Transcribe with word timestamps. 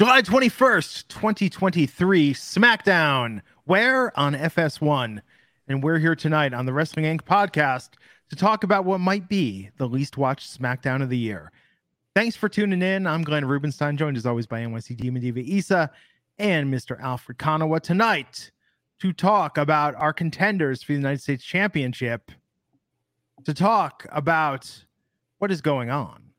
July 0.00 0.22
21st, 0.22 1.08
2023, 1.08 2.32
SmackDown. 2.32 3.42
Where? 3.64 4.18
On 4.18 4.32
FS1. 4.32 5.20
And 5.68 5.82
we're 5.82 5.98
here 5.98 6.14
tonight 6.16 6.54
on 6.54 6.64
the 6.64 6.72
Wrestling 6.72 7.04
Inc. 7.04 7.20
podcast 7.20 7.90
to 8.30 8.34
talk 8.34 8.64
about 8.64 8.86
what 8.86 8.98
might 8.98 9.28
be 9.28 9.68
the 9.76 9.86
least 9.86 10.16
watched 10.16 10.58
SmackDown 10.58 11.02
of 11.02 11.10
the 11.10 11.18
year. 11.18 11.52
Thanks 12.16 12.34
for 12.34 12.48
tuning 12.48 12.80
in. 12.80 13.06
I'm 13.06 13.22
Glenn 13.22 13.44
Rubenstein, 13.44 13.98
joined 13.98 14.16
as 14.16 14.24
always 14.24 14.46
by 14.46 14.62
NYC 14.62 14.96
Demon 14.96 15.20
Diva 15.20 15.40
Isa 15.40 15.90
and 16.38 16.72
Mr. 16.72 16.98
Alfred 16.98 17.36
Konuwa 17.36 17.78
tonight 17.78 18.50
to 19.00 19.12
talk 19.12 19.58
about 19.58 19.94
our 19.96 20.14
contenders 20.14 20.82
for 20.82 20.92
the 20.92 20.98
United 20.98 21.20
States 21.20 21.44
Championship, 21.44 22.32
to 23.44 23.52
talk 23.52 24.06
about 24.10 24.82
what 25.36 25.50
is 25.50 25.60
going 25.60 25.90
on 25.90 26.30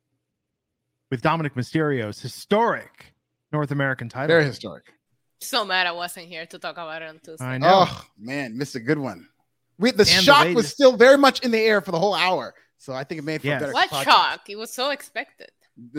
with 1.11 1.21
Dominic 1.21 1.53
Mysterio's 1.53 2.19
historic 2.19 3.10
North 3.51 3.71
American 3.71 4.09
title. 4.09 4.27
Very 4.27 4.45
historic. 4.45 4.93
So 5.39 5.65
mad 5.65 5.87
I 5.87 5.91
wasn't 5.91 6.27
here 6.27 6.45
to 6.45 6.59
talk 6.59 6.73
about 6.73 7.01
it 7.01 7.09
on 7.09 7.19
Tuesday. 7.19 7.43
I 7.45 7.57
know. 7.57 7.85
Oh 7.87 8.05
man, 8.17 8.57
missed 8.57 8.75
a 8.75 8.79
good 8.79 8.99
one. 8.99 9.27
We, 9.79 9.91
the 9.91 9.99
And 9.99 10.07
the 10.07 10.13
shock 10.21 10.47
was 10.55 10.69
still 10.69 10.95
very 10.95 11.17
much 11.17 11.39
in 11.39 11.49
the 11.51 11.57
air 11.59 11.81
for 11.81 11.91
the 11.91 11.97
whole 11.99 12.13
hour, 12.13 12.53
so 12.77 12.93
I 12.93 13.03
think 13.03 13.19
it 13.19 13.23
made 13.23 13.41
for 13.41 13.47
Yes. 13.47 13.61
a 13.61 13.65
better. 13.65 13.73
What 13.73 13.89
podcast. 13.89 14.03
shock? 14.03 14.41
It 14.49 14.55
was 14.57 14.71
so 14.71 14.91
expected. 14.91 15.49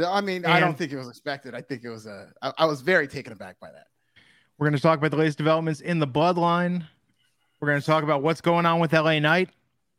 I 0.07 0.21
mean, 0.21 0.45
I 0.47 0.61
don't 0.61 0.79
think 0.79 0.93
it 0.93 0.97
was 0.97 1.09
expected. 1.09 1.55
I 1.55 1.63
think 1.63 1.83
it 1.83 1.89
was 1.91 2.07
a. 2.07 2.29
I, 2.41 2.53
I 2.59 2.65
was 2.67 2.83
very 2.83 3.09
taken 3.09 3.33
aback 3.33 3.59
by 3.59 3.73
that. 3.73 3.87
We're 4.59 4.69
going 4.69 4.77
to 4.77 4.83
talk 4.83 4.99
about 4.99 5.11
the 5.11 5.17
latest 5.17 5.39
developments 5.39 5.81
in 5.81 5.99
the 5.99 6.07
bloodline. 6.07 6.87
We're 7.61 7.69
going 7.69 7.81
to 7.81 7.87
talk 7.87 8.05
about 8.05 8.23
what's 8.23 8.41
going 8.41 8.65
on 8.67 8.79
with 8.79 8.93
LA 8.93 9.19
Knight 9.19 9.51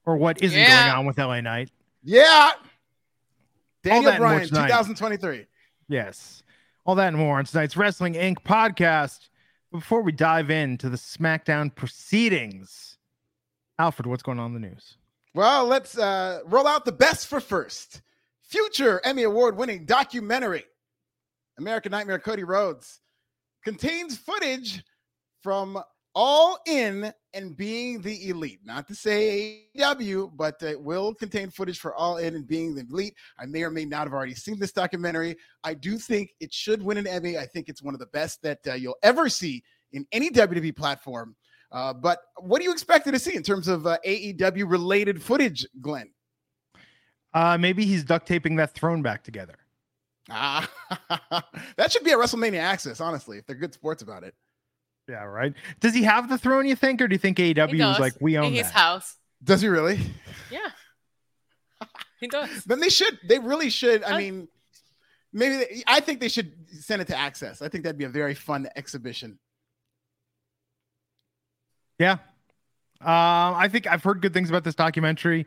or 0.05 0.15
what 0.15 0.41
isn't 0.41 0.57
Yeah. 0.57 0.85
going 0.85 0.99
on 0.99 1.05
with 1.05 1.17
LA 1.17 1.41
Knight. 1.41 1.69
Yeah. 2.03 2.51
Daniel 3.83 4.15
Bryan, 4.15 4.47
2023. 4.47 5.45
Yes. 5.89 6.42
All 6.85 6.95
that 6.95 7.07
and 7.07 7.17
more 7.17 7.39
on 7.39 7.45
tonight's 7.45 7.77
Wrestling 7.77 8.15
Inc. 8.15 8.43
podcast. 8.43 9.29
Before 9.71 10.01
we 10.01 10.11
dive 10.11 10.49
into 10.49 10.89
the 10.89 10.97
SmackDown 10.97 11.73
proceedings, 11.73 12.97
Alfred, 13.79 14.05
what's 14.05 14.21
going 14.21 14.37
on 14.37 14.53
in 14.53 14.61
the 14.61 14.67
news? 14.67 14.97
Well, 15.33 15.65
let's 15.65 15.97
uh, 15.97 16.41
roll 16.45 16.67
out 16.67 16.85
the 16.85 16.91
best 16.91 17.27
for 17.27 17.39
first. 17.39 18.01
Future 18.43 19.01
Emmy 19.03 19.23
Award 19.23 19.57
winning 19.57 19.85
documentary, 19.85 20.65
American 21.57 21.91
Nightmare 21.91 22.19
Cody 22.19 22.43
Rhodes, 22.43 22.99
contains 23.63 24.17
footage 24.17 24.83
from 25.41 25.81
All 26.15 26.59
In 26.67 27.11
and 27.33 27.57
Being 27.57 28.01
the 28.01 28.29
Elite. 28.29 28.59
Not 28.63 28.87
to 28.87 28.95
say 28.95 29.65
AEW, 29.77 30.31
but 30.35 30.61
it 30.61 30.79
will 30.79 31.13
contain 31.13 31.49
footage 31.49 31.79
for 31.79 31.95
All 31.95 32.17
In 32.17 32.35
and 32.35 32.47
Being 32.47 32.75
the 32.75 32.85
Elite. 32.89 33.15
I 33.39 33.45
may 33.45 33.63
or 33.63 33.71
may 33.71 33.85
not 33.85 34.03
have 34.03 34.13
already 34.13 34.35
seen 34.35 34.59
this 34.59 34.71
documentary. 34.71 35.35
I 35.63 35.73
do 35.73 35.97
think 35.97 36.31
it 36.39 36.53
should 36.53 36.83
win 36.83 36.97
an 36.97 37.07
Emmy. 37.07 37.37
I 37.37 37.45
think 37.45 37.69
it's 37.69 37.81
one 37.81 37.93
of 37.93 37.99
the 37.99 38.07
best 38.07 38.41
that 38.43 38.59
uh, 38.67 38.73
you'll 38.73 38.97
ever 39.01 39.29
see 39.29 39.63
in 39.91 40.05
any 40.11 40.29
WWE 40.29 40.75
platform. 40.75 41.35
Uh, 41.71 41.91
but 41.91 42.19
what 42.37 42.59
do 42.59 42.65
you 42.65 42.71
expect 42.71 43.07
to 43.07 43.19
see 43.19 43.35
in 43.35 43.41
terms 43.41 43.67
of 43.67 43.87
uh, 43.87 43.97
AEW 44.05 44.69
related 44.69 45.21
footage, 45.21 45.65
Glenn? 45.81 46.11
Uh, 47.33 47.57
maybe 47.57 47.83
he's 47.83 48.03
duct 48.03 48.27
taping 48.27 48.55
that 48.57 48.75
throne 48.75 49.01
back 49.01 49.23
together. 49.23 49.55
Ah, 50.29 50.69
that 51.77 51.91
should 51.91 52.03
be 52.03 52.11
a 52.11 52.15
WrestleMania 52.15 52.61
Axxess, 52.61 53.01
honestly, 53.01 53.39
if 53.39 53.45
they're 53.47 53.55
good 53.55 53.73
sports 53.73 54.03
about 54.03 54.23
it. 54.23 54.35
Yeah, 55.07 55.23
right. 55.23 55.53
Does 55.79 55.93
he 55.93 56.03
have 56.03 56.29
the 56.29 56.37
throne, 56.37 56.65
you 56.65 56.75
think, 56.75 57.01
or 57.01 57.07
do 57.07 57.13
you 57.13 57.19
think 57.19 57.37
AEW 57.37 57.93
is 57.93 57.99
like, 57.99 58.13
we 58.21 58.37
own 58.37 58.45
in 58.47 58.53
his 58.53 58.67
that? 58.67 58.73
house. 58.73 59.17
Does 59.43 59.61
he 59.61 59.67
really? 59.67 59.99
Yeah. 60.49 60.69
he 62.21 62.27
does. 62.27 62.63
Then 62.63 62.79
they 62.79 62.89
should. 62.89 63.19
They 63.27 63.39
really 63.39 63.69
should. 63.69 64.03
I 64.03 64.15
I- 64.15 64.17
mean, 64.17 64.47
maybe 65.33 65.57
they, 65.57 65.83
I 65.87 65.99
think 65.99 66.21
they 66.21 66.29
should 66.29 66.53
send 66.79 67.01
it 67.01 67.07
to 67.09 67.17
Access. 67.17 67.61
I 67.61 67.67
think 67.67 67.83
that'd 67.83 67.97
be 67.97 68.05
a 68.05 68.09
very 68.09 68.33
fun 68.33 68.67
exhibition. 68.75 69.39
Yeah. 71.99 72.17
Um, 73.01 73.55
I 73.55 73.67
think 73.69 73.87
I've 73.87 74.03
heard 74.03 74.21
good 74.21 74.33
things 74.33 74.49
about 74.49 74.63
this 74.63 74.75
documentary. 74.75 75.45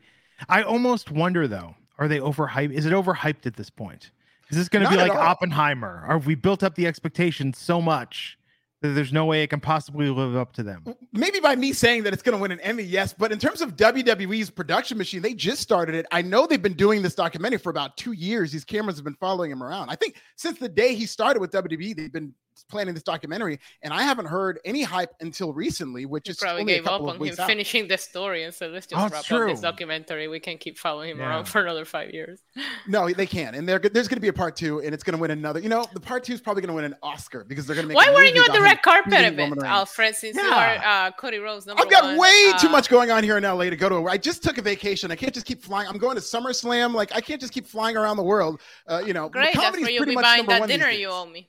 I 0.48 0.62
almost 0.62 1.10
wonder 1.10 1.48
though, 1.48 1.74
are 1.98 2.08
they 2.08 2.18
overhyped? 2.18 2.72
Is 2.72 2.84
it 2.84 2.92
overhyped 2.92 3.46
at 3.46 3.56
this 3.56 3.70
point? 3.70 4.10
Is 4.50 4.58
this 4.58 4.68
going 4.68 4.84
to 4.84 4.90
be 4.90 4.96
like. 4.96 5.12
Oppenheimer? 5.12 6.04
Or 6.06 6.14
have 6.14 6.26
we 6.26 6.34
built 6.34 6.62
up 6.62 6.74
the 6.74 6.86
expectations 6.86 7.56
so 7.58 7.80
much 7.80 8.38
that 8.38 8.45
there's 8.94 9.12
no 9.12 9.24
way 9.24 9.42
it 9.42 9.48
can 9.48 9.60
possibly 9.60 10.08
live 10.08 10.36
up 10.36 10.52
to 10.54 10.62
them? 10.62 10.84
Maybe 11.12 11.40
by 11.40 11.56
me 11.56 11.72
saying 11.72 12.02
that 12.04 12.12
it's 12.12 12.22
going 12.22 12.36
to 12.36 12.40
win 12.40 12.52
an 12.52 12.60
Emmy, 12.60 12.82
yes. 12.82 13.12
But 13.12 13.32
in 13.32 13.38
terms 13.38 13.60
of 13.60 13.76
WWE's 13.76 14.50
production 14.50 14.98
machine, 14.98 15.22
they 15.22 15.34
just 15.34 15.60
started 15.60 15.94
it. 15.94 16.06
I 16.10 16.22
know 16.22 16.46
they've 16.46 16.60
been 16.60 16.74
doing 16.74 17.02
this 17.02 17.14
documentary 17.14 17.58
for 17.58 17.70
about 17.70 17.96
two 17.96 18.12
years. 18.12 18.52
These 18.52 18.64
cameras 18.64 18.96
have 18.96 19.04
been 19.04 19.14
following 19.14 19.50
him 19.50 19.62
around. 19.62 19.90
I 19.90 19.96
think 19.96 20.16
since 20.36 20.58
the 20.58 20.68
day 20.68 20.94
he 20.94 21.06
started 21.06 21.40
with 21.40 21.50
WWE, 21.52 21.96
they've 21.96 22.12
been 22.12 22.34
planning 22.64 22.94
this 22.94 23.02
documentary, 23.02 23.58
and 23.82 23.92
I 23.92 24.02
haven't 24.02 24.26
heard 24.26 24.60
any 24.64 24.82
hype 24.82 25.12
until 25.20 25.52
recently, 25.52 26.06
which 26.06 26.28
is 26.28 26.38
probably 26.38 26.64
gave 26.64 26.86
up 26.86 27.00
on 27.02 27.16
him 27.20 27.34
out. 27.38 27.46
finishing 27.46 27.88
the 27.88 27.98
story 27.98 28.44
and 28.44 28.52
said, 28.54 28.72
let's 28.72 28.86
just 28.86 28.98
Oh, 28.98 29.08
wrap 29.08 29.20
it's 29.20 29.32
up 29.32 29.48
this 29.48 29.60
documentary. 29.60 30.28
We 30.28 30.40
can 30.40 30.58
keep 30.58 30.78
following 30.78 31.10
him 31.10 31.18
Yeah. 31.18 31.28
around 31.28 31.44
for 31.46 31.62
another 31.62 31.84
five 31.84 32.10
years. 32.10 32.40
No, 32.86 33.08
they 33.10 33.26
can, 33.26 33.54
and 33.54 33.68
there, 33.68 33.78
there's 33.78 34.08
going 34.08 34.16
to 34.16 34.20
be 34.20 34.28
a 34.28 34.32
part 34.32 34.56
two, 34.56 34.80
and 34.80 34.94
it's 34.94 35.02
going 35.02 35.16
to 35.16 35.20
win 35.20 35.30
another. 35.30 35.60
You 35.60 35.68
know, 35.68 35.84
the 35.92 36.00
part 36.00 36.24
two 36.24 36.32
is 36.32 36.40
probably 36.40 36.62
going 36.62 36.68
to 36.68 36.74
win 36.74 36.84
an 36.84 36.96
Oscar 37.02 37.44
because 37.44 37.66
they're 37.66 37.76
going 37.76 37.84
to 37.84 37.88
make. 37.88 37.96
Why 37.96 38.12
weren't 38.12 38.34
you 38.34 38.44
at 38.44 38.52
the 38.52 38.60
red 38.60 38.82
carpet 38.82 39.12
event, 39.12 39.62
Alfred, 39.62 40.14
since 40.14 40.36
you 40.36 40.42
are 40.42 40.78
uh, 40.84 41.10
Cody 41.12 41.38
Rhodes 41.38 41.66
number 41.66 41.82
I've 41.82 41.90
got 41.90 42.04
one, 42.04 42.18
way 42.18 42.52
too 42.58 42.68
uh, 42.68 42.70
much 42.70 42.88
going 42.88 43.10
on 43.10 43.24
here 43.24 43.36
in 43.36 43.42
LA 43.44 43.64
to 43.64 43.76
go 43.76 43.88
to. 43.88 44.06
I 44.08 44.16
just 44.16 44.42
took 44.42 44.58
a 44.58 44.62
vacation. 44.62 45.10
I 45.10 45.16
can't 45.16 45.34
just 45.34 45.46
keep 45.46 45.62
flying. 45.62 45.88
I'm 45.88 45.98
going 45.98 46.16
to 46.16 46.22
SummerSlam. 46.22 46.94
Like 46.94 47.14
I 47.14 47.20
can't 47.20 47.40
just 47.40 47.52
keep 47.52 47.66
flying 47.66 47.96
around 47.96 48.16
the 48.16 48.22
world. 48.22 48.60
Uh, 48.86 49.02
you 49.04 49.12
know, 49.12 49.28
Great, 49.28 49.54
that's 49.54 49.56
comedy's 49.56 49.82
where 49.82 49.90
you'll 49.90 50.00
pretty 50.00 50.12
be 50.12 50.16
much 50.16 50.24
buying 50.24 50.46
that 50.46 50.66
dinner 50.68 50.90
you 50.90 51.08
owe 51.08 51.26
me. 51.26 51.48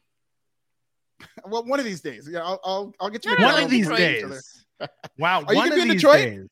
Well, 1.45 1.63
one 1.66 1.79
of 1.79 1.85
these 1.85 2.01
days. 2.01 2.28
Yeah, 2.31 2.39
I'll, 2.44 2.59
I'll, 2.63 2.94
I'll 3.00 3.09
get 3.09 3.25
you. 3.25 3.31
No, 3.31 3.38
no, 3.38 3.53
One 3.53 3.63
of 3.63 3.69
these 3.69 3.88
we'll 3.88 3.97
Detroit. 3.97 4.19
see 4.22 4.25
each 4.25 4.31
days. 4.31 4.66
Wow. 5.17 5.44
Are 5.47 5.53
you 5.53 5.59
gonna 5.61 5.69
of 5.72 5.75
be 5.75 5.81
in 5.81 5.88
Detroit? 5.89 6.16
days. 6.22 6.47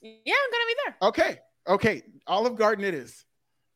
Yeah, 0.00 0.34
I'm 0.44 0.50
gonna 0.50 0.66
be 0.66 0.76
there. 0.86 0.96
Okay, 1.08 1.38
okay. 1.66 2.02
Olive 2.26 2.56
Garden, 2.56 2.84
it 2.84 2.94
is. 2.94 3.24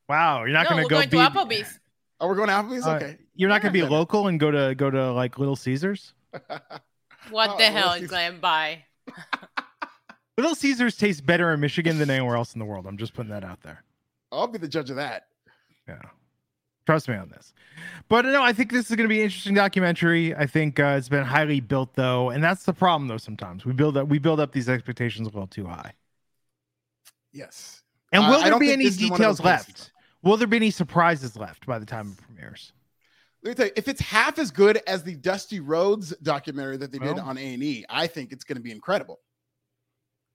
Wow. 0.08 0.40
You're 0.44 0.52
not 0.52 0.64
no, 0.64 0.70
going 0.70 0.76
we're 0.78 0.82
to 0.84 0.88
go 0.88 0.96
going 0.96 1.08
be. 1.10 1.16
to 1.18 1.62
Applebee's. 1.64 1.78
Oh, 2.20 2.28
we're 2.28 2.34
going 2.36 2.48
to 2.48 2.54
Applebee's. 2.54 2.86
Uh, 2.86 2.94
Okay. 2.96 3.18
You're 3.34 3.48
not 3.48 3.62
going 3.62 3.72
to 3.72 3.78
be 3.78 3.86
local 3.86 4.28
and 4.28 4.38
go 4.38 4.50
to 4.50 4.74
go 4.74 4.90
to 4.90 5.12
like 5.12 5.38
Little 5.38 5.56
Caesars. 5.56 6.14
What 7.30 7.50
Oh, 7.50 7.56
the 7.58 7.64
hell 7.64 7.92
she's- 7.92 8.04
is 8.04 8.10
Glenn 8.10 8.40
by? 8.40 8.84
Little 10.36 10.54
Caesars 10.54 10.96
tastes 10.96 11.20
better 11.20 11.52
in 11.52 11.60
Michigan 11.60 11.98
than 11.98 12.10
anywhere 12.10 12.36
else 12.36 12.54
in 12.54 12.58
the 12.58 12.64
world. 12.64 12.86
I'm 12.86 12.96
just 12.96 13.14
putting 13.14 13.30
that 13.30 13.44
out 13.44 13.62
there. 13.62 13.84
I'll 14.32 14.46
be 14.48 14.58
the 14.58 14.66
judge 14.68 14.90
of 14.90 14.96
that. 14.96 15.26
Yeah. 15.86 16.00
Trust 16.86 17.08
me 17.08 17.14
on 17.14 17.28
this. 17.28 17.54
But 18.08 18.24
no, 18.24 18.42
I 18.42 18.52
think 18.52 18.72
this 18.72 18.90
is 18.90 18.96
going 18.96 19.08
to 19.08 19.12
be 19.12 19.20
an 19.20 19.24
interesting 19.24 19.54
documentary. 19.54 20.34
I 20.34 20.46
think 20.46 20.80
uh, 20.80 20.94
it's 20.98 21.08
been 21.08 21.24
highly 21.24 21.60
built 21.60 21.94
though, 21.94 22.30
and 22.30 22.42
that's 22.42 22.64
the 22.64 22.72
problem 22.72 23.08
though. 23.08 23.18
Sometimes 23.18 23.64
we 23.64 23.72
build 23.72 23.96
up 23.96 24.08
we 24.08 24.18
build 24.18 24.40
up 24.40 24.52
these 24.52 24.68
expectations 24.68 25.26
a 25.26 25.30
little 25.30 25.46
too 25.46 25.66
high. 25.66 25.92
Yes. 27.32 27.82
And 28.12 28.24
Uh, 28.24 28.28
will 28.28 28.40
I 28.40 28.50
there 28.50 28.58
be 28.58 28.72
any 28.72 28.84
this 28.84 28.96
is 29.00 29.02
one 29.02 29.12
of 29.12 29.18
details 29.18 29.40
left? 29.40 29.92
Will 30.22 30.36
there 30.36 30.46
be 30.46 30.56
any 30.56 30.70
surprises 30.70 31.36
left 31.36 31.66
by 31.66 31.78
the 31.78 31.86
time 31.86 32.16
it 32.18 32.24
premieres? 32.24 32.72
Let 33.42 33.50
me 33.50 33.54
tell 33.54 33.66
you, 33.66 33.72
if 33.74 33.88
it's 33.88 34.00
half 34.00 34.38
as 34.38 34.50
good 34.52 34.80
as 34.86 35.02
the 35.02 35.16
Dusty 35.16 35.58
Rhodes 35.58 36.14
documentary 36.22 36.76
that 36.76 36.92
they 36.92 36.98
did 36.98 37.18
on 37.18 37.36
A 37.38 37.54
and 37.54 37.62
E, 37.62 37.84
I 37.88 38.06
think 38.06 38.32
it's 38.32 38.44
going 38.44 38.56
to 38.56 38.62
be 38.62 38.70
incredible. 38.70 39.18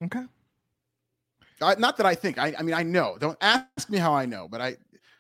Okay. 0.04 0.24
Uh, 1.62 1.76
not 1.80 1.98
that 1.98 2.06
I 2.06 2.16
think. 2.16 2.38
I, 2.38 2.54
I 2.60 2.64
mean, 2.64 2.76
I 2.76 2.84
know. 2.84 3.18
Don't 3.18 3.38
ask 3.40 3.90
me 3.90 3.98
how 3.98 4.14
I 4.14 4.26
know, 4.26 4.48
but 4.48 4.60
I, 4.62 4.76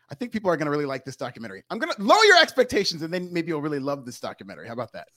I 0.10 0.16
think 0.16 0.32
people 0.32 0.50
are 0.50 0.58
going 0.58 0.66
to 0.68 0.72
really 0.72 0.86
like 0.86 1.04
this 1.06 1.16
documentary. 1.18 1.64
I'm 1.70 1.80
going 1.80 1.94
to 1.94 2.02
lower 2.02 2.24
your 2.24 2.42
expectations, 2.42 3.02
and 3.02 3.14
then 3.14 3.32
maybe 3.34 3.50
you'll 3.50 3.62
really 3.62 3.80
love 3.80 4.06
this 4.06 4.20
documentary. 4.20 4.68
How 4.68 4.74
about 4.74 4.94
that? 4.94 5.08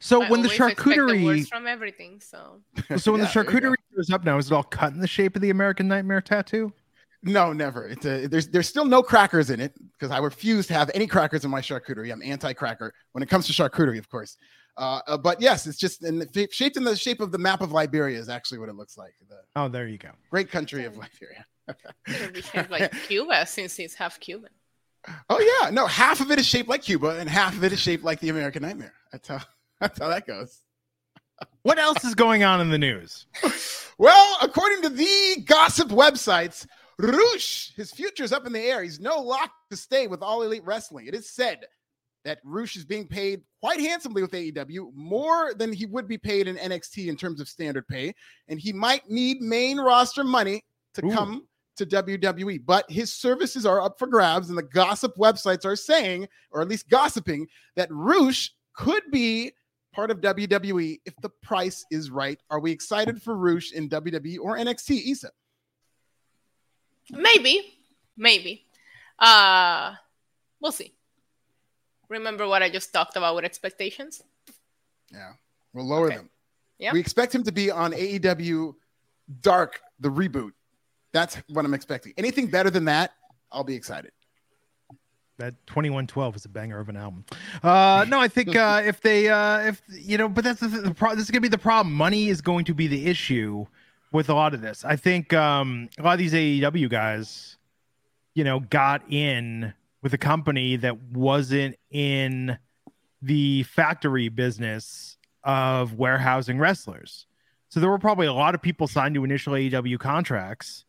So 0.00 0.22
I 0.22 0.30
when 0.30 0.42
the 0.42 0.48
always 0.48 0.60
expect 0.60 0.78
the 0.78 0.84
charcuterie, 0.94 1.24
worst 1.24 1.48
from 1.48 1.66
everything. 1.66 2.20
So 2.20 2.60
so 2.96 3.12
when 3.12 3.20
Yeah, 3.20 3.28
the 3.28 3.32
there 3.34 3.44
you 3.44 3.60
go. 3.60 3.68
charcuterie 3.70 3.74
goes 3.96 4.10
up 4.10 4.24
now, 4.24 4.38
is 4.38 4.50
it 4.50 4.54
all 4.54 4.62
cut 4.62 4.92
in 4.92 5.00
the 5.00 5.06
shape 5.06 5.36
of 5.36 5.42
the 5.42 5.50
American 5.50 5.86
Nightmare 5.88 6.20
tattoo? 6.20 6.72
No, 7.22 7.52
never. 7.52 7.86
It's 7.86 8.06
a, 8.06 8.26
there's 8.26 8.48
there's 8.48 8.68
still 8.68 8.86
no 8.86 9.02
crackers 9.02 9.50
in 9.50 9.60
it 9.60 9.74
because 9.92 10.10
I 10.10 10.18
refuse 10.18 10.66
to 10.68 10.74
have 10.74 10.90
any 10.94 11.06
crackers 11.06 11.44
in 11.44 11.50
my 11.50 11.60
charcuterie. 11.60 12.10
I'm 12.10 12.22
anti-cracker 12.22 12.94
when 13.12 13.22
it 13.22 13.28
comes 13.28 13.46
to 13.46 13.52
charcuterie, 13.52 13.98
of 13.98 14.08
course. 14.08 14.36
Uh, 14.78 15.00
uh, 15.06 15.18
but 15.18 15.40
yes, 15.42 15.66
it's 15.66 15.76
just 15.76 16.02
in 16.04 16.20
the, 16.20 16.48
shaped 16.50 16.78
in 16.78 16.84
the 16.84 16.96
shape 16.96 17.20
of 17.20 17.30
the 17.32 17.36
map 17.38 17.60
of 17.60 17.72
Liberia 17.72 18.18
is 18.18 18.30
actually 18.30 18.58
what 18.58 18.70
it 18.70 18.74
looks 18.74 18.96
like. 18.96 19.12
The 19.28 19.36
Oh, 19.54 19.68
there 19.68 19.86
you 19.86 19.98
go. 19.98 20.10
great 20.30 20.50
country 20.50 20.84
of 20.86 20.94
Liberia. 20.96 21.44
It'll 22.06 22.32
be 22.32 22.42
shaped 22.42 22.70
like 22.70 22.92
Cuba 23.06 23.46
since 23.46 23.78
it's 23.78 23.94
half 23.94 24.20
Cuban. 24.20 24.50
Oh 25.28 25.60
yeah, 25.62 25.70
no, 25.70 25.86
half 25.86 26.20
of 26.20 26.30
it 26.30 26.38
is 26.38 26.46
shaped 26.46 26.68
like 26.68 26.82
Cuba 26.82 27.18
and 27.18 27.28
half 27.28 27.56
of 27.56 27.64
it 27.64 27.72
is 27.72 27.80
shaped 27.80 28.04
like 28.04 28.20
the 28.20 28.28
American 28.28 28.62
Nightmare. 28.62 28.92
That's 29.12 29.28
how 29.28 29.40
that's 29.80 29.98
how 29.98 30.08
that 30.08 30.26
goes. 30.26 30.60
What 31.62 31.78
else 31.78 32.04
is 32.04 32.14
going 32.14 32.44
on 32.44 32.60
in 32.60 32.70
the 32.70 32.78
news? 32.78 33.26
Well, 34.00 34.38
according 34.40 34.80
to 34.80 34.88
the 34.88 35.42
gossip 35.44 35.90
websites, 35.90 36.66
Roosh, 36.98 37.72
his 37.76 37.92
future 37.92 38.24
is 38.24 38.32
up 38.32 38.46
in 38.46 38.52
the 38.54 38.60
air. 38.60 38.82
He's 38.82 38.98
no 38.98 39.20
lock 39.20 39.52
to 39.70 39.76
stay 39.76 40.06
with 40.06 40.22
All 40.22 40.40
Elite 40.40 40.64
Wrestling. 40.64 41.06
It 41.06 41.14
is 41.14 41.28
said 41.28 41.66
that 42.24 42.38
Roosh 42.42 42.76
is 42.76 42.86
being 42.86 43.06
paid 43.06 43.42
quite 43.60 43.78
handsomely 43.78 44.22
with 44.22 44.30
AEW, 44.30 44.94
more 44.94 45.52
than 45.52 45.70
he 45.70 45.84
would 45.84 46.08
be 46.08 46.16
paid 46.16 46.48
in 46.48 46.56
NXT 46.56 47.08
in 47.08 47.16
terms 47.16 47.42
of 47.42 47.48
standard 47.48 47.86
pay, 47.88 48.14
and 48.48 48.58
he 48.58 48.72
might 48.72 49.08
need 49.10 49.42
main 49.42 49.78
roster 49.78 50.24
money 50.24 50.64
to 50.94 51.04
Ooh. 51.04 51.12
come 51.12 51.46
to 51.76 51.86
WWE, 51.86 52.60
but 52.64 52.90
his 52.90 53.12
services 53.12 53.64
are 53.64 53.80
up 53.80 53.98
for 53.98 54.06
grabs, 54.06 54.48
and 54.48 54.58
the 54.58 54.62
gossip 54.62 55.16
websites 55.16 55.64
are 55.64 55.76
saying, 55.76 56.28
or 56.50 56.60
at 56.60 56.68
least 56.68 56.88
gossiping, 56.88 57.46
that 57.76 57.90
Roosh 57.90 58.50
could 58.74 59.02
be 59.10 59.52
part 59.92 60.10
of 60.10 60.20
WWE 60.20 61.00
if 61.04 61.14
the 61.22 61.30
price 61.42 61.84
is 61.90 62.10
right. 62.10 62.38
Are 62.50 62.60
we 62.60 62.70
excited 62.70 63.22
for 63.22 63.36
Roosh 63.36 63.72
in 63.72 63.88
WWE 63.88 64.38
or 64.40 64.56
NXT, 64.56 64.90
Isa? 64.90 65.30
Maybe, 67.10 67.74
maybe. 68.16 68.64
Uh, 69.18 69.94
we'll 70.60 70.72
see. 70.72 70.94
Remember 72.08 72.46
what 72.46 72.62
I 72.62 72.70
just 72.70 72.92
talked 72.92 73.16
about 73.16 73.34
with 73.36 73.44
expectations? 73.44 74.22
Yeah, 75.12 75.32
we'll 75.72 75.86
lower 75.86 76.06
Okay. 76.06 76.16
them. 76.16 76.30
Yeah. 76.78 76.92
We 76.92 77.00
expect 77.00 77.34
him 77.34 77.42
to 77.44 77.52
be 77.52 77.70
on 77.70 77.92
AEW 77.92 78.74
Dark, 79.42 79.80
the 80.00 80.08
reboot. 80.08 80.52
That's 81.12 81.36
what 81.48 81.64
I'm 81.64 81.74
expecting. 81.74 82.12
Anything 82.16 82.46
better 82.46 82.70
than 82.70 82.84
that, 82.86 83.12
I'll 83.50 83.64
be 83.64 83.74
excited. 83.74 84.12
that 85.38 85.54
2112 85.66 86.36
is 86.36 86.44
a 86.44 86.48
banger 86.48 86.78
of 86.78 86.88
an 86.88 86.96
album. 86.96 87.24
Uh, 87.62 88.04
no, 88.08 88.20
I 88.20 88.28
think 88.28 88.54
uh, 88.54 88.82
if 88.84 89.00
they, 89.00 89.28
uh, 89.28 89.60
if 89.60 89.82
you 89.88 90.18
know, 90.18 90.28
but 90.28 90.44
that's 90.44 90.60
the, 90.60 90.68
the 90.68 90.94
this 91.14 91.24
is 91.24 91.30
gonna 91.30 91.40
be 91.40 91.48
the 91.48 91.58
problem. 91.58 91.94
Money 91.94 92.28
is 92.28 92.40
going 92.40 92.64
to 92.66 92.74
be 92.74 92.86
the 92.86 93.06
issue 93.06 93.66
with 94.12 94.28
a 94.28 94.34
lot 94.34 94.54
of 94.54 94.60
this. 94.60 94.84
I 94.84 94.96
think 94.96 95.32
um, 95.32 95.88
a 95.98 96.02
lot 96.02 96.12
of 96.12 96.18
these 96.18 96.32
AEW 96.32 96.88
guys, 96.90 97.56
you 98.34 98.44
know, 98.44 98.60
got 98.60 99.02
in 99.10 99.72
with 100.02 100.14
a 100.14 100.18
company 100.18 100.76
that 100.76 101.00
wasn't 101.02 101.76
in 101.90 102.58
the 103.22 103.62
factory 103.64 104.28
business 104.28 105.18
of 105.44 105.94
warehousing 105.94 106.58
wrestlers. 106.58 107.26
So 107.68 107.80
there 107.80 107.90
were 107.90 107.98
probably 107.98 108.26
a 108.26 108.32
lot 108.32 108.54
of 108.54 108.62
people 108.62 108.88
signed 108.88 109.14
to 109.14 109.24
initial 109.24 109.52
AEW 109.52 109.98
contracts 109.98 110.84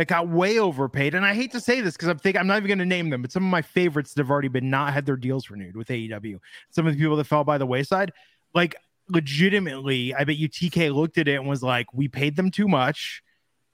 that 0.00 0.08
got 0.08 0.28
way 0.28 0.58
overpaid. 0.58 1.14
And 1.14 1.26
I 1.26 1.34
hate 1.34 1.52
to 1.52 1.60
say 1.60 1.82
this 1.82 1.94
because 1.94 2.08
I'm 2.08 2.18
thinking 2.18 2.40
I'm 2.40 2.46
not 2.46 2.56
even 2.56 2.68
going 2.68 2.78
to 2.78 2.86
name 2.86 3.10
them, 3.10 3.20
but 3.20 3.30
some 3.30 3.44
of 3.44 3.50
my 3.50 3.60
favorites 3.60 4.14
that 4.14 4.22
have 4.22 4.30
already 4.30 4.48
been 4.48 4.70
not 4.70 4.94
had 4.94 5.04
their 5.04 5.16
deals 5.16 5.50
renewed 5.50 5.76
with 5.76 5.88
AEW. 5.88 6.38
Some 6.70 6.86
of 6.86 6.94
the 6.94 6.98
people 6.98 7.16
that 7.16 7.24
fell 7.24 7.44
by 7.44 7.58
the 7.58 7.66
wayside, 7.66 8.10
like 8.54 8.76
legitimately, 9.10 10.14
I 10.14 10.24
bet 10.24 10.36
you 10.36 10.48
TK 10.48 10.94
looked 10.94 11.18
at 11.18 11.28
it 11.28 11.34
and 11.34 11.46
was 11.46 11.62
like, 11.62 11.92
"We 11.92 12.08
paid 12.08 12.34
them 12.34 12.50
too 12.50 12.66
much." 12.66 13.22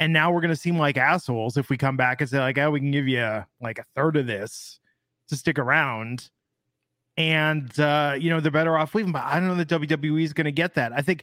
And 0.01 0.13
now 0.13 0.33
we're 0.33 0.41
gonna 0.41 0.57
seem 0.57 0.77
like 0.77 0.97
assholes 0.97 1.57
if 1.57 1.71
we 1.71 1.77
come 1.77 1.97
back 1.97 2.21
and 2.21 2.29
say 2.29 2.41
like, 2.41 2.59
"Oh, 2.59 2.73
we 2.73 2.81
can 2.81 2.91
give 2.91 3.07
you 3.07 3.45
like 3.61 3.79
a 3.79 3.85
third 3.95 4.17
of 4.17 4.27
this 4.27 4.81
to 5.29 5.37
stick 5.37 5.61
around," 5.61 6.29
and 7.17 7.79
uh, 7.79 8.17
you 8.19 8.31
know 8.31 8.41
they're 8.41 8.51
better 8.51 8.77
off 8.77 8.97
leaving. 8.97 9.13
But 9.13 9.23
I 9.23 9.39
don't 9.39 9.49
know 9.49 9.55
that 9.55 9.69
WWE 9.69 10.25
is 10.25 10.33
gonna 10.33 10.51
get 10.51 10.75
that. 10.75 10.93
I 10.93 11.03
think 11.03 11.23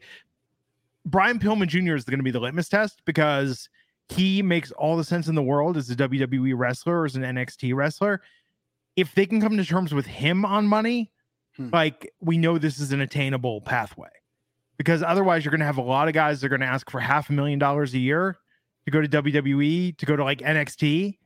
Brian 1.06 1.40
Pillman 1.40 1.68
Jr. 1.68 1.96
is 1.96 2.06
going 2.06 2.20
to 2.20 2.24
be 2.24 2.32
the 2.32 2.40
litmus 2.40 2.70
test 2.70 3.02
because 3.04 3.68
he 4.10 4.42
makes 4.42 4.72
all 4.72 4.98
the 4.98 5.04
sense 5.04 5.28
in 5.28 5.36
the 5.36 5.44
world 5.44 5.78
as 5.78 5.90
a 5.90 5.96
WWE 5.96 6.54
wrestler 6.56 7.02
or 7.02 7.06
as 7.06 7.16
an 7.16 7.24
NXT 7.24 7.74
wrestler. 7.76 8.22
If 8.96 9.16
they 9.16 9.26
can 9.26 9.42
come 9.42 9.58
to 9.58 9.66
terms 9.66 9.94
with 9.94 10.06
him 10.06 10.46
on 10.46 10.68
money, 10.68 11.10
Hmm. 11.58 11.70
like 11.72 12.12
we 12.20 12.40
know 12.40 12.58
this 12.58 12.80
is 12.80 12.92
an 12.94 13.02
attainable 13.02 13.62
pathway. 13.62 14.10
Because 14.78 15.04
otherwise, 15.04 15.46
you're 15.46 15.52
going 15.52 15.60
to 15.60 15.68
have 15.68 15.78
a 15.78 15.84
lot 15.84 16.08
of 16.08 16.16
guys 16.16 16.42
that 16.42 16.48
are 16.48 16.50
going 16.50 16.62
to 16.62 16.68
ask 16.68 16.90
for 16.90 17.00
half 17.00 17.30
a 17.30 17.34
million 17.34 17.60
dollars 17.60 17.94
a 17.94 18.00
year 18.00 18.38
to 18.86 18.92
go 18.92 19.00
to 19.02 19.08
WWE, 19.08 19.96
to 19.98 20.06
go 20.08 20.16
to 20.16 20.24
like 20.24 20.40
NXT, 20.40 21.20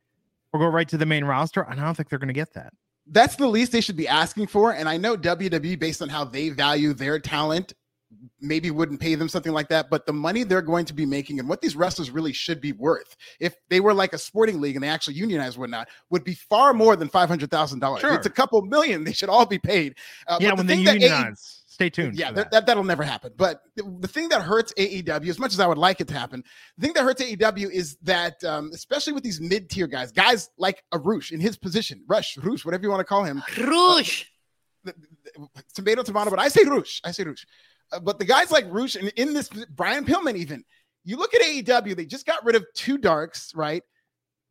or 0.52 0.60
go 0.60 0.68
right 0.68 0.88
to 0.90 0.98
the 0.98 1.06
main 1.06 1.24
roster. 1.24 1.62
And 1.62 1.80
I 1.80 1.86
don't 1.86 1.96
think 1.96 2.10
they're 2.10 2.20
going 2.20 2.28
to 2.28 2.34
get 2.34 2.54
that. 2.56 2.74
That's 3.08 3.38
the 3.38 3.48
least 3.48 3.72
they 3.72 3.80
should 3.80 3.96
be 3.96 4.06
asking 4.08 4.48
for. 4.48 4.74
And 4.74 4.90
I 4.90 4.98
know 4.98 5.16
WWE, 5.16 5.80
based 5.80 6.02
on 6.02 6.10
how 6.10 6.26
they 6.26 6.50
value 6.50 6.92
their 6.94 7.20
talent, 7.20 7.72
maybe 8.40 8.72
wouldn't 8.72 9.00
pay 9.00 9.16
them 9.16 9.30
something 9.30 9.52
like 9.52 9.70
that. 9.70 9.90
But 9.90 10.06
the 10.06 10.14
money 10.14 10.44
they're 10.44 10.62
going 10.62 10.86
to 10.86 10.94
be 10.94 11.06
making 11.06 11.40
and 11.40 11.50
what 11.50 11.62
these 11.62 11.76
wrestlers 11.76 12.12
really 12.12 12.34
should 12.34 12.62
be 12.62 12.72
worth, 12.72 13.16
if 13.40 13.56
they 13.70 13.80
were 13.80 13.94
like 13.94 14.14
a 14.14 14.18
sporting 14.18 14.62
league 14.62 14.76
and 14.76 14.84
they 14.84 14.90
actually 14.90 15.16
unionized 15.16 15.58
whatnot, 15.58 15.88
would 16.10 16.24
be 16.24 16.34
far 16.34 16.74
more 16.74 16.96
than 16.96 17.10
five 17.10 17.30
hundred 17.30 17.52
thousand 17.52 17.80
dollars. 17.80 18.02
Sure. 18.02 18.14
It's 18.14 18.26
a 18.26 18.32
couple 18.32 18.62
million. 18.62 19.04
They 19.04 19.14
should 19.14 19.30
all 19.30 19.46
be 19.46 19.60
paid. 19.60 19.96
Uh, 20.28 20.38
yeah, 20.40 20.52
but 20.52 20.56
the 20.56 20.58
when 20.58 20.68
they 20.68 20.76
thing 20.76 20.86
that 20.86 20.96
AE 20.96 21.00
unionize, 21.00 21.64
stay 21.68 21.90
tuned. 21.90 22.18
yeah, 22.18 22.32
that. 22.32 22.52
That, 22.52 22.66
that'll 22.66 22.84
never 22.84 23.04
happen. 23.04 23.34
But 23.36 23.62
the, 23.76 23.84
the 24.00 24.08
thing 24.08 24.30
that 24.30 24.42
hurts 24.42 24.74
AEW, 24.78 25.30
as 25.30 25.40
much 25.40 25.54
as 25.54 25.60
I 25.60 25.68
would 25.68 25.78
like 25.78 26.02
it 26.02 26.08
to 26.10 26.14
happen, 26.14 26.44
the 26.78 26.88
thing 26.88 26.94
that 26.94 27.04
hurts 27.04 27.22
AEW 27.22 27.72
is 27.72 27.98
that, 28.04 28.44
um, 28.44 28.72
especially 28.74 29.14
with 29.14 29.24
these 29.24 29.42
mid 29.42 29.70
tier 29.70 29.88
guys, 29.88 30.12
guys 30.12 30.50
like 30.58 30.84
Arush 30.94 31.32
in 31.32 31.40
his 31.40 31.58
position, 31.58 32.04
Rush, 32.08 32.38
Roosh, 32.38 32.66
whatever 32.66 32.84
you 32.84 32.90
want 32.90 33.02
to 33.02 33.06
call 33.06 33.24
him, 33.24 33.44
Rouge. 33.58 34.26
tomato, 35.74 36.04
tomato, 36.04 36.30
but 36.30 36.40
I 36.40 36.48
say 36.48 36.64
Roosh. 36.64 37.02
I 37.04 37.12
say 37.12 37.24
Roosh. 37.24 37.46
Uh, 37.92 38.00
but 38.00 38.20
the 38.20 38.26
guys 38.26 38.52
like 38.52 38.66
Roosh 38.70 38.96
and 38.96 39.10
in 39.16 39.34
this, 39.34 39.50
Brian 39.76 40.06
Pillman, 40.06 40.36
even, 40.36 40.64
you 41.04 41.18
look 41.18 41.34
at 41.34 41.42
AEW, 41.42 41.96
they 41.96 42.06
just 42.06 42.26
got 42.26 42.44
rid 42.46 42.56
of 42.56 42.66
two 42.76 42.98
darks, 42.98 43.54
right? 43.56 43.84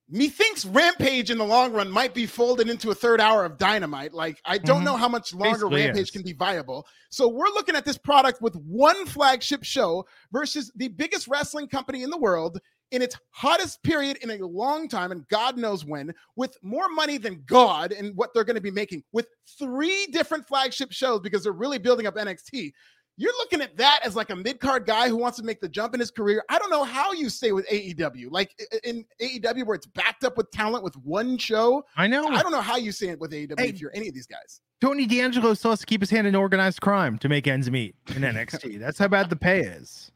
Methinks 0.09 0.65
Rampage 0.65 1.33
in 1.33 1.39
the 1.39 1.45
long 1.45 1.73
run 1.73 1.91
might 1.91 2.15
be 2.15 2.27
folded 2.27 2.71
into 2.71 2.91
a 2.91 2.95
third 2.95 3.21
hour 3.21 3.45
of 3.45 3.59
dynamite. 3.59 4.15
Like, 4.15 4.41
I 4.45 4.57
don't 4.57 4.83
Mhm. 4.83 4.85
know 4.85 4.97
how 4.97 5.09
much 5.09 5.35
longer 5.35 5.67
Basically 5.69 5.87
Rampage 5.87 6.13
can 6.13 6.23
be 6.23 6.33
viable. 6.33 6.87
So, 7.11 7.27
we're 7.27 7.49
looking 7.49 7.75
at 7.75 7.85
this 7.85 7.99
product 7.99 8.41
with 8.41 8.55
one 8.55 9.05
flagship 9.07 9.65
show 9.65 10.07
versus 10.31 10.71
the 10.77 10.89
biggest 10.89 11.27
wrestling 11.27 11.69
company 11.69 12.05
in 12.05 12.11
the 12.11 12.17
world 12.17 12.61
in 12.93 13.03
its 13.03 13.17
hottest 13.31 13.83
period 13.83 14.17
in 14.19 14.31
a 14.31 14.47
long 14.47 14.89
time, 14.89 15.11
and 15.11 15.27
God 15.27 15.59
knows 15.59 15.85
when, 15.85 16.15
with 16.37 16.57
more 16.63 16.89
money 16.89 17.19
than 17.19 17.43
God 17.45 17.91
and 17.91 18.17
what 18.17 18.33
they're 18.33 18.45
going 18.45 18.55
to 18.55 18.61
be 18.61 18.71
making, 18.71 19.03
with 19.11 19.27
three 19.59 20.07
different 20.13 20.47
flagship 20.47 20.93
shows 20.93 21.19
because 21.19 21.43
they're 21.43 21.53
really 21.53 21.79
building 21.79 22.07
up 22.07 22.15
NXT. 22.17 22.73
You're 23.19 23.33
looking 23.39 23.63
at 23.63 23.77
that 23.79 24.01
as 24.05 24.15
like 24.15 24.29
a 24.31 24.37
mid 24.37 24.61
card 24.61 24.85
guy 24.85 25.09
who 25.09 25.17
wants 25.17 25.39
to 25.39 25.45
make 25.45 25.61
the 25.61 25.69
jump 25.69 25.95
in 25.95 26.01
his 26.01 26.11
career. 26.11 26.45
I 26.51 26.59
don't 26.59 26.71
know 26.71 26.85
how 26.85 27.13
you 27.13 27.31
stay 27.31 27.53
with 27.53 27.67
AEW, 27.69 28.27
like 28.31 28.51
in 28.85 29.05
AEW 29.21 29.65
where 29.67 29.75
it's 29.75 29.87
backed 29.87 30.25
up 30.25 30.37
with 30.37 30.51
talent 30.51 30.85
with 30.85 30.95
one 30.99 31.39
show. 31.39 31.85
I 31.97 32.07
know. 32.09 32.27
I 32.29 32.43
don't 32.43 32.53
know 32.53 32.61
how 32.61 32.77
you 32.77 32.93
stay 32.93 33.09
it 33.09 33.19
with 33.19 33.33
AEW 33.33 33.59
Hey. 33.59 33.69
if 33.69 33.81
you're 33.81 33.93
any 33.95 34.09
of 34.09 34.15
these 34.15 34.27
guys. 34.27 34.61
Tony 34.83 35.07
D'Angelo 35.07 35.55
still 35.55 35.71
has 35.71 35.81
to 35.81 35.87
keep 35.87 36.03
his 36.03 36.11
hand 36.11 36.27
in 36.27 36.35
organized 36.35 36.83
crime 36.83 37.17
to 37.19 37.29
make 37.31 37.47
ends 37.47 37.71
meet 37.71 37.95
in 38.15 38.21
NXT. 38.23 38.79
That's 38.79 38.99
how 38.99 39.09
bad 39.09 39.31
the 39.31 39.37
pay 39.37 39.61
is. 39.61 40.11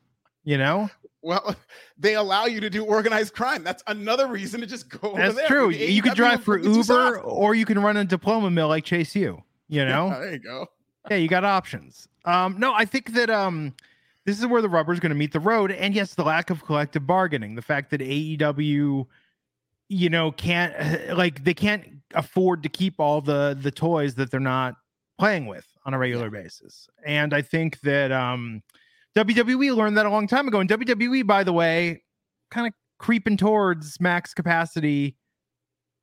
You 0.44 0.58
know, 0.58 0.90
Well, 1.22 1.54
they 1.98 2.14
allow 2.16 2.46
you 2.46 2.60
to 2.60 2.68
do 2.70 2.84
organized 2.84 3.34
crime. 3.34 3.62
That's 3.64 3.82
another 3.86 4.26
reason 4.26 4.60
to 4.60 4.66
just 4.66 4.88
go. 4.90 5.10
over 5.12 5.18
that's 5.22 5.34
there. 5.36 5.46
true. 5.46 5.70
You 5.70 6.02
can 6.02 6.14
drive 6.14 6.42
for 6.44 6.52
would 6.58 6.62
be 6.64 6.68
too 6.72 6.78
Uber 6.80 7.20
or 7.20 7.54
you 7.54 7.64
can 7.66 7.78
run 7.78 7.96
a 7.98 8.04
diploma 8.04 8.50
mill 8.50 8.68
like 8.68 8.84
Chase 8.84 9.14
U. 9.16 9.42
You 9.68 9.84
know, 9.86 10.10
there 10.10 10.32
you 10.32 10.38
go. 10.38 10.66
Yeah, 11.08 11.16
you 11.16 11.28
got 11.28 11.44
options. 11.44 12.08
Um, 12.24 12.56
no, 12.58 12.74
I 12.74 12.84
think 12.84 13.14
that 13.14 13.30
um, 13.30 13.74
this 14.26 14.38
is 14.38 14.46
where 14.46 14.62
the 14.62 14.68
rubber 14.68 14.92
is 14.92 15.00
going 15.00 15.10
to 15.10 15.16
meet 15.16 15.32
the 15.32 15.40
road. 15.40 15.72
And 15.72 15.94
yes, 15.94 16.14
the 16.14 16.24
lack 16.24 16.50
of 16.50 16.64
collective 16.64 17.06
bargaining, 17.06 17.54
the 17.54 17.62
fact 17.62 17.90
that 17.90 18.00
AEW, 18.00 19.06
you 19.88 20.10
know, 20.10 20.32
can't 20.32 21.16
like 21.16 21.44
they 21.44 21.54
can't 21.54 21.84
afford 22.14 22.62
to 22.62 22.68
keep 22.68 22.98
all 22.98 23.20
the 23.20 23.56
the 23.60 23.70
toys 23.70 24.14
that 24.16 24.30
they're 24.30 24.40
not 24.40 24.74
playing 25.18 25.46
with 25.46 25.66
on 25.84 25.94
a 25.94 25.98
regular 25.98 26.30
basis. 26.30 26.88
And 27.04 27.32
I 27.32 27.42
think 27.42 27.80
that 27.80 28.12
um, 28.12 28.62
WWE 29.16 29.74
learned 29.74 29.96
that 29.98 30.06
a 30.06 30.10
long 30.10 30.26
time 30.26 30.48
ago. 30.48 30.60
And 30.60 30.68
WWE, 30.68 31.26
by 31.26 31.44
the 31.44 31.52
way, 31.52 32.02
kind 32.50 32.66
of 32.66 32.72
creeping 32.98 33.36
towards 33.36 34.00
max 34.00 34.34
capacity 34.34 35.16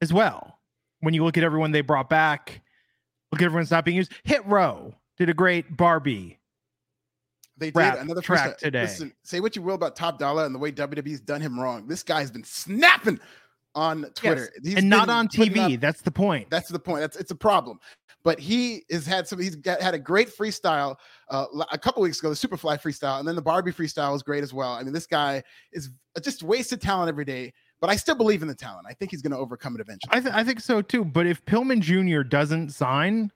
as 0.01 0.11
well. 0.11 0.59
When 1.01 1.13
you 1.13 1.23
look 1.23 1.37
at 1.37 1.43
everyone 1.43 1.71
they 1.71 1.81
brought 1.81 2.09
back, 2.09 2.61
look 3.31 3.41
everyone's 3.41 3.71
not 3.71 3.85
being 3.85 3.97
used. 3.97 4.11
Hit 4.23 4.45
Row 4.45 4.93
did 5.17 5.29
a 5.29 5.33
great 5.33 5.75
Barbie. 5.77 6.39
They 7.57 7.71
did 7.71 7.95
another 7.95 8.21
track 8.21 8.51
freestyle- 8.51 8.57
today. 8.57 8.81
Listen, 8.83 9.13
say 9.23 9.39
what 9.39 9.55
you 9.55 9.61
will 9.63 9.75
about 9.75 9.95
Top 9.95 10.19
Dollar 10.19 10.45
and 10.45 10.53
the 10.53 10.59
way 10.59 10.71
WWE's 10.71 11.21
done 11.21 11.41
him 11.41 11.59
wrong. 11.59 11.87
This 11.87 12.03
guy's 12.03 12.29
been 12.29 12.43
snapping 12.43 13.19
on 13.73 14.05
Twitter, 14.15 14.49
He's 14.63 14.75
and 14.75 14.89
not 14.89 15.09
on 15.09 15.27
TV. 15.27 15.75
up- 15.75 15.81
That's 15.81 16.01
the 16.01 16.11
point. 16.11 16.49
that's 16.49 16.69
the 16.69 16.79
point. 16.79 17.01
That's 17.01 17.15
it's 17.17 17.31
a 17.31 17.35
problem. 17.35 17.79
But 18.23 18.39
he 18.39 18.83
has 18.91 19.05
had 19.05 19.27
some. 19.27 19.39
He's 19.39 19.55
got, 19.55 19.81
had 19.81 19.93
a 19.93 19.99
great 19.99 20.29
freestyle 20.35 20.97
uh, 21.29 21.45
a 21.71 21.77
couple 21.77 22.01
weeks 22.03 22.19
ago. 22.19 22.29
The 22.29 22.35
Superfly 22.35 22.81
freestyle, 22.81 23.19
and 23.19 23.27
then 23.27 23.35
the 23.35 23.41
Barbie 23.41 23.71
freestyle 23.71 24.11
was 24.11 24.21
great 24.21 24.43
as 24.43 24.53
well. 24.53 24.73
I 24.73 24.83
mean, 24.83 24.93
this 24.93 25.07
guy 25.07 25.43
is 25.71 25.89
just 26.21 26.43
wasted 26.43 26.81
talent 26.81 27.09
every 27.09 27.23
day. 27.25 27.53
But 27.79 27.89
I 27.89 27.95
still 27.95 28.15
believe 28.15 28.41
in 28.41 28.47
the 28.47 28.55
talent. 28.55 28.87
I 28.89 28.93
think 28.93 29.11
he's 29.11 29.21
going 29.21 29.31
to 29.31 29.37
overcome 29.37 29.75
it 29.75 29.81
eventually. 29.81 30.09
I, 30.11 30.19
th- 30.19 30.33
I 30.33 30.43
think 30.43 30.59
so 30.59 30.81
too. 30.81 31.05
But 31.05 31.27
if 31.27 31.45
Pillman 31.45 31.81
Jr. 31.81 32.23
doesn't 32.23 32.71
sign, 32.71 33.31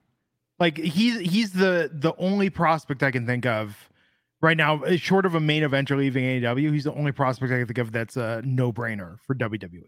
like 0.60 0.78
he's 0.78 1.20
he's 1.20 1.54
the 1.54 1.92
the 1.94 2.14
only 2.18 2.50
prospect 2.50 3.04
I 3.04 3.12
can 3.12 3.26
think 3.26 3.46
of 3.46 3.90
right 4.42 4.58
now, 4.58 4.84
uh, 4.84 4.98
short 4.98 5.26
of 5.26 5.36
a 5.36 5.40
main 5.40 5.64
eventer 5.64 5.98
leaving 5.98 6.24
AEW. 6.24 6.74
He's 6.74 6.86
the 6.86 6.94
only 6.94 7.12
prospect 7.12 7.52
I 7.52 7.58
can 7.58 7.68
think 7.68 7.78
of 7.78 7.92
that's 7.92 8.18
a 8.18 8.42
no 8.44 8.72
brainer 8.72 9.20
for. 9.26 9.36
WWE. 9.36 9.84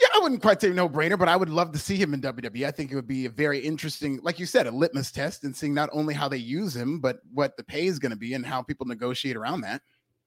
Yeah, 0.00 0.08
I 0.16 0.18
wouldn't 0.20 0.42
quite 0.42 0.60
say 0.60 0.70
no 0.70 0.88
brainer, 0.88 1.18
but 1.18 1.28
I 1.28 1.36
would 1.36 1.48
love 1.48 1.70
to 1.72 1.78
see 1.78 1.96
him 1.96 2.14
in 2.14 2.20
WWE. 2.20 2.66
I 2.66 2.72
think 2.72 2.90
it 2.90 2.96
would 2.96 3.06
be 3.06 3.26
a 3.26 3.30
very 3.30 3.60
interesting, 3.60 4.18
like 4.22 4.40
you 4.40 4.46
said, 4.46 4.66
a 4.66 4.70
litmus 4.70 5.12
test 5.12 5.44
and 5.44 5.56
seeing 5.56 5.72
not 5.72 5.88
only 5.92 6.14
how 6.14 6.28
they 6.28 6.36
use 6.36 6.74
him, 6.74 6.98
but 6.98 7.20
what 7.32 7.56
the 7.56 7.62
pay 7.62 7.86
is 7.86 8.00
going 8.00 8.10
to 8.10 8.18
be 8.18 8.34
and 8.34 8.44
how 8.44 8.60
people 8.60 8.86
negotiate 8.86 9.36
around 9.36 9.60
that. 9.60 9.82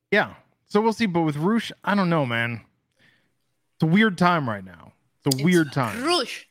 Yeah. 0.10 0.34
So 0.68 0.82
we'll 0.82 0.94
see. 0.94 1.06
But 1.06 1.22
with 1.22 1.38
Roosh, 1.38 1.72
I 1.84 1.96
don't 1.96 2.10
know, 2.10 2.26
man. 2.26 2.62
It's 3.76 3.84
a 3.84 3.88
weird 3.88 4.18
time 4.18 4.48
right 4.50 4.64
now. 4.64 4.94
It's 5.26 5.36
a 5.36 5.38
It's 5.38 5.44
weird 5.46 5.72
time. 5.72 6.04
Rouge. 6.04 6.44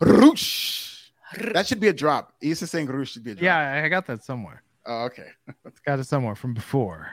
Roosh. 0.00 1.10
That 1.52 1.66
should 1.66 1.80
be 1.80 1.88
a 1.88 1.92
drop. 1.92 2.32
Isa 2.40 2.66
saying 2.66 2.86
Roosh 2.86 3.12
should 3.12 3.24
be 3.24 3.32
a 3.32 3.34
drop. 3.34 3.42
Yeah, 3.44 3.82
I 3.84 3.88
got 3.88 4.06
that 4.06 4.24
somewhere. 4.24 4.62
Oh, 4.86 5.04
okay. 5.04 5.28
Got 5.86 5.98
it 6.00 6.04
somewhere 6.04 6.34
from 6.34 6.52
before. 6.52 7.08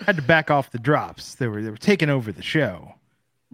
I 0.00 0.04
had 0.04 0.16
to 0.16 0.22
back 0.22 0.50
off 0.50 0.70
the 0.70 0.78
drops. 0.78 1.34
They 1.34 1.46
were 1.46 1.60
they 1.62 1.70
were 1.70 1.76
taking 1.76 2.08
over 2.08 2.32
the 2.32 2.42
show. 2.42 2.94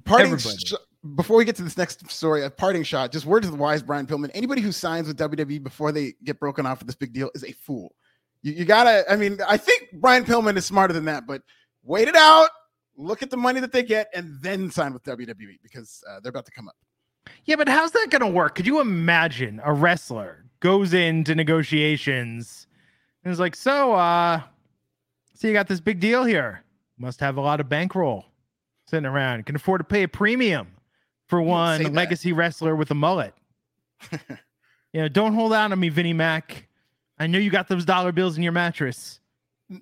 Parting 0.04 0.32
Everybody. 0.32 0.56
sh- 0.58 0.74
before 1.16 1.36
we 1.36 1.44
get 1.44 1.56
to 1.56 1.62
this 1.64 1.76
next 1.76 2.08
story, 2.08 2.44
a 2.44 2.50
parting 2.50 2.84
shot. 2.84 3.10
Just 3.10 3.26
word 3.26 3.42
to 3.42 3.50
the 3.50 3.56
wise, 3.56 3.82
Brian 3.82 4.06
Pillman. 4.06 4.30
Anybody 4.34 4.60
who 4.60 4.70
signs 4.70 5.08
with 5.08 5.18
WWE 5.18 5.60
before 5.62 5.90
they 5.90 6.14
get 6.22 6.38
broken 6.38 6.66
off 6.66 6.78
with 6.78 6.86
this 6.86 6.94
big 6.94 7.12
deal 7.12 7.30
is 7.34 7.42
a 7.42 7.50
fool. 7.52 7.94
You, 8.42 8.52
you 8.52 8.64
gotta. 8.64 9.04
I 9.10 9.16
mean, 9.16 9.38
I 9.46 9.56
think 9.56 9.88
Brian 9.94 10.24
Pillman 10.24 10.56
is 10.56 10.64
smarter 10.64 10.94
than 10.94 11.06
that, 11.06 11.26
but 11.26 11.42
wait 11.82 12.08
it 12.08 12.16
out. 12.16 12.48
Look 12.96 13.22
at 13.22 13.30
the 13.30 13.36
money 13.36 13.60
that 13.60 13.72
they 13.72 13.82
get, 13.82 14.08
and 14.14 14.38
then 14.40 14.70
sign 14.70 14.92
with 14.92 15.02
WWE 15.04 15.58
because 15.62 16.04
uh, 16.08 16.20
they're 16.20 16.30
about 16.30 16.46
to 16.46 16.52
come 16.52 16.68
up. 16.68 16.76
Yeah, 17.44 17.56
but 17.56 17.68
how's 17.68 17.92
that 17.92 18.08
gonna 18.10 18.28
work? 18.28 18.54
Could 18.54 18.66
you 18.66 18.80
imagine 18.80 19.60
a 19.64 19.72
wrestler 19.72 20.44
goes 20.60 20.92
into 20.92 21.34
negotiations 21.34 22.66
and 23.24 23.32
is 23.32 23.40
like, 23.40 23.56
"So, 23.56 23.94
uh, 23.94 24.42
so 25.34 25.48
you 25.48 25.54
got 25.54 25.68
this 25.68 25.80
big 25.80 26.00
deal 26.00 26.24
here. 26.24 26.62
Must 26.98 27.18
have 27.20 27.36
a 27.36 27.40
lot 27.40 27.60
of 27.60 27.68
bankroll 27.68 28.26
sitting 28.86 29.06
around. 29.06 29.46
Can 29.46 29.56
afford 29.56 29.80
to 29.80 29.84
pay 29.84 30.02
a 30.02 30.08
premium 30.08 30.68
for 31.26 31.40
one 31.40 31.94
legacy 31.94 32.32
wrestler 32.32 32.76
with 32.76 32.90
a 32.90 32.94
mullet. 32.94 33.34
you 34.12 35.00
know, 35.00 35.08
don't 35.08 35.34
hold 35.34 35.52
out 35.52 35.72
on 35.72 35.80
me, 35.80 35.88
Vinnie 35.88 36.12
Mac. 36.12 36.68
I 37.18 37.26
know 37.26 37.38
you 37.38 37.50
got 37.50 37.68
those 37.68 37.84
dollar 37.84 38.12
bills 38.12 38.36
in 38.36 38.42
your 38.42 38.52
mattress. 38.52 39.18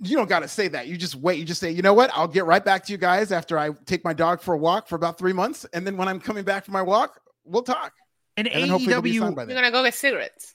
You 0.02 0.16
don't 0.16 0.28
got 0.28 0.40
to 0.40 0.48
say 0.48 0.68
that. 0.68 0.86
You 0.86 0.96
just 0.96 1.14
wait. 1.16 1.38
You 1.38 1.44
just 1.44 1.60
say, 1.60 1.70
you 1.70 1.82
know 1.82 1.94
what? 1.94 2.10
I'll 2.14 2.28
get 2.28 2.44
right 2.46 2.64
back 2.64 2.84
to 2.86 2.92
you 2.92 2.98
guys 2.98 3.32
after 3.32 3.58
I 3.58 3.70
take 3.86 4.04
my 4.04 4.12
dog 4.12 4.40
for 4.40 4.54
a 4.54 4.58
walk 4.58 4.88
for 4.88 4.94
about 4.94 5.18
three 5.18 5.32
months, 5.32 5.66
and 5.72 5.86
then 5.86 5.96
when 5.96 6.08
I'm 6.08 6.20
coming 6.20 6.44
back 6.44 6.64
from 6.64 6.72
my 6.72 6.82
walk, 6.82 7.20
we'll 7.44 7.62
talk. 7.62 7.92
And, 8.36 8.46
And 8.48 8.70
then 8.70 8.78
be 8.78 8.86
AEW 8.86 9.18
signed 9.20 9.36
by 9.36 9.44
You're 9.44 9.54
gonna 9.54 9.70
go 9.70 9.82
get 9.82 9.94
cigarettes. 9.94 10.54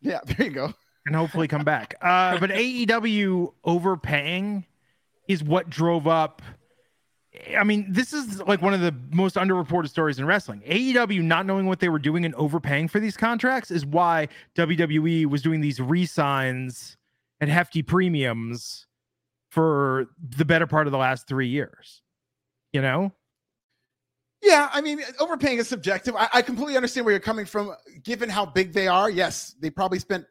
Yeah, 0.00 0.20
there 0.24 0.46
you 0.46 0.52
go. 0.52 0.72
and 1.06 1.16
hopefully 1.16 1.48
come 1.48 1.64
back. 1.64 1.94
Uh, 2.00 2.38
but 2.38 2.50
AEW 2.50 3.52
overpaying 3.64 4.64
is 5.26 5.42
what 5.42 5.70
drove 5.70 6.06
up. 6.06 6.42
I 7.56 7.64
mean, 7.64 7.86
this 7.90 8.12
is 8.12 8.40
like 8.42 8.62
one 8.62 8.74
of 8.74 8.80
the 8.80 8.94
most 9.12 9.36
underreported 9.36 9.88
stories 9.88 10.18
in 10.18 10.26
wrestling. 10.26 10.62
AEW 10.66 11.22
not 11.22 11.46
knowing 11.46 11.66
what 11.66 11.78
they 11.80 11.88
were 11.88 11.98
doing 11.98 12.24
and 12.24 12.34
overpaying 12.34 12.88
for 12.88 13.00
these 13.00 13.16
contracts 13.16 13.70
is 13.70 13.86
why 13.86 14.28
WWE 14.56 15.26
was 15.26 15.40
doing 15.42 15.60
these 15.60 15.80
re-signs 15.80 16.96
at 17.40 17.48
hefty 17.48 17.82
premiums 17.82 18.86
for 19.50 20.06
the 20.20 20.44
better 20.44 20.66
part 20.66 20.86
of 20.86 20.92
the 20.92 20.98
last 20.98 21.26
three 21.26 21.48
years. 21.48 22.02
You 22.72 22.82
know, 22.82 23.12
Yeah, 24.42 24.68
I 24.72 24.80
mean, 24.80 25.00
overpaying 25.18 25.58
is 25.58 25.68
subjective. 25.68 26.14
I, 26.14 26.28
I 26.34 26.42
completely 26.42 26.76
understand 26.76 27.06
where 27.06 27.12
you're 27.12 27.20
coming 27.20 27.46
from. 27.46 27.74
Given 28.02 28.28
how 28.28 28.44
big 28.44 28.72
they 28.72 28.88
are, 28.88 29.08
yes, 29.08 29.54
they 29.60 29.70
probably 29.70 29.98
spent 29.98 30.26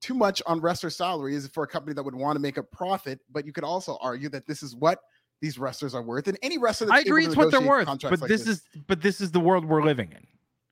too 0.00 0.14
much 0.14 0.42
on 0.46 0.60
wrestler 0.60 0.90
salaries 0.90 1.46
for 1.48 1.62
a 1.62 1.66
company 1.66 1.94
that 1.94 2.02
would 2.02 2.14
want 2.14 2.36
to 2.36 2.40
make 2.40 2.58
a 2.58 2.62
profit. 2.62 3.20
But 3.30 3.46
you 3.46 3.52
could 3.52 3.64
also 3.64 3.98
argue 4.02 4.28
that 4.30 4.46
this 4.46 4.62
is 4.62 4.76
what 4.76 5.00
these 5.40 5.58
wrestlers 5.58 5.94
are 5.94 6.02
worth, 6.02 6.28
and 6.28 6.38
any 6.42 6.58
wrestler. 6.58 6.88
That's 6.88 6.98
I 6.98 7.00
agree 7.00 7.24
it's 7.24 7.36
what 7.36 7.50
they're 7.50 7.60
worth, 7.62 7.86
but 7.86 8.20
like 8.20 8.28
this, 8.28 8.46
is 8.46 8.62
but 8.86 9.00
this 9.00 9.22
is 9.22 9.30
the 9.30 9.40
world 9.40 9.64
we're 9.64 9.82
living 9.82 10.12
in. 10.12 10.26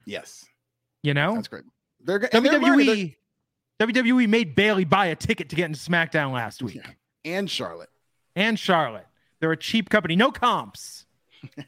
yes, 0.04 0.44
You 1.02 1.14
know, 1.14 1.34
that's 1.34 1.48
great. 1.48 1.64
They're 2.00 2.28
and 2.34 2.44
they're. 2.44 2.60
They're- 2.60 3.10
WWE 3.80 4.28
made 4.28 4.54
Bayley 4.54 4.84
buy 4.84 5.06
a 5.06 5.16
ticket 5.16 5.48
to 5.50 5.56
get 5.56 5.66
into 5.66 5.78
SmackDown 5.78 6.32
last 6.32 6.62
week. 6.62 6.76
Yeah. 6.76 6.90
and 7.24 7.50
Charlotte. 7.50 7.90
and 8.34 8.58
Charlotte. 8.58 9.06
They're 9.40 9.52
a 9.52 9.56
cheap 9.56 9.88
company, 9.90 10.16
no 10.16 10.30
comps. 10.32 11.06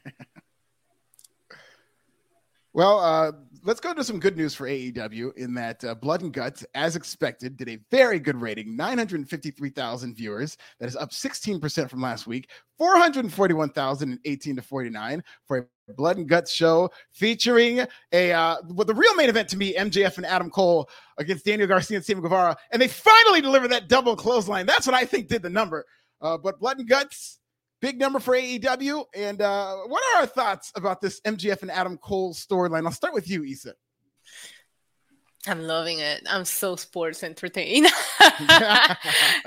Well, 2.73 2.99
uh, 3.01 3.31
let's 3.63 3.79
go 3.79 3.93
to 3.93 4.03
some 4.03 4.19
good 4.19 4.37
news 4.37 4.53
for 4.53 4.67
AEW 4.67 5.35
in 5.37 5.53
that 5.55 5.83
uh, 5.83 5.95
Blood 5.95 6.21
and 6.21 6.33
Guts, 6.33 6.65
as 6.75 6.95
expected, 6.95 7.57
did 7.57 7.69
a 7.69 7.79
very 7.91 8.19
good 8.19 8.39
rating 8.39 8.75
953,000 8.75 10.15
viewers. 10.15 10.57
That 10.79 10.87
is 10.87 10.95
up 10.95 11.11
16% 11.11 11.89
from 11.89 12.01
last 12.01 12.27
week, 12.27 12.49
441,000 12.77 14.11
in 14.11 14.19
18 14.25 14.55
to 14.55 14.61
49 14.61 15.23
for 15.45 15.69
a 15.89 15.93
Blood 15.93 16.17
and 16.17 16.27
Guts 16.27 16.51
show 16.51 16.89
featuring 17.11 17.85
a 18.11 18.31
uh, 18.31 18.57
well, 18.69 18.85
the 18.85 18.93
real 18.93 19.13
main 19.15 19.29
event 19.29 19.49
to 19.49 19.57
me, 19.57 19.73
MJF 19.75 20.17
and 20.17 20.25
Adam 20.25 20.49
Cole 20.49 20.89
against 21.17 21.45
Daniel 21.45 21.67
Garcia 21.67 21.97
and 21.97 22.03
Steven 22.03 22.23
Guevara. 22.23 22.55
And 22.71 22.81
they 22.81 22.87
finally 22.87 23.41
delivered 23.41 23.69
that 23.69 23.89
double 23.89 24.15
clothesline. 24.15 24.65
That's 24.65 24.87
what 24.87 24.95
I 24.95 25.05
think 25.05 25.27
did 25.27 25.41
the 25.41 25.49
number. 25.49 25.85
Uh, 26.21 26.37
but 26.37 26.59
Blood 26.59 26.79
and 26.79 26.87
Guts, 26.87 27.39
big 27.81 27.99
number 27.99 28.19
for 28.19 28.35
AEW. 28.35 29.05
And 29.15 29.41
uh, 29.41 29.75
what 29.87 30.01
are 30.15 30.21
our 30.21 30.27
thoughts 30.27 30.71
about 30.75 31.01
this 31.01 31.19
MJF 31.21 31.61
and 31.63 31.71
Adam 31.71 31.97
Cole 31.97 32.33
storyline? 32.33 32.85
I'll 32.85 32.91
start 32.91 33.13
with 33.13 33.29
you, 33.29 33.43
Isa. 33.43 33.73
I'm 35.47 35.63
loving 35.63 35.99
it. 35.99 36.21
I'm 36.29 36.45
so 36.45 36.75
sports 36.75 37.23
entertained, 37.23 37.87
and 38.19 38.97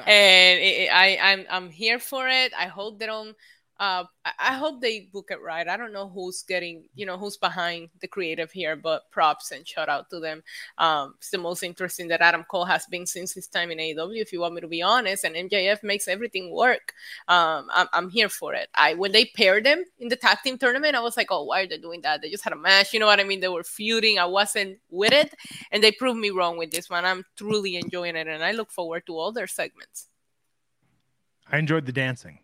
it, 0.06 0.62
it- 0.86 0.90
I, 0.92 1.18
I'm 1.22 1.46
I'm 1.48 1.70
here 1.70 2.00
for 2.00 2.26
it. 2.28 2.52
I 2.58 2.66
hope 2.66 2.98
they 2.98 3.06
don't. 3.06 3.36
Uh, 3.80 4.04
I, 4.38 4.54
hope 4.54 4.80
they 4.80 5.08
book 5.12 5.30
it 5.32 5.42
right. 5.42 5.66
I 5.66 5.76
don't 5.76 5.92
know 5.92 6.08
who's 6.08 6.42
getting, 6.42 6.84
you 6.94 7.06
know, 7.06 7.18
who's 7.18 7.36
behind 7.36 7.88
the 8.00 8.06
creative 8.06 8.52
here, 8.52 8.76
but 8.76 9.10
props 9.10 9.50
and 9.50 9.66
shout 9.66 9.88
out 9.88 10.08
to 10.10 10.20
them. 10.20 10.44
Um, 10.78 11.14
it's 11.18 11.30
the 11.30 11.38
most 11.38 11.64
interesting 11.64 12.06
that 12.08 12.20
Adam 12.20 12.44
Cole 12.48 12.66
has 12.66 12.86
been 12.86 13.04
since 13.04 13.32
his 13.32 13.48
time 13.48 13.72
in 13.72 13.78
AEW, 13.78 14.20
if 14.20 14.32
you 14.32 14.40
want 14.40 14.54
me 14.54 14.60
to 14.60 14.68
be 14.68 14.80
honest. 14.80 15.24
And 15.24 15.34
MJF 15.34 15.82
makes 15.82 16.06
everything 16.06 16.52
work. 16.52 16.94
Um, 17.26 17.68
I'm, 17.72 17.88
I'm 17.92 18.10
here 18.10 18.28
for 18.28 18.54
it. 18.54 18.68
I 18.76 18.94
when 18.94 19.10
they 19.10 19.24
paired 19.24 19.64
them 19.64 19.84
in 19.98 20.08
the 20.08 20.16
tag 20.16 20.38
team 20.44 20.56
tournament, 20.56 20.94
I 20.94 21.00
was 21.00 21.16
like, 21.16 21.28
oh, 21.30 21.42
why 21.42 21.62
are 21.62 21.66
they 21.66 21.78
doing 21.78 22.02
that? 22.02 22.22
They 22.22 22.30
just 22.30 22.44
had 22.44 22.52
a 22.52 22.56
match. 22.56 22.92
You 22.92 23.00
know 23.00 23.06
what 23.06 23.18
I 23.18 23.24
mean? 23.24 23.40
They 23.40 23.48
were 23.48 23.64
feuding. 23.64 24.20
I 24.20 24.26
wasn't 24.26 24.78
with 24.90 25.12
it, 25.12 25.34
and 25.72 25.82
they 25.82 25.90
proved 25.90 26.20
me 26.20 26.30
wrong 26.30 26.58
with 26.58 26.70
this 26.70 26.88
one. 26.88 27.04
I'm 27.04 27.24
truly 27.36 27.74
enjoying 27.76 28.14
it, 28.14 28.28
and 28.28 28.44
I 28.44 28.52
look 28.52 28.70
forward 28.70 29.04
to 29.06 29.18
all 29.18 29.32
their 29.32 29.48
segments. 29.48 30.06
I 31.50 31.58
enjoyed 31.58 31.86
the 31.86 31.92
dancing. 31.92 32.38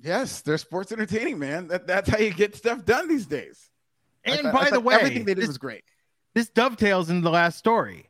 Yes, 0.00 0.42
they're 0.42 0.58
sports 0.58 0.92
entertaining, 0.92 1.38
man. 1.38 1.68
That, 1.68 1.86
that's 1.86 2.08
how 2.08 2.18
you 2.18 2.32
get 2.32 2.54
stuff 2.56 2.84
done 2.84 3.08
these 3.08 3.26
days. 3.26 3.70
And 4.24 4.40
thought- 4.40 4.54
by 4.54 4.70
the 4.70 4.80
way, 4.80 4.94
everything 4.94 5.24
they 5.24 5.34
did 5.34 5.42
this, 5.42 5.48
was 5.48 5.58
great. 5.58 5.84
this 6.34 6.48
dovetails 6.48 7.10
into 7.10 7.22
the 7.22 7.30
last 7.30 7.58
story. 7.58 8.04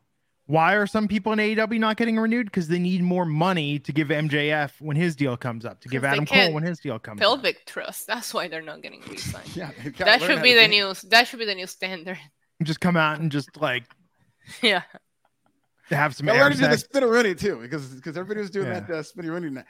Why 0.45 0.73
are 0.73 0.87
some 0.87 1.07
people 1.07 1.31
in 1.33 1.37
AEW 1.39 1.79
not 1.79 1.95
getting 1.97 2.17
renewed? 2.17 2.45
Because 2.47 2.67
they 2.67 2.79
need 2.79 3.03
more 3.03 3.23
money 3.25 3.77
to 3.79 3.91
give 3.91 4.07
MJF 4.07 4.71
when 4.81 4.97
his 4.97 5.15
deal 5.15 5.37
comes 5.37 5.63
up, 5.63 5.79
to 5.81 5.89
give 5.89 6.01
'Cause 6.01 6.09
they 6.09 6.13
Adam 6.13 6.25
Cole 6.25 6.53
when 6.53 6.63
his 6.63 6.79
deal 6.79 6.97
comes 6.97 7.19
up. 7.21 7.21
Pelvic 7.21 7.65
trust. 7.67 8.07
That's 8.07 8.33
why 8.33 8.47
they're 8.47 8.63
not 8.63 8.81
getting 8.81 9.01
re-signed. 9.07 9.47
Yeah, 9.55 9.69
that 9.99 10.21
should 10.21 10.41
be 10.41 10.53
the 10.53 10.61
do 10.61 10.65
it. 10.65 10.67
news. 10.69 11.01
That 11.03 11.27
should 11.27 11.37
be 11.37 11.45
the 11.45 11.53
new 11.53 11.67
standard. 11.67 12.17
Just 12.63 12.79
come 12.79 12.97
out 12.97 13.19
and 13.19 13.31
just 13.31 13.55
like 13.57 13.83
yeah. 14.63 14.81
have 15.91 16.15
some 16.15 16.25
Gotta 16.25 16.37
air 16.39 16.43
learn 16.45 16.53
to 16.53 16.57
do 16.57 16.67
the 16.67 16.77
sex. 16.77 16.89
spinneroonie 16.93 17.39
too, 17.39 17.59
because 17.61 17.87
because 17.87 18.17
everybody 18.17 18.41
was 18.41 18.49
doing 18.49 18.67
Yeah. 18.67 18.79
that 18.81 18.89
uh, 18.89 19.01
spinneroonie. 19.03 19.63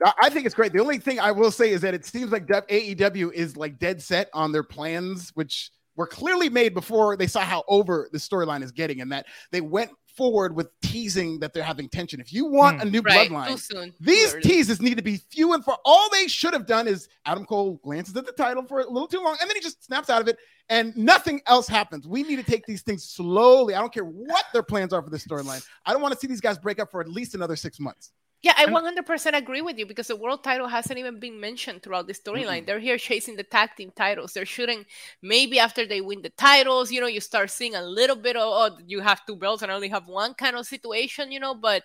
Now. 0.00 0.12
I- 0.20 0.26
I 0.26 0.30
think 0.30 0.46
it's 0.46 0.54
great. 0.54 0.72
The 0.72 0.80
only 0.80 0.98
thing 0.98 1.18
I 1.20 1.30
will 1.32 1.50
say 1.50 1.70
is 1.70 1.80
that 1.82 1.94
it 1.94 2.04
seems 2.04 2.30
like 2.32 2.46
AEW 2.46 3.32
is 3.32 3.56
like 3.56 3.78
dead 3.78 4.00
set 4.02 4.28
on 4.32 4.52
their 4.52 4.62
plans, 4.62 5.30
which 5.34 5.70
were 5.96 6.06
clearly 6.06 6.48
made 6.48 6.72
before 6.72 7.16
they 7.16 7.26
saw 7.26 7.40
how 7.40 7.64
over 7.68 8.08
the 8.12 8.18
storyline 8.18 8.62
is 8.62 8.72
getting, 8.72 9.00
and 9.00 9.12
that 9.12 9.26
they 9.50 9.60
went 9.60 9.90
forward 10.16 10.54
with 10.54 10.68
teasing 10.82 11.38
that 11.40 11.52
they're 11.52 11.62
having 11.62 11.88
tension. 11.88 12.20
If 12.20 12.32
you 12.32 12.44
want 12.46 12.80
Hmm. 12.80 12.88
a 12.88 12.90
new 12.90 13.00
Right. 13.00 13.30
bloodline, 13.30 13.48
Too 13.48 13.56
soon. 13.56 13.94
These 14.00 14.34
early. 14.34 14.42
teases 14.42 14.80
need 14.80 14.96
to 14.96 15.02
be 15.02 15.16
few 15.30 15.52
and 15.52 15.64
far. 15.64 15.78
All 15.84 16.10
they 16.10 16.26
should 16.28 16.52
have 16.52 16.66
done 16.66 16.88
is 16.88 17.08
Adam 17.26 17.44
Cole 17.44 17.80
glances 17.84 18.16
at 18.16 18.26
the 18.26 18.32
title 18.32 18.64
for 18.66 18.80
a 18.80 18.90
little 18.90 19.08
too 19.08 19.20
long, 19.20 19.36
and 19.40 19.48
then 19.48 19.56
he 19.56 19.62
just 19.62 19.84
snaps 19.84 20.10
out 20.10 20.20
of 20.20 20.28
it, 20.28 20.36
and 20.68 20.96
nothing 20.96 21.40
else 21.46 21.68
happens. 21.68 22.06
We 22.08 22.22
need 22.24 22.36
to 22.36 22.42
take 22.42 22.66
these 22.66 22.82
things 22.82 23.04
slowly. 23.04 23.74
I 23.74 23.80
don't 23.80 23.92
care 23.94 24.04
what 24.04 24.44
their 24.52 24.62
plans 24.64 24.92
are 24.92 25.02
for 25.02 25.10
this 25.10 25.24
storyline. 25.24 25.64
I 25.86 25.92
don't 25.92 26.02
want 26.02 26.12
to 26.14 26.20
see 26.20 26.26
these 26.26 26.40
guys 26.40 26.58
break 26.58 26.80
up 26.80 26.90
for 26.90 27.00
at 27.00 27.08
least 27.08 27.34
another 27.34 27.56
six 27.56 27.78
months. 27.78 28.12
Yeah, 28.42 28.54
I 28.56 28.64
100% 28.64 29.36
agree 29.36 29.60
with 29.60 29.78
you 29.78 29.84
because 29.84 30.06
the 30.06 30.16
world 30.16 30.42
title 30.42 30.66
hasn't 30.66 30.98
even 30.98 31.20
been 31.20 31.38
mentioned 31.38 31.82
throughout 31.82 32.06
the 32.06 32.14
storyline. 32.14 32.64
They're 32.64 32.78
here 32.78 32.96
chasing 32.96 33.36
the 33.36 33.42
tag 33.42 33.70
team 33.76 33.92
titles. 33.94 34.32
They're 34.32 34.46
shooting 34.46 34.86
maybe 35.20 35.58
after 35.58 35.84
they 35.84 36.00
win 36.00 36.22
the 36.22 36.30
titles, 36.30 36.90
you 36.90 37.02
know, 37.02 37.06
you 37.06 37.20
start 37.20 37.50
seeing 37.50 37.74
a 37.74 37.82
little 37.82 38.16
bit 38.16 38.36
of, 38.36 38.42
oh, 38.42 38.78
you 38.86 39.00
have 39.00 39.26
two 39.26 39.36
belts 39.36 39.62
and 39.62 39.70
I 39.70 39.74
only 39.74 39.88
have 39.88 40.06
one 40.06 40.32
kind 40.32 40.56
of 40.56 40.66
situation, 40.66 41.30
you 41.30 41.38
know. 41.38 41.54
But 41.54 41.82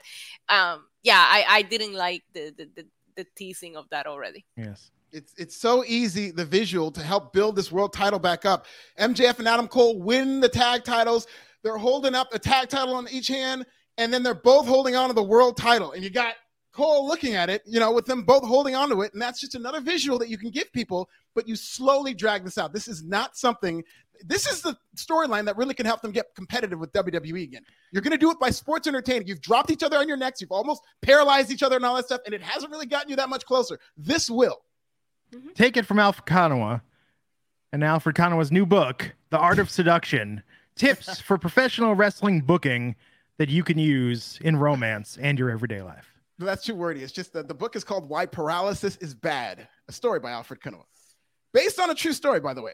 um, 0.47 0.85
yeah, 1.03 1.19
I, 1.19 1.45
I 1.47 1.61
didn't 1.63 1.93
like 1.93 2.23
the, 2.33 2.53
the, 2.57 2.69
the, 2.73 2.85
the 3.17 3.25
teasing 3.35 3.75
of 3.75 3.89
that 3.89 4.07
already. 4.07 4.45
Yes. 4.55 4.91
It's 5.11 5.33
it's 5.37 5.55
so 5.55 5.85
easy 5.85 6.31
the 6.31 6.43
visual 6.43 6.91
to 6.91 7.01
help 7.01 7.31
build 7.31 7.55
this 7.55 7.71
world 7.71 7.93
title 7.93 8.19
back 8.19 8.45
up. 8.45 8.65
MJF 8.99 9.39
and 9.39 9.47
Adam 9.47 9.67
Cole 9.67 10.01
win 10.01 10.41
the 10.41 10.49
tag 10.49 10.83
titles. 10.83 11.27
They're 11.63 11.77
holding 11.77 12.15
up 12.15 12.33
a 12.33 12.39
tag 12.39 12.67
title 12.67 12.95
on 12.95 13.07
each 13.09 13.29
hand, 13.29 13.65
and 13.97 14.13
then 14.13 14.23
they're 14.23 14.33
both 14.33 14.67
holding 14.67 14.95
on 14.97 15.07
to 15.07 15.13
the 15.13 15.23
world 15.23 15.55
title. 15.55 15.93
And 15.93 16.03
you 16.03 16.09
got 16.09 16.35
Cole 16.75 17.07
looking 17.07 17.35
at 17.35 17.49
it, 17.49 17.63
you 17.65 17.79
know, 17.79 17.91
with 17.91 18.05
them 18.05 18.23
both 18.23 18.43
holding 18.43 18.75
on 18.75 18.89
to 18.89 19.01
it. 19.01 19.13
And 19.13 19.21
that's 19.21 19.39
just 19.39 19.55
another 19.55 19.79
visual 19.79 20.19
that 20.19 20.29
you 20.29 20.37
can 20.37 20.49
give 20.49 20.71
people, 20.73 21.09
but 21.33 21.47
you 21.47 21.55
slowly 21.55 22.13
drag 22.13 22.43
this 22.43 22.57
out. 22.57 22.73
This 22.73 22.87
is 22.89 23.03
not 23.03 23.37
something. 23.37 23.83
This 24.25 24.45
is 24.45 24.61
the 24.61 24.77
storyline 24.97 25.45
that 25.45 25.55
really 25.55 25.73
can 25.73 25.85
help 25.85 26.01
them 26.01 26.11
get 26.11 26.35
competitive 26.35 26.77
with 26.79 26.91
WWE 26.91 27.43
again. 27.43 27.63
You're 27.91 28.01
going 28.01 28.11
to 28.11 28.17
do 28.17 28.29
it 28.29 28.39
by 28.39 28.49
sports 28.49 28.87
entertaining. 28.87 29.27
You've 29.27 29.41
dropped 29.41 29.71
each 29.71 29.83
other 29.83 29.97
on 29.97 30.07
your 30.07 30.17
necks. 30.17 30.41
You've 30.41 30.51
almost 30.51 30.83
paralyzed 31.01 31.49
each 31.49 31.63
other 31.63 31.77
and 31.77 31.85
all 31.85 31.95
that 31.95 32.05
stuff, 32.05 32.21
and 32.25 32.35
it 32.35 32.41
hasn't 32.41 32.71
really 32.71 32.85
gotten 32.85 33.09
you 33.09 33.15
that 33.15 33.29
much 33.29 33.45
closer. 33.45 33.79
This 33.97 34.29
will. 34.29 34.61
Mm-hmm. 35.33 35.49
Take 35.53 35.77
it 35.77 35.85
from 35.85 35.99
Alfred 35.99 36.25
Konuwa 36.25 36.81
and 37.71 37.83
Alfred 37.83 38.15
Konuwa's 38.15 38.51
new 38.51 38.65
book, 38.65 39.15
The 39.29 39.37
Art 39.37 39.59
of 39.59 39.69
Seduction 39.69 40.43
Tips 40.75 41.21
for 41.21 41.37
Professional 41.37 41.95
Wrestling 41.95 42.41
Booking 42.41 42.95
that 43.37 43.49
you 43.49 43.63
can 43.63 43.77
use 43.77 44.39
in 44.41 44.57
romance 44.57 45.17
and 45.21 45.39
your 45.39 45.49
everyday 45.49 45.81
life. 45.81 46.14
That's 46.37 46.65
too 46.65 46.75
wordy. 46.75 47.01
It's 47.01 47.13
just 47.13 47.33
that 47.33 47.47
the 47.47 47.53
book 47.53 47.75
is 47.75 47.83
called 47.83 48.09
Why 48.09 48.25
Paralysis 48.25 48.97
is 48.97 49.13
Bad, 49.13 49.67
a 49.87 49.91
story 49.91 50.19
by 50.19 50.31
Alfred 50.31 50.59
Konuwa. 50.59 50.83
Based 51.53 51.79
on 51.79 51.89
a 51.89 51.95
true 51.95 52.11
story, 52.11 52.41
by 52.41 52.53
the 52.53 52.61
way. 52.61 52.73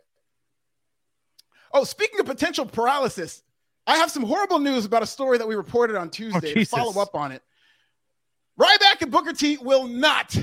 Oh, 1.73 1.83
speaking 1.83 2.19
of 2.19 2.25
potential 2.25 2.65
paralysis, 2.65 3.43
I 3.85 3.97
have 3.97 4.11
some 4.11 4.23
horrible 4.23 4.59
news 4.59 4.85
about 4.85 5.03
a 5.03 5.07
story 5.07 5.37
that 5.37 5.47
we 5.47 5.55
reported 5.55 5.95
on 5.95 6.07
oh, 6.07 6.09
Tuesday. 6.09 6.53
to 6.53 6.65
follow 6.65 6.99
up 7.01 7.15
on 7.15 7.31
it. 7.31 7.41
Ryback 8.59 9.01
and 9.01 9.11
Booker 9.11 9.33
T 9.33 9.57
will 9.57 9.87
not 9.87 10.35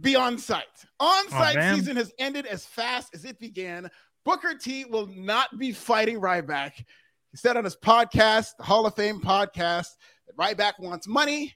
be 0.00 0.16
on 0.16 0.38
sight. 0.38 0.64
On 1.00 1.24
oh, 1.26 1.30
sight 1.30 1.56
oh, 1.58 1.76
season 1.76 1.96
has 1.96 2.12
ended 2.18 2.46
as 2.46 2.64
fast 2.64 3.14
as 3.14 3.24
it 3.24 3.38
began. 3.38 3.90
Booker 4.24 4.54
T 4.54 4.84
will 4.84 5.06
not 5.06 5.58
be 5.58 5.72
fighting 5.72 6.20
Ryback. 6.20 6.72
He 7.30 7.36
said 7.36 7.56
on 7.56 7.64
his 7.64 7.76
podcast, 7.76 8.56
the 8.56 8.64
Hall 8.64 8.86
of 8.86 8.94
Fame 8.94 9.20
podcast, 9.20 9.88
that 10.26 10.36
Ryback 10.36 10.74
wants 10.78 11.06
money. 11.06 11.54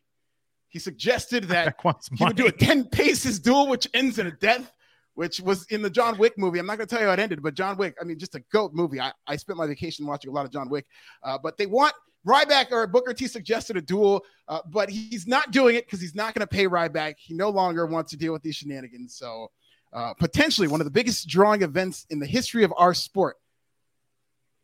He 0.73 0.79
suggested 0.79 1.45
that 1.45 1.77
he 2.17 2.25
would 2.25 2.35
do 2.35 2.47
a 2.47 2.51
10 2.51 2.87
paces 2.87 3.39
duel, 3.39 3.69
which 3.69 3.87
ends 3.93 4.19
in 4.19 4.27
a 4.27 4.31
death, 4.31 4.73
which 5.13 5.39
was 5.39 5.67
in 5.67 5.83
the 5.83 5.91
John 5.91 6.17
Wick 6.17 6.39
movie. 6.39 6.59
I'm 6.59 6.65
not 6.65 6.79
going 6.79 6.89
to 6.89 6.95
tell 6.95 7.03
you 7.03 7.09
how 7.09 7.13
it 7.13 7.19
ended, 7.19 7.43
but 7.43 7.53
John 7.53 7.77
Wick, 7.77 7.95
I 8.01 8.05
mean, 8.05 8.19
just 8.19 8.35
a 8.37 8.41
GOAT 8.51 8.73
movie. 8.73 8.99
I, 8.99 9.13
I 9.27 9.37
spent 9.37 9.59
my 9.59 9.67
vacation 9.67 10.07
watching 10.07 10.31
a 10.31 10.35
lot 10.35 10.47
of 10.47 10.51
John 10.51 10.71
Wick, 10.71 10.87
uh, 11.23 11.37
but 11.37 11.59
they 11.59 11.67
want 11.67 11.93
Ryback 12.27 12.73
or 12.73 12.87
Booker 12.87 13.13
T 13.13 13.27
suggested 13.27 13.77
a 13.77 13.83
duel, 13.83 14.25
uh, 14.49 14.61
but 14.71 14.89
he's 14.89 15.27
not 15.27 15.51
doing 15.51 15.77
it 15.77 15.85
because 15.85 16.01
he's 16.01 16.15
not 16.15 16.33
going 16.33 16.41
to 16.41 16.47
pay 16.47 16.65
Ryback. 16.65 17.17
He 17.19 17.35
no 17.35 17.51
longer 17.51 17.85
wants 17.85 18.11
to 18.13 18.17
deal 18.17 18.33
with 18.33 18.43
these 18.43 18.57
shenanigans. 18.57 19.15
So, 19.15 19.51
uh, 19.93 20.15
potentially 20.15 20.69
one 20.69 20.81
of 20.81 20.87
the 20.87 20.91
biggest 20.91 21.29
drawing 21.29 21.61
events 21.61 22.07
in 22.09 22.19
the 22.19 22.27
history 22.27 22.65
of 22.65 22.73
our 22.79 22.95
sport 22.95 23.37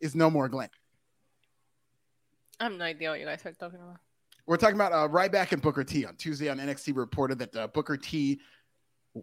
is 0.00 0.15
no 0.15 0.31
more 0.31 0.49
Glenn. 0.49 0.71
I 2.59 2.65
have 2.65 2.73
no 2.73 2.85
idea 2.87 3.11
what 3.11 3.21
you 3.21 3.27
guys 3.27 3.45
are 3.45 3.53
talking 3.53 3.79
about. 3.79 3.99
We're 4.49 4.57
talking 4.57 4.76
about 4.76 4.93
uh, 4.93 5.07
Ryback 5.09 5.52
and 5.52 5.61
Booker 5.61 5.85
T 5.85 6.07
on 6.07 6.17
Tuesday 6.17 6.49
on 6.49 6.57
NXT. 6.57 6.97
Reported 6.97 7.38
that 7.40 7.55
uh, 7.55 7.67
Booker 7.67 7.99
T 7.99 8.40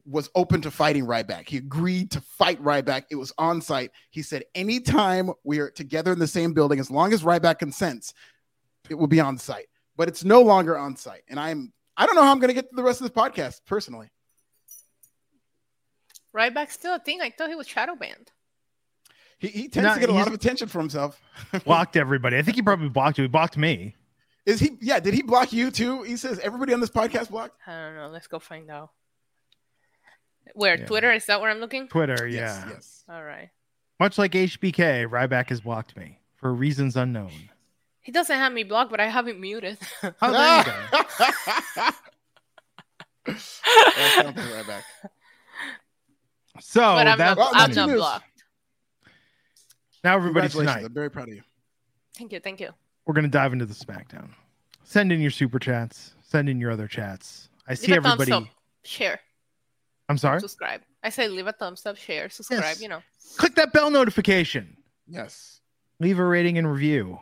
was 0.05 0.29
open 0.36 0.62
to 0.62 0.70
fighting 0.70 1.08
Ryback. 1.08 1.50
He 1.50 1.58
agreed 1.58 2.12
to 2.12 2.22
fight 2.22 2.62
Ryback. 2.62 3.05
It 3.10 3.15
was 3.15 3.34
on 3.39 3.60
sight. 3.60 3.89
He 4.12 4.22
said, 4.22 4.44
anytime 4.53 5.32
we 5.44 5.58
are 5.58 5.72
together 5.72 6.13
in 6.13 6.20
the 6.20 6.27
same 6.27 6.53
building, 6.53 6.79
as 6.79 6.91
long 6.91 7.12
as 7.12 7.24
Ryback 7.24 7.58
consents, 7.58 8.13
it 8.88 8.94
will 8.94 9.08
be 9.08 9.20
on 9.20 9.39
sight. 9.39 9.65
But 9.98 10.10
it's 10.10 10.24
no 10.24 10.44
longer 10.44 10.77
on 10.77 10.96
sight. 10.96 11.24
And 11.27 11.39
I'm 11.39 11.74
I 11.98 12.05
don't 12.05 12.15
know 12.15 12.24
how 12.24 12.32
I'm 12.32 12.39
gonna 12.39 12.53
get 12.53 12.70
to 12.70 12.75
the 12.75 12.84
rest 12.84 13.01
of 13.01 13.12
this 13.12 13.24
podcast 13.24 13.62
personally. 13.65 14.12
Ryback's 16.36 16.74
still 16.74 16.94
a 16.94 17.00
thing. 17.00 17.22
I 17.22 17.32
thought 17.32 17.50
he 17.50 17.55
was 17.55 17.67
shadow 17.67 17.96
banned. 17.96 18.32
He, 19.39 19.48
he 19.48 19.70
tends 19.70 19.96
to 19.96 20.00
get 20.00 20.10
a 20.10 20.13
lot 20.13 20.27
of 20.27 20.34
attention 20.34 20.67
for 20.67 20.77
himself. 20.79 21.20
blocked 21.65 21.98
everybody. 21.98 22.38
I 22.38 22.44
think 22.44 22.58
he 22.58 22.62
probably 22.62 22.89
blocked 22.89 23.17
you. 23.17 23.24
He 23.24 23.27
blocked 23.27 23.58
me. 23.58 23.96
Is 24.46 24.60
he? 24.60 24.78
Yeah. 24.82 25.00
Did 25.00 25.14
he 25.14 25.22
block 25.22 25.54
you 25.54 25.72
too? 25.72 26.04
He 26.04 26.18
says 26.18 26.40
everybody 26.40 26.74
on 26.74 26.80
this 26.80 26.90
podcast 26.90 27.30
blocked. 27.30 27.60
I 27.68 27.72
don't 27.72 27.96
know. 27.96 28.10
Let's 28.10 28.28
go 28.28 28.40
find 28.40 28.70
out. 28.70 28.92
Where 30.54 30.78
yeah. 30.78 30.86
Twitter 30.86 31.12
is 31.12 31.25
that 31.25 31.42
where 31.42 31.50
I'm 31.50 31.60
looking? 31.60 31.88
Twitter, 31.88 32.28
yeah. 32.28 32.40
Yes, 32.40 32.66
yes. 32.70 33.04
All 33.10 33.24
right. 33.24 33.50
Much 34.00 34.18
like 34.18 34.34
HBK, 34.34 35.08
Ryback 35.08 35.50
has 35.50 35.62
blocked 35.62 35.98
me 35.98 36.20
for 36.36 36.54
reasons 36.54 36.96
unknown. 36.96 37.32
He 38.02 38.12
doesn't 38.12 38.36
have 38.36 38.54
me 38.54 38.64
blocked, 38.64 38.92
but 38.92 39.00
I 39.00 39.08
have 39.08 39.28
him 39.28 39.42
muted. 39.42 39.80
oh, 40.04 40.12
there 40.22 40.58
you 40.60 40.64
go. 43.25 43.34
Ryback. 43.34 44.84
So 46.62 46.80
but 46.80 47.06
I'm 47.06 47.18
that's 47.18 47.38
not, 47.38 47.52
I'm 47.54 47.72
not 47.74 47.90
blocked. 47.90 48.44
Now, 50.06 50.16
everybody, 50.16 50.48
tonight. 50.48 50.86
I'm 50.86 50.94
very 50.94 51.12
proud 51.12 51.28
of 51.28 51.36
you. 51.36 51.42
Thank 52.16 52.32
you. 52.32 52.40
Thank 52.40 52.62
you. 52.62 52.70
We're 53.05 53.13
going 53.13 53.24
to 53.24 53.29
dive 53.29 53.53
into 53.53 53.65
the 53.65 53.74
SmackDown. 53.74 54.29
Send 54.83 55.12
in 55.12 55.21
your 55.21 55.31
super 55.31 55.59
chats. 55.59 56.13
Send 56.24 56.50
in 56.50 56.59
your 56.59 56.71
other 56.71 56.88
chats. 56.88 57.50
I 57.67 57.74
see 57.74 57.93
everybody. 57.93 58.51
Share. 58.83 59.19
I'm 60.09 60.17
sorry. 60.17 60.39
Subscribe. 60.39 60.81
I 61.03 61.09
say 61.09 61.27
leave 61.27 61.47
a 61.47 61.51
thumbs 61.51 61.85
up, 61.85 61.97
share, 61.97 62.29
subscribe. 62.29 62.62
Yes. 62.63 62.81
You 62.81 62.89
know. 62.89 63.01
Click 63.38 63.55
that 63.55 63.74
bell 63.74 63.91
notification. 63.91 64.77
Yes. 65.07 65.62
Leave 66.00 66.19
a 66.19 66.25
rating 66.25 66.57
and 66.57 66.71
review. 66.71 67.19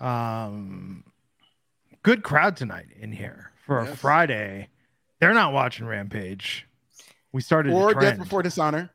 Um, 0.00 1.04
good 2.02 2.22
crowd 2.22 2.56
tonight 2.56 2.86
in 2.98 3.12
here 3.12 3.50
for 3.66 3.84
yes. 3.84 3.92
a 3.92 3.96
Friday. 3.96 4.68
They're 5.20 5.34
not 5.34 5.52
watching 5.52 5.86
Rampage. 5.86 6.66
We 7.32 7.42
started 7.42 7.72
or 7.72 7.94
Death 7.94 8.18
Before 8.18 8.42
Dishonor. 8.42 8.90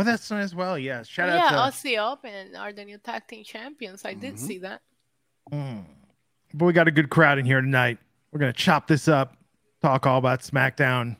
Oh, 0.00 0.04
that's 0.04 0.30
nice 0.30 0.44
as 0.44 0.54
well. 0.54 0.78
Yeah. 0.78 1.02
Shout 1.02 1.28
oh, 1.28 1.32
out 1.32 1.74
to 1.74 1.90
yeah 1.90 2.00
Aussie 2.00 2.12
Open 2.12 2.56
are 2.56 2.72
the 2.72 2.84
new 2.84 2.98
tag 2.98 3.26
team 3.26 3.44
champions. 3.44 4.04
I 4.04 4.12
mm-hmm. 4.12 4.20
did 4.20 4.38
see 4.38 4.58
that. 4.58 4.82
Mm. 5.52 5.84
But 6.54 6.64
we 6.64 6.72
got 6.72 6.88
a 6.88 6.90
good 6.90 7.10
crowd 7.10 7.38
in 7.38 7.44
here 7.44 7.60
tonight. 7.60 7.98
We're 8.32 8.40
gonna 8.40 8.52
chop 8.52 8.86
this 8.86 9.08
up 9.08 9.36
talk 9.80 10.06
all 10.06 10.18
about 10.18 10.40
SmackDown. 10.40 11.16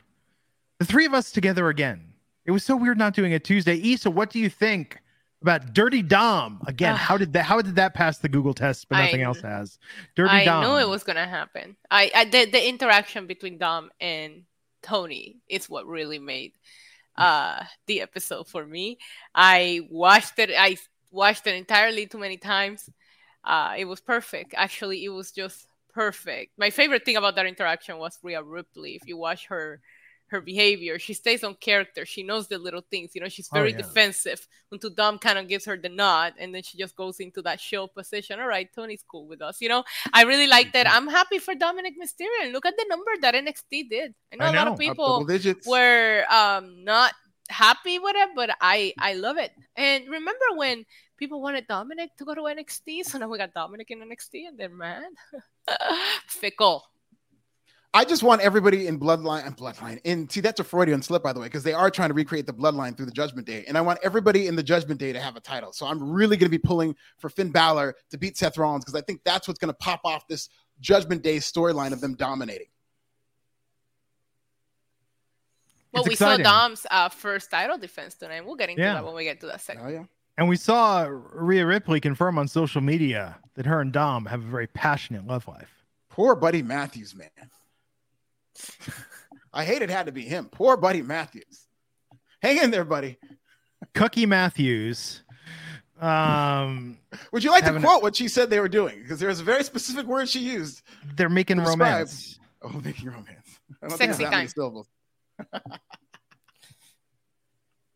The 0.78 0.84
three 0.84 1.06
of 1.06 1.14
us 1.14 1.30
together 1.30 1.68
again. 1.68 2.12
It 2.44 2.52
was 2.52 2.64
so 2.64 2.76
weird 2.76 2.98
not 2.98 3.14
doing 3.14 3.32
it 3.32 3.44
Tuesday. 3.44 3.76
Isa, 3.76 4.10
what 4.10 4.30
do 4.30 4.38
you 4.38 4.48
think 4.48 4.98
about 5.42 5.72
Dirty 5.72 6.02
Dom? 6.02 6.60
Again, 6.66 6.96
how 6.96 7.16
did 7.16 7.32
that 7.34 7.44
how 7.44 7.60
did 7.60 7.76
that 7.76 7.94
pass 7.94 8.18
the 8.18 8.28
Google 8.28 8.54
test, 8.54 8.88
but 8.88 8.98
nothing 8.98 9.20
I, 9.20 9.24
else 9.24 9.40
has? 9.40 9.78
Dirty 10.16 10.30
I 10.30 10.44
Dom. 10.44 10.64
I 10.64 10.66
knew 10.66 10.78
it 10.78 10.88
was 10.88 11.04
gonna 11.04 11.26
happen. 11.26 11.76
I, 11.90 12.10
I 12.14 12.24
the, 12.24 12.46
the 12.46 12.68
interaction 12.68 13.26
between 13.26 13.58
Dom 13.58 13.90
and 14.00 14.44
Tony 14.82 15.36
is 15.48 15.68
what 15.68 15.86
really 15.86 16.18
made 16.18 16.52
uh 17.16 17.64
the 17.86 18.00
episode 18.00 18.48
for 18.48 18.64
me. 18.64 18.98
I 19.34 19.82
watched 19.90 20.38
it. 20.38 20.50
I 20.56 20.76
watched 21.10 21.46
it 21.46 21.54
entirely 21.54 22.06
too 22.06 22.18
many 22.18 22.36
times. 22.36 22.88
Uh, 23.44 23.74
it 23.78 23.84
was 23.86 24.00
perfect. 24.00 24.54
Actually, 24.56 25.04
it 25.04 25.08
was 25.08 25.32
just 25.32 25.66
perfect. 25.94 26.52
My 26.58 26.70
favorite 26.70 27.04
thing 27.04 27.16
about 27.16 27.36
that 27.36 27.46
interaction 27.46 27.98
was 27.98 28.18
Rhea 28.22 28.42
Ripley. 28.42 28.94
If 28.96 29.06
you 29.06 29.16
watch 29.16 29.46
her 29.46 29.80
her 30.30 30.40
behavior, 30.40 30.98
she 30.98 31.12
stays 31.12 31.42
on 31.42 31.54
character. 31.54 32.06
She 32.06 32.22
knows 32.22 32.48
the 32.48 32.58
little 32.58 32.84
things. 32.90 33.10
You 33.14 33.20
know, 33.20 33.28
she's 33.28 33.48
oh, 33.52 33.56
very 33.56 33.74
oh, 33.74 33.76
yeah. 33.76 33.82
defensive 33.82 34.46
until 34.72 34.90
Dom 34.90 35.18
kind 35.18 35.38
of 35.38 35.48
gives 35.48 35.64
her 35.66 35.76
the 35.76 35.88
nod, 35.88 36.34
and 36.38 36.54
then 36.54 36.62
she 36.62 36.78
just 36.78 36.96
goes 36.96 37.20
into 37.20 37.42
that 37.42 37.60
show 37.60 37.86
position. 37.86 38.40
All 38.40 38.46
right, 38.46 38.68
Tony's 38.74 39.04
cool 39.08 39.26
with 39.26 39.42
us. 39.42 39.60
You 39.60 39.68
know, 39.68 39.84
I 40.12 40.22
really 40.22 40.46
like 40.46 40.72
that. 40.72 40.88
I'm 40.88 41.08
happy 41.08 41.38
for 41.38 41.54
Dominic 41.54 41.94
Mysterio. 42.00 42.44
And 42.44 42.52
look 42.52 42.66
at 42.66 42.76
the 42.76 42.86
number 42.88 43.10
that 43.20 43.34
NXT 43.34 43.88
did. 43.88 44.14
I 44.32 44.36
know, 44.36 44.44
I 44.44 44.52
know. 44.52 44.58
a 44.58 44.58
lot 44.58 44.68
of 44.68 44.78
people 44.78 45.26
were 45.66 46.24
um, 46.30 46.84
not 46.84 47.12
happy 47.48 47.98
with 47.98 48.14
it, 48.16 48.30
but 48.34 48.50
I 48.60 48.94
I 48.98 49.14
love 49.14 49.36
it. 49.36 49.52
And 49.76 50.04
remember 50.08 50.44
when 50.56 50.84
people 51.16 51.42
wanted 51.42 51.66
Dominic 51.66 52.16
to 52.18 52.24
go 52.24 52.34
to 52.34 52.42
NXT, 52.42 53.04
so 53.04 53.18
now 53.18 53.28
we 53.28 53.38
got 53.38 53.52
Dominic 53.52 53.90
in 53.90 54.00
NXT, 54.00 54.48
and 54.48 54.58
they're 54.58 54.68
mad. 54.68 55.02
Fickle. 56.26 56.89
I 57.92 58.04
just 58.04 58.22
want 58.22 58.40
everybody 58.40 58.86
in 58.86 59.00
Bloodline 59.00 59.44
and 59.44 59.56
Bloodline. 59.56 60.00
And 60.04 60.30
see, 60.30 60.40
that's 60.40 60.60
a 60.60 60.64
Freudian 60.64 61.02
slip, 61.02 61.24
by 61.24 61.32
the 61.32 61.40
way, 61.40 61.46
because 61.46 61.64
they 61.64 61.72
are 61.72 61.90
trying 61.90 62.10
to 62.10 62.14
recreate 62.14 62.46
the 62.46 62.52
Bloodline 62.52 62.96
through 62.96 63.06
the 63.06 63.12
Judgment 63.12 63.48
Day. 63.48 63.64
And 63.66 63.76
I 63.76 63.80
want 63.80 63.98
everybody 64.04 64.46
in 64.46 64.54
the 64.54 64.62
Judgment 64.62 65.00
Day 65.00 65.12
to 65.12 65.18
have 65.18 65.34
a 65.34 65.40
title. 65.40 65.72
So 65.72 65.86
I'm 65.86 66.00
really 66.10 66.36
going 66.36 66.46
to 66.46 66.56
be 66.56 66.58
pulling 66.58 66.94
for 67.18 67.28
Finn 67.28 67.50
Balor 67.50 67.96
to 68.10 68.18
beat 68.18 68.36
Seth 68.36 68.58
Rollins 68.58 68.84
because 68.84 69.00
I 69.00 69.02
think 69.02 69.22
that's 69.24 69.48
what's 69.48 69.58
going 69.58 69.72
to 69.72 69.78
pop 69.78 70.02
off 70.04 70.28
this 70.28 70.48
Judgment 70.80 71.22
Day 71.22 71.38
storyline 71.38 71.92
of 71.92 72.00
them 72.00 72.14
dominating. 72.14 72.68
Well, 75.92 76.02
it's 76.02 76.08
we 76.08 76.12
exciting. 76.12 76.44
saw 76.44 76.60
Dom's 76.60 76.86
uh, 76.92 77.08
first 77.08 77.50
title 77.50 77.76
defense 77.76 78.14
tonight. 78.14 78.46
We'll 78.46 78.54
get 78.54 78.70
into 78.70 78.82
yeah. 78.82 78.94
that 78.94 79.04
when 79.04 79.16
we 79.16 79.24
get 79.24 79.40
to 79.40 79.46
that 79.46 79.60
segment. 79.60 79.88
Oh, 79.88 79.90
yeah. 79.90 80.04
And 80.38 80.48
we 80.48 80.54
saw 80.54 81.08
Rhea 81.10 81.66
Ripley 81.66 82.00
confirm 82.00 82.38
on 82.38 82.46
social 82.46 82.80
media 82.80 83.36
that 83.54 83.66
her 83.66 83.80
and 83.80 83.92
Dom 83.92 84.26
have 84.26 84.40
a 84.40 84.46
very 84.46 84.68
passionate 84.68 85.26
love 85.26 85.48
life. 85.48 85.84
Poor 86.08 86.36
Buddy 86.36 86.62
Matthews, 86.62 87.16
man. 87.16 87.28
I 89.52 89.64
hate 89.64 89.82
it 89.82 89.90
had 89.90 90.06
to 90.06 90.12
be 90.12 90.22
him. 90.22 90.48
Poor 90.50 90.76
Buddy 90.76 91.02
Matthews. 91.02 91.66
Hang 92.42 92.58
in 92.58 92.70
there, 92.70 92.84
buddy. 92.84 93.18
Cookie 93.94 94.26
Matthews. 94.26 95.22
Um, 96.00 96.98
Would 97.32 97.44
you 97.44 97.50
like 97.50 97.64
to 97.64 97.78
quote 97.78 98.00
a, 98.00 98.02
what 98.02 98.16
she 98.16 98.28
said 98.28 98.48
they 98.48 98.60
were 98.60 98.68
doing? 98.68 99.02
Because 99.02 99.20
there's 99.20 99.40
a 99.40 99.44
very 99.44 99.62
specific 99.64 100.06
word 100.06 100.28
she 100.28 100.40
used. 100.40 100.82
They're 101.16 101.28
making 101.28 101.58
romance. 101.58 102.38
Oh, 102.62 102.80
making 102.84 103.08
romance. 103.08 103.60
Sexy 103.88 104.24
think 104.24 104.34
it's 104.34 104.54
syllables. 104.54 104.88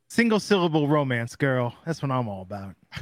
Single 0.08 0.40
syllable 0.40 0.86
romance, 0.86 1.34
girl. 1.34 1.74
That's 1.84 2.02
what 2.02 2.10
I'm 2.10 2.28
all 2.28 2.42
about. 2.42 2.74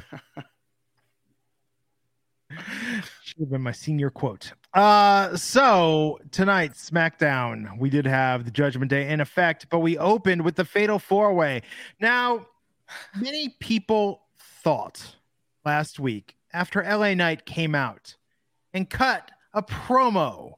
Should 3.22 3.40
have 3.40 3.50
been 3.50 3.62
my 3.62 3.72
senior 3.72 4.10
quote. 4.10 4.52
Uh, 4.74 5.36
so 5.36 6.18
tonight, 6.30 6.72
SmackDown, 6.72 7.78
we 7.78 7.90
did 7.90 8.06
have 8.06 8.46
the 8.46 8.50
Judgment 8.50 8.90
Day 8.90 9.08
in 9.08 9.20
effect, 9.20 9.66
but 9.68 9.80
we 9.80 9.98
opened 9.98 10.42
with 10.42 10.56
the 10.56 10.64
Fatal 10.64 10.98
Four 10.98 11.34
Way. 11.34 11.60
Now, 12.00 12.46
many 13.14 13.50
people 13.60 14.22
thought 14.38 15.16
last 15.66 16.00
week 16.00 16.36
after 16.54 16.82
LA 16.82 17.12
Knight 17.12 17.44
came 17.44 17.74
out 17.74 18.16
and 18.72 18.88
cut 18.88 19.30
a 19.52 19.62
promo 19.62 20.54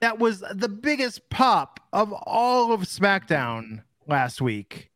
that 0.00 0.18
was 0.18 0.44
the 0.52 0.68
biggest 0.68 1.30
pop 1.30 1.80
of 1.94 2.12
all 2.12 2.72
of 2.72 2.82
SmackDown 2.82 3.82
last 4.06 4.42
week 4.42 4.90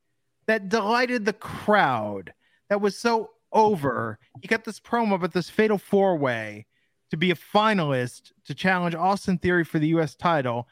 that 0.47 0.69
delighted 0.69 1.25
the 1.25 1.33
crowd 1.33 2.35
that 2.69 2.83
was 2.83 2.99
so 2.99 3.31
over. 3.53 4.19
He 4.43 4.49
got 4.49 4.65
this 4.65 4.81
promo 4.81 5.15
about 5.15 5.33
this 5.33 5.49
fatal 5.49 5.79
four 5.79 6.17
way 6.17 6.67
to 7.11 7.17
be 7.17 7.31
a 7.31 7.37
finalist 7.37 8.33
to 8.47 8.55
challenge 8.55 8.95
Austin 8.95 9.39
Theory 9.39 9.65
for 9.65 9.79
the 9.79 9.89
US 9.89 10.15
title, 10.15 10.69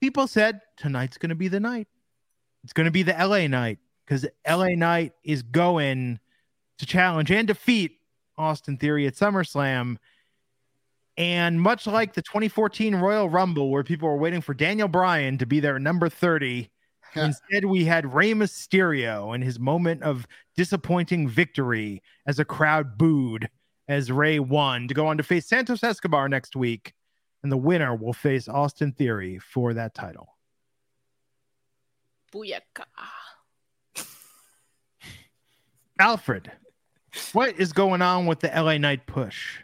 people 0.00 0.26
said 0.26 0.60
tonight's 0.76 1.18
going 1.18 1.30
to 1.30 1.36
be 1.36 1.48
the 1.48 1.60
night. 1.60 1.88
It's 2.64 2.72
going 2.72 2.86
to 2.86 2.90
be 2.90 3.02
the 3.02 3.12
LA 3.12 3.46
night 3.46 3.78
because 4.04 4.26
LA 4.48 4.74
Knight 4.74 5.12
is 5.24 5.42
going 5.42 6.18
to 6.78 6.86
challenge 6.86 7.30
and 7.30 7.46
defeat 7.46 7.98
Austin 8.36 8.76
Theory 8.76 9.06
at 9.06 9.14
SummerSlam. 9.14 9.96
And 11.16 11.60
much 11.60 11.86
like 11.86 12.14
the 12.14 12.22
2014 12.22 12.96
Royal 12.96 13.28
Rumble, 13.28 13.70
where 13.70 13.84
people 13.84 14.08
were 14.08 14.16
waiting 14.16 14.40
for 14.40 14.54
Daniel 14.54 14.88
Bryan 14.88 15.38
to 15.38 15.46
be 15.46 15.60
there 15.60 15.78
number 15.78 16.08
30, 16.08 16.70
instead 17.14 17.66
we 17.66 17.84
had 17.84 18.12
Rey 18.14 18.32
Mysterio 18.32 19.34
and 19.34 19.44
his 19.44 19.58
moment 19.58 20.02
of 20.02 20.26
disappointing 20.56 21.28
victory 21.28 22.02
as 22.26 22.38
a 22.38 22.44
crowd 22.44 22.96
booed 22.96 23.48
as 23.88 24.10
Rey 24.12 24.38
won 24.38 24.88
to 24.88 24.94
go 24.94 25.06
on 25.06 25.16
to 25.16 25.22
face 25.22 25.46
Santos 25.46 25.82
Escobar 25.82 26.28
next 26.28 26.56
week. 26.56 26.92
And 27.42 27.50
the 27.50 27.56
winner 27.56 27.94
will 27.94 28.12
face 28.12 28.46
Austin 28.48 28.92
Theory 28.92 29.38
for 29.38 29.74
that 29.74 29.94
title. 29.94 30.36
Booyaka. 32.32 32.84
Alfred, 35.98 36.50
what 37.32 37.58
is 37.58 37.72
going 37.72 38.00
on 38.00 38.26
with 38.26 38.40
the 38.40 38.48
LA 38.48 38.78
Knight 38.78 39.06
push? 39.06 39.58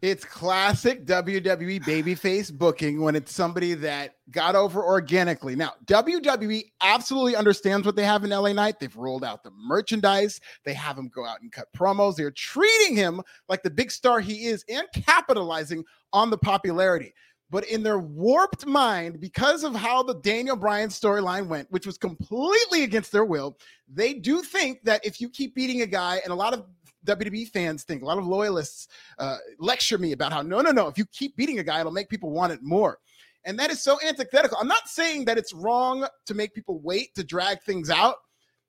It's 0.00 0.24
classic 0.24 1.04
WWE 1.06 1.82
babyface 1.82 2.52
booking 2.52 3.00
when 3.00 3.16
it's 3.16 3.34
somebody 3.34 3.74
that 3.74 4.14
got 4.30 4.54
over 4.54 4.84
organically. 4.84 5.56
Now, 5.56 5.72
WWE 5.86 6.70
absolutely 6.80 7.34
understands 7.34 7.84
what 7.84 7.96
they 7.96 8.04
have 8.04 8.22
in 8.22 8.30
LA 8.30 8.52
Knight. 8.52 8.78
They've 8.78 8.94
rolled 8.94 9.24
out 9.24 9.42
the 9.42 9.50
merchandise, 9.50 10.40
they 10.64 10.74
have 10.74 10.96
him 10.96 11.08
go 11.08 11.26
out 11.26 11.40
and 11.40 11.50
cut 11.50 11.66
promos. 11.76 12.14
They're 12.14 12.30
treating 12.30 12.94
him 12.94 13.20
like 13.48 13.64
the 13.64 13.70
big 13.70 13.90
star 13.90 14.20
he 14.20 14.46
is 14.46 14.64
and 14.68 14.86
capitalizing 14.94 15.84
on 16.12 16.30
the 16.30 16.38
popularity. 16.38 17.12
But 17.50 17.64
in 17.64 17.82
their 17.82 17.98
warped 17.98 18.66
mind, 18.66 19.20
because 19.20 19.64
of 19.64 19.74
how 19.74 20.02
the 20.02 20.20
Daniel 20.20 20.54
Bryan 20.54 20.90
storyline 20.90 21.48
went, 21.48 21.70
which 21.72 21.86
was 21.86 21.96
completely 21.96 22.84
against 22.84 23.10
their 23.10 23.24
will, 23.24 23.56
they 23.92 24.12
do 24.14 24.42
think 24.42 24.82
that 24.84 25.04
if 25.04 25.20
you 25.20 25.30
keep 25.30 25.54
beating 25.54 25.80
a 25.80 25.86
guy, 25.86 26.20
and 26.22 26.32
a 26.32 26.36
lot 26.36 26.52
of 26.52 26.66
WWE 27.08 27.48
fans 27.48 27.82
think, 27.82 28.02
a 28.02 28.04
lot 28.04 28.18
of 28.18 28.26
loyalists 28.26 28.88
uh, 29.18 29.36
lecture 29.58 29.98
me 29.98 30.12
about 30.12 30.32
how 30.32 30.42
no, 30.42 30.60
no, 30.60 30.70
no, 30.70 30.86
if 30.88 30.98
you 30.98 31.04
keep 31.06 31.36
beating 31.36 31.58
a 31.58 31.64
guy, 31.64 31.80
it'll 31.80 31.92
make 31.92 32.08
people 32.08 32.30
want 32.30 32.52
it 32.52 32.60
more. 32.62 32.98
And 33.44 33.58
that 33.58 33.70
is 33.70 33.82
so 33.82 33.98
antithetical. 34.06 34.58
I'm 34.60 34.68
not 34.68 34.88
saying 34.88 35.24
that 35.24 35.38
it's 35.38 35.52
wrong 35.52 36.06
to 36.26 36.34
make 36.34 36.54
people 36.54 36.80
wait 36.80 37.14
to 37.14 37.24
drag 37.24 37.62
things 37.62 37.88
out, 37.88 38.16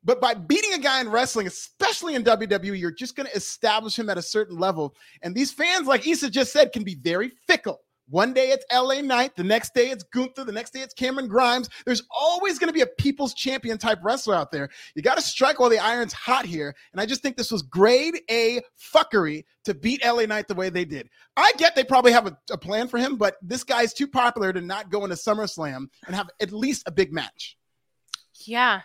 but 0.04 0.22
by 0.22 0.34
beating 0.34 0.74
a 0.74 0.80
guy 0.80 1.02
in 1.02 1.10
wrestling, 1.10 1.48
especially 1.48 2.16
in 2.16 2.24
WWE, 2.24 2.80
you're 2.80 2.92
just 2.92 3.16
going 3.16 3.28
to 3.28 3.36
establish 3.36 4.00
him 4.00 4.10
at 4.10 4.18
a 4.18 4.22
certain 4.22 4.58
level. 4.58 4.96
And 5.22 5.36
these 5.36 5.52
fans, 5.52 5.88
like 5.88 6.08
Isa 6.08 6.30
just 6.30 6.54
said, 6.54 6.72
can 6.72 6.84
be 6.84 6.96
very 6.96 7.32
fickle. 7.48 7.82
One 8.10 8.34
day 8.34 8.50
it's 8.50 8.66
LA 8.74 9.02
Knight, 9.02 9.36
the 9.36 9.44
next 9.44 9.76
day 9.76 9.92
it's 9.92 10.04
Gunther, 10.04 10.44
the 10.44 10.52
next 10.52 10.74
day 10.74 10.80
it's 10.80 10.96
Cameron 10.96 11.28
Grimes. 11.28 11.70
There's 11.86 12.02
always 12.10 12.58
going 12.58 12.70
to 12.70 12.74
be 12.74 12.82
a 12.82 12.88
people's 12.88 13.36
champion 13.36 13.78
type 13.78 14.00
wrestler 14.02 14.34
out 14.34 14.52
there. 14.52 14.70
You 14.96 15.04
got 15.04 15.16
to 15.16 15.22
strike 15.22 15.60
while 15.60 15.70
the 15.70 15.78
iron's 15.78 16.14
hot 16.14 16.46
here. 16.46 16.76
And 16.92 17.00
I 17.00 17.06
just 17.06 17.22
think 17.22 17.38
this 17.38 17.52
was 17.52 17.62
grade 17.62 18.20
A 18.32 18.62
fuckery 18.80 19.44
to 19.66 19.76
beat 19.76 20.04
LA 20.04 20.26
Knight 20.26 20.48
the 20.48 20.56
way 20.56 20.70
they 20.70 20.86
did. 20.86 21.08
I 21.38 21.52
get 21.58 21.76
they 21.76 21.84
probably 21.84 22.12
have 22.12 22.26
a, 22.26 22.36
a 22.50 22.58
plan 22.58 22.88
for 22.88 22.98
him, 22.98 23.16
but 23.16 23.36
this 23.44 23.64
guy's 23.64 23.94
too 23.94 24.08
popular 24.08 24.52
to 24.54 24.62
not 24.62 24.90
go 24.90 25.04
into 25.04 25.16
SummerSlam 25.16 25.88
and 26.08 26.16
have 26.16 26.30
at 26.42 26.52
least 26.52 26.88
a 26.88 26.92
big 26.92 27.14
match. 27.14 27.58
Yeah. 28.46 28.82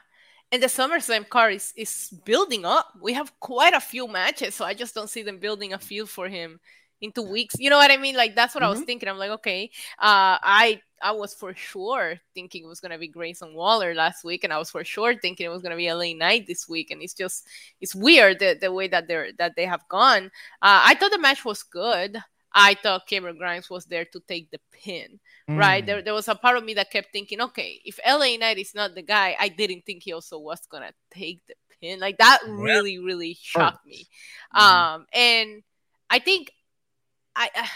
And 0.52 0.62
the 0.62 0.66
SummerSlam 0.66 1.30
card 1.30 1.54
is, 1.54 1.72
is 1.76 2.14
building 2.26 2.66
up. 2.66 2.92
We 3.00 3.14
have 3.14 3.32
quite 3.40 3.72
a 3.72 3.80
few 3.80 4.06
matches, 4.06 4.54
so 4.54 4.66
I 4.66 4.74
just 4.74 4.94
don't 4.94 5.08
see 5.08 5.22
them 5.22 5.38
building 5.38 5.72
a 5.72 5.78
field 5.78 6.10
for 6.10 6.28
him 6.28 6.60
in 7.00 7.12
two 7.12 7.22
weeks. 7.22 7.56
You 7.58 7.70
know 7.70 7.76
what 7.76 7.90
I 7.90 7.96
mean? 7.96 8.16
Like 8.16 8.34
that's 8.34 8.54
what 8.54 8.62
mm-hmm. 8.62 8.66
I 8.66 8.70
was 8.70 8.78
mm-hmm. 8.80 8.86
thinking. 8.86 9.08
I'm 9.08 9.18
like, 9.18 9.30
okay, 9.30 9.70
uh, 9.98 10.38
I 10.42 10.80
I 11.02 11.12
was 11.12 11.34
for 11.34 11.54
sure 11.54 12.16
thinking 12.34 12.64
it 12.64 12.68
was 12.68 12.80
gonna 12.80 12.98
be 12.98 13.08
Grayson 13.08 13.54
Waller 13.54 13.94
last 13.94 14.24
week, 14.24 14.44
and 14.44 14.52
I 14.52 14.58
was 14.58 14.70
for 14.70 14.84
sure 14.84 15.14
thinking 15.14 15.46
it 15.46 15.50
was 15.50 15.62
gonna 15.62 15.76
be 15.76 15.92
LA 15.92 16.14
Knight 16.14 16.46
this 16.46 16.68
week. 16.68 16.90
And 16.90 17.02
it's 17.02 17.14
just 17.14 17.46
it's 17.80 17.94
weird 17.94 18.38
the, 18.38 18.56
the 18.60 18.72
way 18.72 18.88
that 18.88 19.08
they're 19.08 19.32
that 19.38 19.54
they 19.56 19.66
have 19.66 19.86
gone. 19.88 20.26
Uh, 20.62 20.80
I 20.84 20.94
thought 20.94 21.12
the 21.12 21.18
match 21.18 21.44
was 21.44 21.62
good. 21.62 22.18
I 22.56 22.74
thought 22.74 23.08
Cameron 23.08 23.36
Grimes 23.36 23.68
was 23.68 23.84
there 23.86 24.04
to 24.04 24.20
take 24.28 24.50
the 24.52 24.60
pin, 24.70 25.18
mm. 25.50 25.58
right? 25.58 25.84
There, 25.84 26.02
there 26.02 26.14
was 26.14 26.28
a 26.28 26.36
part 26.36 26.56
of 26.56 26.64
me 26.64 26.74
that 26.74 26.92
kept 26.92 27.08
thinking, 27.12 27.40
okay, 27.40 27.80
if 27.84 27.98
LA 28.06 28.36
Knight 28.36 28.58
is 28.58 28.76
not 28.76 28.94
the 28.94 29.02
guy, 29.02 29.36
I 29.40 29.48
didn't 29.48 29.84
think 29.84 30.04
he 30.04 30.12
also 30.12 30.38
was 30.38 30.60
gonna 30.70 30.92
take 31.10 31.40
the 31.48 31.54
pin. 31.80 31.98
Like 31.98 32.18
that 32.18 32.38
really, 32.46 32.98
really 32.98 33.36
shocked 33.40 33.84
me. 33.84 34.06
Mm. 34.54 34.60
Um, 34.60 35.06
and 35.12 35.62
I 36.08 36.20
think 36.20 36.52
I. 37.36 37.50
Uh, 37.54 37.66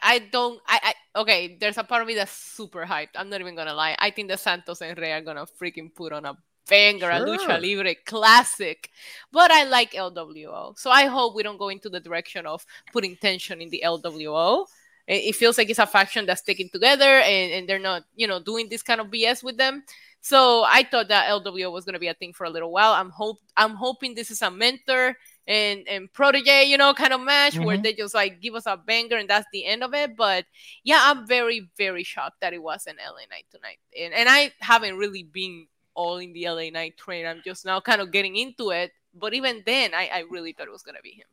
I 0.00 0.20
don't. 0.20 0.60
I, 0.66 0.94
I 1.14 1.20
okay. 1.20 1.56
There's 1.60 1.78
a 1.78 1.84
part 1.84 2.02
of 2.02 2.08
me 2.08 2.14
that's 2.14 2.32
super 2.32 2.84
hyped. 2.84 3.16
I'm 3.16 3.28
not 3.28 3.40
even 3.40 3.56
gonna 3.56 3.74
lie. 3.74 3.96
I 3.98 4.10
think 4.10 4.28
the 4.28 4.36
Santos 4.36 4.80
and 4.80 4.96
Rey 4.96 5.12
are 5.12 5.20
gonna 5.20 5.46
freaking 5.60 5.94
put 5.94 6.12
on 6.12 6.24
a 6.24 6.36
banger, 6.68 7.00
sure. 7.00 7.10
a 7.10 7.20
lucha 7.20 7.60
libre 7.60 7.94
classic. 8.06 8.90
But 9.32 9.50
I 9.50 9.64
like 9.64 9.92
LWO, 9.92 10.78
so 10.78 10.90
I 10.90 11.06
hope 11.06 11.34
we 11.34 11.42
don't 11.42 11.58
go 11.58 11.68
into 11.68 11.88
the 11.88 12.00
direction 12.00 12.46
of 12.46 12.64
putting 12.92 13.16
tension 13.16 13.60
in 13.60 13.70
the 13.70 13.82
LWO. 13.84 14.66
It, 15.06 15.30
it 15.30 15.36
feels 15.36 15.58
like 15.58 15.70
it's 15.70 15.78
a 15.78 15.86
faction 15.86 16.26
that's 16.26 16.42
sticking 16.42 16.70
together, 16.70 17.04
and, 17.04 17.52
and 17.52 17.68
they're 17.68 17.78
not, 17.78 18.04
you 18.14 18.26
know, 18.26 18.40
doing 18.40 18.68
this 18.68 18.82
kind 18.82 19.00
of 19.00 19.08
BS 19.08 19.42
with 19.42 19.56
them. 19.56 19.82
So 20.20 20.64
I 20.64 20.82
thought 20.84 21.08
that 21.08 21.28
LWO 21.28 21.72
was 21.72 21.84
gonna 21.84 21.98
be 21.98 22.08
a 22.08 22.14
thing 22.14 22.32
for 22.32 22.44
a 22.44 22.50
little 22.50 22.70
while. 22.70 22.92
I'm 22.92 23.10
hope 23.10 23.38
I'm 23.56 23.74
hoping 23.74 24.14
this 24.14 24.30
is 24.30 24.42
a 24.42 24.50
mentor 24.50 25.16
and 25.48 25.88
and 25.88 26.12
protege, 26.12 26.64
you 26.64 26.76
know, 26.76 26.92
kind 26.92 27.14
of 27.14 27.22
match 27.22 27.54
mm-hmm. 27.54 27.64
where 27.64 27.78
they 27.78 27.94
just 27.94 28.14
like 28.14 28.40
give 28.40 28.54
us 28.54 28.66
a 28.66 28.76
banger 28.76 29.16
and 29.16 29.28
that's 29.28 29.46
the 29.50 29.64
end 29.64 29.82
of 29.82 29.94
it. 29.94 30.14
But 30.14 30.44
yeah, 30.84 31.00
I'm 31.02 31.26
very 31.26 31.68
very 31.76 32.04
shocked 32.04 32.42
that 32.42 32.52
it 32.52 32.62
was 32.62 32.86
an 32.86 32.96
LA 32.98 33.22
Knight 33.30 33.46
tonight, 33.50 33.78
and 33.98 34.12
and 34.12 34.28
I 34.28 34.52
haven't 34.60 34.98
really 34.98 35.22
been 35.22 35.66
all 35.94 36.18
in 36.18 36.34
the 36.34 36.48
LA 36.48 36.68
Knight 36.70 36.98
train. 36.98 37.26
I'm 37.26 37.40
just 37.44 37.64
now 37.64 37.80
kind 37.80 38.02
of 38.02 38.12
getting 38.12 38.36
into 38.36 38.70
it. 38.70 38.92
But 39.14 39.32
even 39.32 39.62
then, 39.64 39.94
I, 39.94 40.10
I 40.12 40.24
really 40.30 40.52
thought 40.52 40.68
it 40.68 40.72
was 40.72 40.82
gonna 40.82 41.02
be 41.02 41.12
him. 41.12 41.26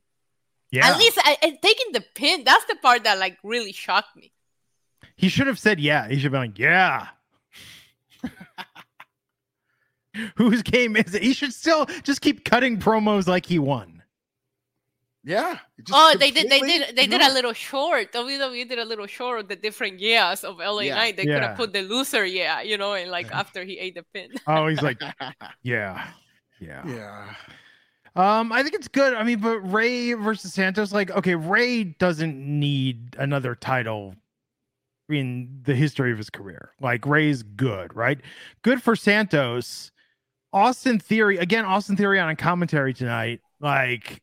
Yeah. 0.71 0.87
At 0.87 0.97
least 0.97 1.19
I, 1.21 1.37
I, 1.43 1.59
taking 1.61 1.91
the 1.91 2.03
pin. 2.15 2.43
That's 2.45 2.65
the 2.65 2.75
part 2.77 3.03
that 3.03 3.19
like 3.19 3.37
really 3.43 3.73
shocked 3.73 4.15
me. 4.15 4.31
He 5.17 5.27
should 5.27 5.47
have 5.47 5.59
said 5.59 5.79
yeah. 5.81 6.07
He 6.07 6.19
should 6.19 6.31
be 6.31 6.37
like 6.37 6.57
yeah. 6.57 7.07
Whose 10.37 10.63
game 10.63 10.95
is 10.95 11.13
it? 11.13 11.21
He 11.21 11.33
should 11.33 11.53
still 11.53 11.85
just 12.03 12.21
keep 12.21 12.45
cutting 12.45 12.79
promos 12.79 13.27
like 13.27 13.45
he 13.45 13.59
won. 13.59 13.94
Yeah. 15.25 15.57
Oh, 15.91 16.15
they 16.19 16.29
did. 16.29 16.51
They 16.51 16.59
did. 16.59 16.95
They 16.95 17.07
did 17.07 17.19
a 17.19 17.33
little 17.33 17.53
short. 17.53 18.13
WWE 18.13 18.69
did 18.69 18.77
a 18.77 18.85
little 18.85 19.07
short 19.07 19.39
of 19.39 19.47
the 19.47 19.55
different 19.55 19.99
yeahs 19.99 20.43
of 20.43 20.59
LA 20.59 20.81
yeah. 20.81 20.95
Knight. 20.95 21.17
They 21.17 21.23
yeah. 21.23 21.33
could 21.33 21.43
have 21.43 21.57
put 21.57 21.73
the 21.73 21.81
loser 21.81 22.25
yeah, 22.25 22.61
you 22.61 22.77
know, 22.77 22.93
and 22.93 23.09
like 23.09 23.31
after 23.33 23.63
he 23.63 23.79
ate 23.79 23.95
the 23.95 24.03
pin. 24.13 24.29
oh, 24.47 24.67
he's 24.67 24.83
like, 24.83 25.01
yeah, 25.63 26.07
yeah, 26.59 26.83
yeah. 26.87 27.33
Um, 28.15 28.51
I 28.51 28.61
think 28.61 28.75
it's 28.75 28.87
good. 28.87 29.15
I 29.15 29.23
mean, 29.23 29.39
but 29.39 29.59
Rey 29.61 30.13
versus 30.13 30.53
Santos, 30.53 30.93
like, 30.93 31.09
okay, 31.11 31.35
Rey 31.35 31.83
doesn't 31.83 32.37
need 32.37 33.15
another 33.17 33.55
title 33.55 34.15
in 35.09 35.61
the 35.63 35.75
history 35.75 36.11
of 36.11 36.17
his 36.17 36.29
career. 36.29 36.71
Like, 36.79 37.05
Rey's 37.05 37.43
good, 37.43 37.93
right? 37.95 38.19
Good 38.61 38.81
for 38.81 38.95
Santos. 38.95 39.91
Austin 40.53 40.99
Theory 40.99 41.37
again. 41.37 41.65
Austin 41.65 41.97
Theory 41.97 42.19
on 42.19 42.29
a 42.29 42.35
commentary 42.35 42.93
tonight. 42.93 43.41
Like 43.59 44.21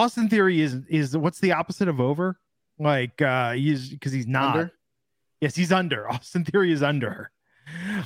Austin 0.00 0.28
Theory 0.28 0.62
is 0.62 0.78
is 0.88 1.16
what's 1.16 1.40
the 1.40 1.52
opposite 1.52 1.86
of 1.88 2.00
over? 2.00 2.38
Like 2.78 3.20
uh 3.20 3.52
he's 3.52 3.90
because 3.90 4.12
he's 4.12 4.26
not. 4.26 4.56
Under? 4.56 4.72
Yes, 5.40 5.54
he's 5.54 5.72
under. 5.72 6.10
Austin 6.12 6.44
Theory 6.44 6.72
is 6.72 6.82
under. 6.82 7.30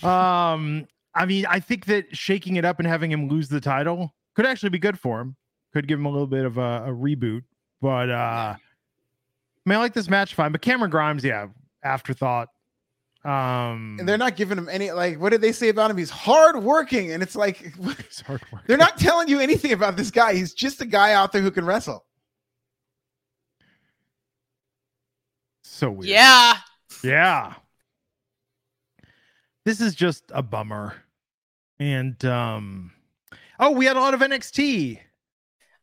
Um, 0.03 0.87
I 1.15 1.25
mean, 1.27 1.47
I 1.47 1.61
think 1.61 1.87
that 1.87 2.15
shaking 2.15 2.57
it 2.57 2.65
up 2.65 2.81
and 2.81 2.89
having 2.89 3.13
him 3.13 3.29
lose 3.29 3.49
the 3.49 3.61
title 3.61 4.13
could 4.35 4.45
actually 4.45 4.71
be 4.71 4.79
good 4.79 4.99
for 4.99 5.21
him. 5.21 5.37
Could 5.73 5.87
give 5.87 5.99
him 5.99 6.07
a 6.07 6.11
little 6.11 6.27
bit 6.27 6.45
of 6.45 6.59
a, 6.59 6.85
a 6.87 6.91
reboot. 6.91 7.45
But 7.81 8.11
uh 8.11 8.57
I 8.57 9.71
mean, 9.71 9.79
I 9.79 9.81
like 9.81 9.95
this 9.95 10.11
match 10.11 10.35
fine. 10.35 10.51
But 10.53 10.63
Cameron 10.63 10.91
Grimes, 10.91 11.25
yeah, 11.25 11.47
afterthought. 11.85 12.49
Um, 13.25 13.97
and 13.99 14.07
they're 14.07 14.19
not 14.19 14.37
giving 14.37 14.59
him 14.59 14.69
any 14.69 14.91
like 14.93 15.19
what 15.19 15.31
did 15.31 15.41
they 15.41 15.53
say 15.53 15.71
about 15.71 15.91
him? 15.91 15.97
He's 15.97 16.11
hardworking, 16.11 17.13
and 17.13 17.23
it's 17.23 17.35
like 17.35 17.57
he's 18.07 18.21
hardworking. 18.21 18.67
They're 18.67 18.77
not 18.77 18.99
telling 18.99 19.29
you 19.29 19.41
anything 19.41 19.73
about 19.73 19.97
this 19.97 20.11
guy. 20.11 20.35
He's 20.35 20.53
just 20.53 20.83
a 20.83 20.87
guy 20.87 21.15
out 21.15 21.33
there 21.33 21.41
who 21.41 21.51
can 21.51 21.65
wrestle. 21.65 22.05
So 25.63 25.91
weird. 25.91 26.11
Yeah. 26.11 26.57
Yeah. 27.03 27.55
This 29.65 29.81
is 29.81 29.95
just 29.95 30.25
a 30.29 30.43
bummer. 30.43 30.95
And 31.79 32.23
um 32.27 32.93
oh, 33.59 33.71
we 33.71 33.87
had 33.87 33.97
a 33.97 34.01
lot 34.01 34.15
of 34.15 34.21
NXT. 34.21 35.01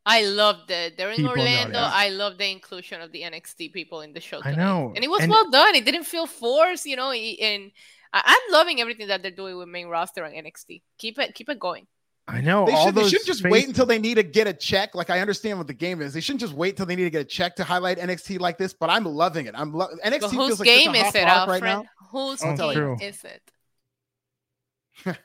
I 0.04 0.24
loved 0.24 0.70
it. 0.70 0.96
They're 0.96 1.10
in 1.10 1.16
people 1.16 1.30
Orlando. 1.30 1.72
Know, 1.74 1.78
yeah. 1.80 1.90
I 1.92 2.08
love 2.08 2.36
the 2.38 2.50
inclusion 2.50 3.00
of 3.00 3.12
the 3.12 3.22
NXT 3.22 3.72
people 3.72 4.00
in 4.00 4.12
the 4.12 4.20
show. 4.20 4.40
Tonight. 4.40 4.54
I 4.54 4.56
know, 4.56 4.92
and 4.96 5.04
it 5.04 5.08
was 5.08 5.20
and 5.22 5.30
well 5.30 5.48
done. 5.50 5.74
It 5.76 5.84
didn't 5.84 6.04
feel 6.04 6.26
forced, 6.26 6.86
you 6.86 6.96
know. 6.96 7.12
And 7.12 7.70
I'm 8.12 8.40
loving 8.50 8.80
everything 8.80 9.08
that 9.08 9.22
they're 9.22 9.30
doing 9.30 9.56
with 9.56 9.68
main 9.68 9.86
roster 9.86 10.24
and 10.24 10.34
NXT. 10.44 10.82
Keep 10.98 11.18
it, 11.20 11.34
keep 11.34 11.48
it 11.48 11.58
going. 11.60 11.86
I 12.28 12.40
know. 12.40 12.66
They, 12.66 12.72
all 12.72 12.86
should, 12.86 12.94
they 12.96 13.08
shouldn't 13.08 13.26
just 13.26 13.42
face- 13.42 13.52
wait 13.52 13.66
until 13.68 13.86
they 13.86 13.98
need 13.98 14.14
to 14.14 14.22
get 14.22 14.46
a 14.46 14.52
check. 14.52 14.94
Like 14.94 15.10
I 15.10 15.20
understand 15.20 15.58
what 15.58 15.66
the 15.66 15.74
game 15.74 16.00
is. 16.00 16.14
They 16.14 16.20
shouldn't 16.20 16.40
just 16.40 16.52
wait 16.54 16.76
till 16.76 16.86
they 16.86 16.94
need 16.96 17.04
to 17.04 17.10
get 17.10 17.20
a 17.22 17.24
check 17.24 17.56
to 17.56 17.64
highlight 17.64 17.98
NXT 17.98 18.38
like 18.40 18.58
this. 18.58 18.72
But 18.72 18.90
I'm 18.90 19.04
loving 19.04 19.46
it. 19.46 19.54
I'm 19.56 19.72
lo- 19.72 19.88
NXT 20.04 20.20
But 20.20 20.30
feels 20.30 20.48
whose 20.50 20.60
like 20.60 20.66
game 20.66 20.94
such 20.94 21.06
is 21.06 21.14
it, 21.16 21.24
Alfred? 21.24 21.62
right 21.62 21.68
now. 21.68 21.84
Whose 22.10 22.42
Oh, 22.44 22.56
game 22.56 22.74
true. 22.74 22.96
is 23.00 23.24
it? 23.24 23.42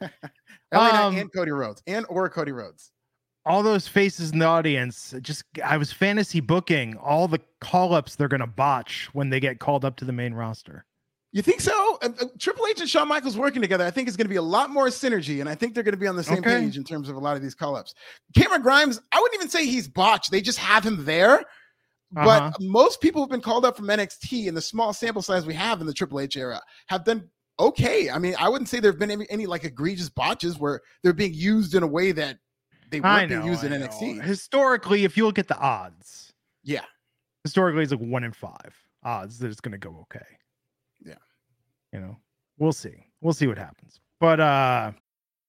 LA 0.74 1.08
Um, 1.08 1.16
and 1.18 1.32
Cody 1.34 1.52
Rhodes 1.52 1.82
and 1.88 2.06
or 2.10 2.30
Cody 2.30 2.52
Rhodes. 2.52 2.92
All 3.48 3.64
those 3.64 3.88
faces 3.88 4.32
in 4.32 4.40
the 4.40 4.46
audience. 4.46 5.14
Just 5.22 5.44
I 5.64 5.78
was 5.78 5.92
fantasy 5.92 6.40
booking 6.40 6.98
all 6.98 7.28
the 7.28 7.40
call 7.62 7.94
ups 7.94 8.16
they're 8.16 8.28
gonna 8.28 8.48
botch 8.48 9.10
when 9.14 9.30
they 9.30 9.40
get 9.40 9.60
called 9.60 9.86
up 9.86 9.96
to 9.98 10.06
the 10.06 10.14
main 10.14 10.34
roster. 10.34 10.86
You 11.34 11.42
think 11.42 11.60
so? 11.62 12.00
Uh, 12.02 12.10
uh, 12.22 12.26
Triple 12.40 12.66
H 12.68 12.80
and 12.80 12.90
Shawn 12.90 13.08
Michaels 13.08 13.38
working 13.38 13.62
together, 13.62 13.86
I 13.86 13.92
think 13.92 14.08
is 14.08 14.16
going 14.16 14.26
to 14.26 14.30
be 14.30 14.38
a 14.38 14.42
lot 14.42 14.70
more 14.70 14.88
synergy, 14.88 15.42
and 15.42 15.50
I 15.50 15.56
think 15.56 15.74
they're 15.74 15.84
going 15.84 15.94
to 15.94 16.00
be 16.00 16.08
on 16.08 16.16
the 16.16 16.24
same 16.24 16.40
Okay. 16.40 16.62
page 16.62 16.78
in 16.78 16.84
terms 16.84 17.10
of 17.10 17.16
a 17.16 17.20
lot 17.20 17.36
of 17.36 17.42
these 17.44 17.54
call-ups. 17.54 17.94
Cameron 18.36 18.62
Grimes, 18.62 19.00
I 19.12 19.20
wouldn't 19.20 19.36
even 19.36 19.50
say 19.50 19.66
he's 19.66 19.88
botched; 19.88 20.32
they 20.32 20.42
just 20.42 20.58
have 20.58 20.84
him 20.86 21.04
there. 21.06 21.44
But 22.14 22.42
Uh-huh. 22.44 22.58
most 22.62 23.02
people 23.02 23.22
who've 23.22 23.30
been 23.30 23.42
called 23.42 23.66
up 23.66 23.76
from 23.76 23.88
NXT 23.88 24.48
in 24.48 24.56
the 24.56 24.62
small 24.62 24.94
sample 24.94 25.22
size 25.22 25.46
we 25.46 25.54
have 25.54 25.82
in 25.82 25.88
the 25.88 25.94
Triple 25.94 26.22
H 26.22 26.38
era 26.38 26.62
have 26.88 27.04
done 27.04 27.30
okay. 27.60 28.10
I 28.10 28.18
mean, 28.18 28.34
I 28.40 28.48
wouldn't 28.48 28.70
say 28.70 28.80
there 28.80 28.92
have 28.92 29.00
been 29.00 29.12
any, 29.12 29.28
any 29.30 29.46
like 29.46 29.66
egregious 29.66 30.10
botches 30.10 30.58
where 30.58 30.80
they're 31.04 31.14
being 31.14 31.34
used 31.34 31.76
in 31.76 31.84
a 31.84 31.88
way 31.88 32.14
that 32.14 32.38
they 32.90 33.00
know. 33.00 33.28
being 33.28 33.46
used 33.46 33.64
in. 33.64 33.72
NXT. 33.72 34.22
Historically, 34.24 35.04
if 35.04 35.18
you 35.18 35.26
look 35.26 35.40
at 35.40 35.48
the 35.48 35.58
odds, 35.58 36.34
Yeah, 36.64 36.86
historically 37.44 37.84
it's 37.84 37.92
like 37.92 38.02
one 38.02 38.24
in 38.24 38.32
five 38.32 38.76
odds 39.04 39.40
that 39.40 39.48
it's 39.52 39.62
gonna 39.62 39.78
go 39.78 39.98
okay. 40.04 40.26
Yeah. 41.06 41.14
You 41.94 42.00
know, 42.00 42.18
we'll 42.58 42.74
see. 42.74 43.06
We'll 43.22 43.34
see 43.34 43.48
what 43.48 43.58
happens. 43.58 44.00
But 44.20 44.40
uh 44.40 44.92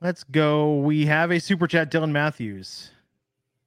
Let's 0.00 0.24
go. 0.24 0.76
We 0.78 1.06
have 1.06 1.30
a 1.30 1.40
super 1.40 1.66
chat, 1.66 1.90
Dylan 1.90 2.10
Matthews. 2.10 2.90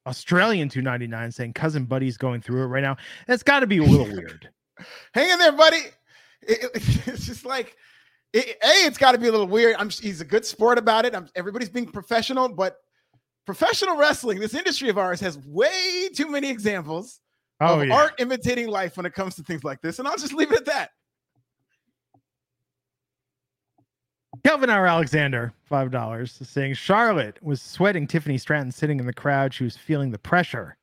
Australian 0.07 0.67
299 0.67 1.31
saying 1.31 1.53
cousin 1.53 1.85
buddy's 1.85 2.17
going 2.17 2.41
through 2.41 2.63
it 2.63 2.67
right 2.67 2.81
now. 2.81 2.97
That's 3.27 3.43
got 3.43 3.59
to 3.59 3.67
be 3.67 3.77
a 3.77 3.83
little 3.83 4.05
weird. 4.15 4.49
hang 5.13 5.29
in 5.29 5.37
there, 5.39 5.51
buddy. 5.51 5.77
It- 6.41 6.63
it- 6.63 6.71
it's 7.07 7.25
just 7.27 7.45
like, 7.45 7.75
it, 8.33 8.57
a, 8.63 8.67
it's 8.87 8.97
got 8.97 9.11
to 9.11 9.17
be 9.19 9.27
a 9.27 9.31
little 9.31 9.47
weird. 9.47 9.75
I'm. 9.77 9.89
He's 9.89 10.21
a 10.21 10.25
good 10.25 10.45
sport 10.45 10.77
about 10.77 11.05
it. 11.05 11.13
I'm, 11.15 11.27
everybody's 11.35 11.69
being 11.69 11.85
professional, 11.85 12.47
but 12.49 12.77
professional 13.45 13.97
wrestling, 13.97 14.39
this 14.39 14.53
industry 14.55 14.87
of 14.89 14.97
ours, 14.97 15.19
has 15.19 15.37
way 15.45 16.07
too 16.15 16.29
many 16.31 16.49
examples 16.49 17.19
Oh 17.59 17.79
of 17.81 17.87
yeah. 17.87 17.93
art 17.93 18.13
imitating 18.19 18.67
life 18.69 18.95
when 18.97 19.05
it 19.05 19.13
comes 19.13 19.35
to 19.35 19.43
things 19.43 19.63
like 19.63 19.81
this. 19.81 19.99
And 19.99 20.07
I'll 20.07 20.17
just 20.17 20.33
leave 20.33 20.51
it 20.51 20.57
at 20.59 20.65
that. 20.65 20.91
Kelvin 24.45 24.69
R. 24.69 24.86
Alexander, 24.88 25.54
five 25.65 25.91
dollars, 25.91 26.39
saying 26.43 26.73
Charlotte 26.73 27.38
was 27.43 27.62
sweating 27.62 28.08
Tiffany 28.08 28.38
Stratton 28.38 28.71
sitting 28.71 28.99
in 28.99 29.06
the 29.06 29.13
crowd. 29.13 29.54
She 29.54 29.63
was 29.63 29.77
feeling 29.77 30.12
the 30.12 30.17
pressure. 30.19 30.77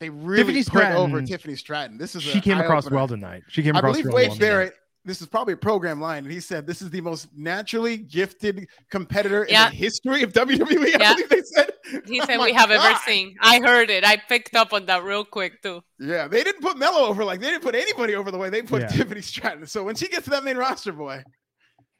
They 0.00 0.10
really 0.10 0.62
Tiffany 0.62 0.64
put 0.64 0.92
over 0.96 1.22
Tiffany 1.22 1.54
Stratton. 1.56 1.96
This 1.98 2.14
is 2.14 2.22
She 2.22 2.40
came 2.40 2.58
across 2.58 2.84
eye-opener. 2.84 2.96
well 2.96 3.08
tonight. 3.08 3.42
She 3.48 3.62
came 3.62 3.76
I 3.76 3.78
across 3.78 3.96
believe 3.96 4.06
Wade 4.12 4.28
well 4.28 4.36
tonight. 4.36 4.40
Barrett. 4.40 4.74
This 5.06 5.20
is 5.20 5.26
probably 5.26 5.52
a 5.52 5.56
program 5.58 6.00
line, 6.00 6.24
and 6.24 6.32
he 6.32 6.40
said 6.40 6.66
this 6.66 6.80
is 6.80 6.88
the 6.88 7.02
most 7.02 7.28
naturally 7.36 7.98
gifted 7.98 8.66
competitor 8.90 9.46
Yeah. 9.50 9.66
in 9.66 9.70
the 9.72 9.76
history 9.76 10.22
of 10.22 10.32
WWE. 10.32 10.94
I 10.94 10.98
Yeah. 10.98 11.12
believe 11.12 11.28
they 11.28 11.42
said. 11.42 11.70
He 12.06 12.20
Oh 12.22 12.24
said 12.24 12.38
my 12.38 12.46
we 12.46 12.52
have 12.54 12.70
ever 12.70 12.98
seen. 13.06 13.36
I 13.40 13.60
heard 13.62 13.90
it. 13.90 14.02
I 14.02 14.16
picked 14.16 14.56
up 14.56 14.72
on 14.72 14.86
that 14.86 15.04
real 15.04 15.22
quick 15.24 15.60
too. 15.62 15.82
Yeah, 16.00 16.26
they 16.26 16.42
didn't 16.42 16.62
put 16.62 16.78
Melo 16.78 17.06
over 17.06 17.22
like 17.22 17.40
they 17.40 17.50
didn't 17.50 17.62
put 17.62 17.74
anybody 17.74 18.14
over 18.14 18.30
the 18.30 18.38
way 18.38 18.48
they 18.48 18.62
put 18.62 18.80
Yeah. 18.80 18.88
Tiffany 18.88 19.20
Stratton. 19.20 19.66
So 19.66 19.84
when 19.84 19.94
she 19.94 20.08
gets 20.08 20.24
to 20.24 20.30
that 20.30 20.42
main 20.42 20.56
roster, 20.56 20.92
boy, 20.92 21.22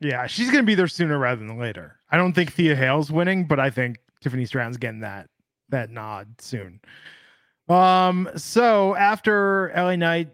Yeah, 0.04 0.26
she's 0.26 0.50
gonna 0.50 0.64
be 0.64 0.74
there 0.74 0.86
sooner 0.86 1.18
rather 1.18 1.44
than 1.44 1.58
later. 1.58 1.98
I 2.10 2.18
don't 2.18 2.34
think 2.34 2.52
Thea 2.52 2.76
Hail's 2.76 3.10
winning, 3.10 3.46
but 3.46 3.58
I 3.58 3.70
think 3.70 3.96
Tiffany 4.20 4.44
Stratton's 4.44 4.76
getting 4.76 5.00
that 5.00 5.30
that 5.70 5.90
nod 5.90 6.40
soon. 6.40 6.80
Um, 7.70 8.28
so 8.36 8.94
after 8.94 9.72
LA 9.74 9.96
Knight 9.96 10.28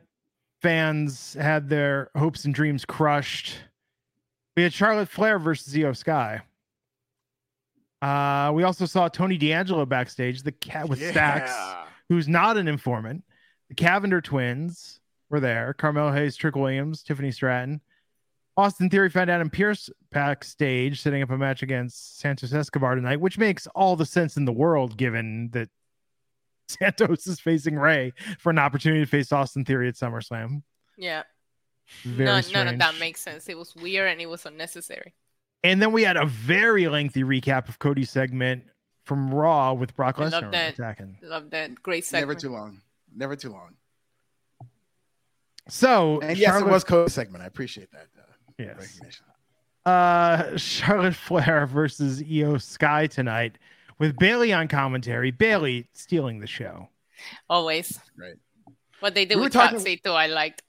fans 0.61 1.35
had 1.35 1.69
their 1.69 2.11
hopes 2.17 2.45
and 2.45 2.53
dreams 2.53 2.85
crushed, 2.85 3.55
we 4.57 4.65
had 4.65 4.73
Charlotte 4.73 5.09
Flair 5.09 5.39
versus 5.39 5.73
Iyo 5.73 5.97
Sky. 5.97 6.41
Uh, 8.03 8.51
we 8.53 8.65
also 8.65 8.87
saw 8.87 9.07
Tony 9.09 9.37
D'Angelo 9.37 9.87
backstage, 9.87 10.43
the 10.43 10.53
cat 10.53 10.89
with 10.89 10.99
Stacks, 11.11 11.55
who's 12.09 12.27
not 12.27 12.57
an 12.57 12.67
informant. 12.67 13.23
The 13.69 13.77
Cavinder 13.77 14.23
twins 14.23 14.99
were 15.29 15.39
there. 15.39 15.75
Carmelo 15.75 16.11
Hayes, 16.11 16.35
Trick 16.35 16.57
Williams, 16.57 17.05
Tiffany 17.05 17.31
Stratton. 17.31 17.81
Austin 18.61 18.91
Theory 18.91 19.09
found 19.11 19.31
Adam 19.31 19.51
Pearce 19.51 19.91
backstage 20.13 21.01
setting 21.01 21.23
up 21.23 21.31
a 21.31 21.39
match 21.39 21.63
against 21.63 22.19
Santos 22.19 22.53
Escobar 22.53 22.95
tonight, 22.95 23.21
which 23.21 23.39
makes 23.39 23.67
all 23.69 23.97
the 23.97 24.07
sense 24.07 24.37
in 24.37 24.45
the 24.45 24.53
world 24.53 24.97
given 24.97 25.51
that 25.53 25.69
Santos 26.69 27.27
is 27.27 27.41
facing 27.41 27.77
Rey 27.77 28.13
for 28.39 28.51
an 28.51 28.59
opportunity 28.59 29.01
to 29.01 29.07
face 29.11 29.33
Austin 29.33 29.65
Theory 29.65 29.89
at 29.89 29.95
SummerSlam. 29.95 30.63
Yeah. 30.97 31.23
Very 32.05 32.27
None, 32.27 32.43
strange. 32.43 32.55
none 32.67 32.75
of 32.75 32.79
that 32.81 33.01
makes 33.01 33.21
sense. 33.21 33.49
It 33.49 33.59
was 33.59 33.75
weird 33.75 34.09
and 34.13 34.21
it 34.21 34.27
was 34.29 34.47
unnecessary. 34.47 35.15
and 35.65 35.83
then 35.83 35.91
we 35.93 36.03
had 36.05 36.17
a 36.17 36.27
very 36.27 36.87
lengthy 36.89 37.25
recap 37.25 37.69
of 37.69 37.79
Cody's 37.81 38.11
segment 38.11 38.65
from 39.05 39.35
Raw 39.35 39.73
with 39.73 39.97
Brock 39.97 40.17
I 40.19 40.29
love 40.29 40.45
Lesnar 40.45 40.53
that. 40.53 40.75
attacking. 40.75 41.19
Love 41.23 41.51
that. 41.51 41.83
Great 41.83 42.05
segment. 42.05 42.29
Never 42.29 42.41
too 42.41 42.51
long. 42.53 42.81
Never 43.17 43.35
too 43.35 43.51
long. 43.51 43.75
So 45.69 46.21
And 46.21 46.37
yes, 46.39 46.51
Charlotte, 46.51 46.69
it 46.69 46.73
was 46.73 46.85
Cody's 46.85 47.15
segment. 47.15 47.43
I 47.43 47.47
appreciate 47.47 47.91
that 47.93 48.07
yes. 48.61 49.01
uh 49.87 50.57
Charlotte 50.57 51.15
Flair 51.15 51.67
versus 51.67 52.23
Iyo 52.23 52.61
Sky 52.61 53.07
tonight 53.07 53.57
with 53.99 54.17
Bayley 54.19 54.53
on 54.53 54.69
commentary. 54.69 55.31
Bayley 55.31 55.87
stealing 55.93 56.41
the 56.41 56.47
show. 56.47 56.89
Always. 57.49 57.99
Great. 58.17 58.37
What 59.01 59.15
they 59.15 59.25
did 59.25 59.37
We 59.37 59.45
with 59.45 59.53
talking- 59.53 59.79
Toxic 59.79 60.03
too, 60.03 60.13
I 60.13 60.27
liked. 60.27 60.63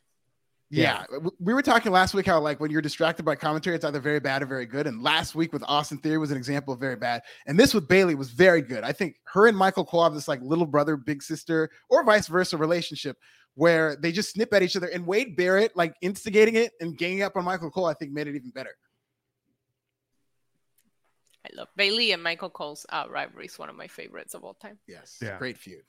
Yeah. 0.72 1.04
w- 1.12 1.32
we 1.40 1.54
were 1.54 1.62
talking 1.62 1.92
last 1.92 2.14
week 2.14 2.26
how 2.26 2.40
like 2.40 2.60
when 2.60 2.72
you're 2.72 2.82
distracted 2.82 3.24
by 3.24 3.36
commentary, 3.36 3.76
it's 3.76 3.84
either 3.84 4.00
very 4.00 4.20
bad 4.20 4.42
or 4.42 4.46
very 4.46 4.66
good. 4.66 4.88
And 4.88 5.04
last 5.04 5.36
week 5.36 5.52
with 5.52 5.64
Austin 5.68 5.98
Theory 5.98 6.18
was 6.18 6.32
an 6.32 6.38
example 6.38 6.74
of 6.74 6.80
very 6.80 6.96
bad. 6.96 7.22
And 7.46 7.60
this 7.60 7.74
with 7.74 7.88
Bayley 7.88 8.16
was 8.16 8.30
very 8.32 8.62
good. 8.62 8.84
I 8.84 8.94
think 8.94 9.18
her 9.34 9.48
and 9.48 9.58
Michael 9.58 9.86
Cole 9.86 10.04
have 10.04 10.14
this 10.14 10.28
like 10.28 10.40
little 10.42 10.66
brother, 10.66 10.96
big 10.96 11.22
sister, 11.22 11.70
or 11.90 12.04
vice 12.04 12.28
versa 12.28 12.58
relationship 12.58 13.18
where 13.56 13.98
they 13.98 14.14
just 14.14 14.32
snip 14.32 14.54
at 14.54 14.64
each 14.64 14.78
other. 14.78 14.88
And 14.88 15.06
Wade 15.06 15.36
Barrett 15.36 15.76
like 15.76 15.94
instigating 16.02 16.56
it 16.56 16.72
and 16.80 16.98
ganging 16.98 17.22
up 17.22 17.36
on 17.36 17.44
Michael 17.44 17.70
Cole, 17.70 17.86
I 17.86 17.94
think 17.94 18.12
made 18.14 18.28
it 18.28 18.36
even 18.36 18.52
better. 18.52 18.76
I 21.46 21.50
love 21.56 21.68
Bayley 21.76 22.12
and 22.12 22.22
Michael 22.22 22.50
Cole's 22.50 22.86
uh, 22.90 23.06
rivalry 23.10 23.46
is 23.46 23.58
one 23.58 23.70
of 23.70 23.76
my 23.76 23.88
favorites 23.88 24.36
of 24.36 24.44
all 24.44 24.54
time. 24.54 24.78
Yes. 24.88 25.18
Yeah. 25.22 25.38
Great 25.38 25.58
feud. 25.58 25.82